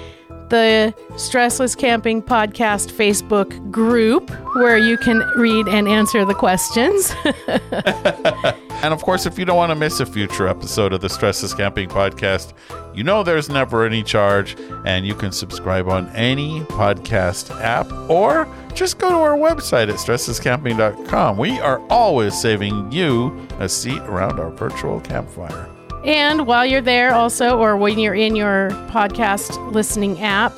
the 0.50 0.94
Stressless 1.12 1.76
Camping 1.76 2.22
Podcast 2.22 2.92
Facebook 2.92 3.70
group 3.70 4.30
where 4.56 4.76
you 4.76 4.98
can 4.98 5.18
read 5.36 5.66
and 5.68 5.88
answer 5.88 6.24
the 6.24 6.34
questions. 6.34 7.14
And 8.82 8.94
of 8.94 9.02
course, 9.02 9.26
if 9.26 9.38
you 9.38 9.44
don't 9.44 9.56
want 9.56 9.70
to 9.70 9.74
miss 9.74 10.00
a 10.00 10.06
future 10.06 10.48
episode 10.48 10.94
of 10.94 11.02
the 11.02 11.08
Stressless 11.08 11.54
Camping 11.54 11.88
Podcast, 11.88 12.54
you 12.94 13.04
know 13.04 13.22
there's 13.22 13.50
never 13.50 13.84
any 13.84 14.02
charge, 14.02 14.56
and 14.86 15.06
you 15.06 15.14
can 15.14 15.32
subscribe 15.32 15.88
on 15.88 16.08
any 16.10 16.60
podcast 16.62 17.54
app 17.62 17.92
or 18.08 18.48
just 18.74 18.98
go 18.98 19.10
to 19.10 19.16
our 19.16 19.36
website 19.36 19.90
at 19.90 19.96
stresslesscamping.com. 19.96 21.36
We 21.36 21.60
are 21.60 21.80
always 21.90 22.40
saving 22.40 22.90
you 22.90 23.46
a 23.58 23.68
seat 23.68 24.00
around 24.04 24.40
our 24.40 24.50
virtual 24.50 25.00
campfire. 25.00 25.69
And 26.04 26.46
while 26.46 26.64
you're 26.64 26.80
there, 26.80 27.14
also, 27.14 27.58
or 27.58 27.76
when 27.76 27.98
you're 27.98 28.14
in 28.14 28.34
your 28.34 28.70
podcast 28.88 29.72
listening 29.72 30.20
app, 30.20 30.52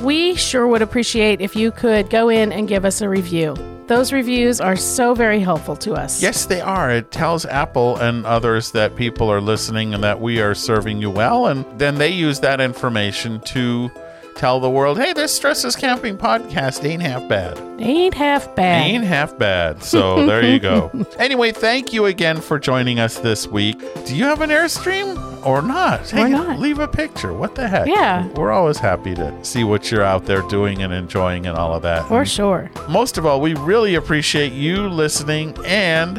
we 0.00 0.34
sure 0.36 0.66
would 0.66 0.82
appreciate 0.82 1.40
if 1.40 1.56
you 1.56 1.72
could 1.72 2.10
go 2.10 2.28
in 2.28 2.52
and 2.52 2.68
give 2.68 2.84
us 2.84 3.00
a 3.00 3.08
review. 3.08 3.56
Those 3.86 4.12
reviews 4.12 4.60
are 4.60 4.76
so 4.76 5.14
very 5.14 5.38
helpful 5.38 5.76
to 5.76 5.94
us. 5.94 6.20
Yes, 6.20 6.46
they 6.46 6.60
are. 6.60 6.90
It 6.90 7.12
tells 7.12 7.46
Apple 7.46 7.96
and 7.96 8.26
others 8.26 8.72
that 8.72 8.96
people 8.96 9.30
are 9.30 9.40
listening 9.40 9.94
and 9.94 10.02
that 10.02 10.20
we 10.20 10.40
are 10.40 10.54
serving 10.54 11.00
you 11.00 11.08
well. 11.08 11.46
And 11.46 11.64
then 11.78 11.96
they 11.98 12.10
use 12.10 12.40
that 12.40 12.60
information 12.60 13.40
to 13.42 13.90
tell 14.36 14.60
the 14.60 14.70
world, 14.70 14.98
hey, 14.98 15.12
this 15.12 15.38
Stressless 15.38 15.78
Camping 15.78 16.16
podcast 16.18 16.84
ain't 16.84 17.02
half 17.02 17.28
bad. 17.28 17.58
Ain't 17.80 18.14
half 18.14 18.54
bad. 18.54 18.86
Ain't 18.86 19.04
half 19.04 19.36
bad. 19.38 19.82
So 19.82 20.26
there 20.26 20.44
you 20.44 20.58
go. 20.58 20.90
Anyway, 21.18 21.50
thank 21.50 21.92
you 21.92 22.06
again 22.06 22.40
for 22.40 22.58
joining 22.58 23.00
us 23.00 23.18
this 23.18 23.46
week. 23.46 23.78
Do 24.04 24.14
you 24.14 24.24
have 24.24 24.42
an 24.42 24.50
Airstream 24.50 25.44
or 25.46 25.62
not? 25.62 26.12
Or 26.12 26.28
not. 26.28 26.58
Leave 26.58 26.78
a 26.78 26.86
picture. 26.86 27.32
What 27.32 27.54
the 27.54 27.66
heck? 27.68 27.86
Yeah. 27.86 28.26
We're 28.28 28.52
always 28.52 28.78
happy 28.78 29.14
to 29.14 29.44
see 29.44 29.64
what 29.64 29.90
you're 29.90 30.02
out 30.02 30.26
there 30.26 30.42
doing 30.42 30.82
and 30.82 30.92
enjoying 30.92 31.46
and 31.46 31.56
all 31.56 31.74
of 31.74 31.82
that. 31.82 32.06
For 32.08 32.24
sure. 32.24 32.70
Most 32.88 33.18
of 33.18 33.24
all, 33.26 33.40
we 33.40 33.54
really 33.54 33.94
appreciate 33.94 34.52
you 34.52 34.88
listening 34.88 35.56
and 35.64 36.18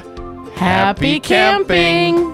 Happy, 0.56 1.20
camping. 1.20 2.34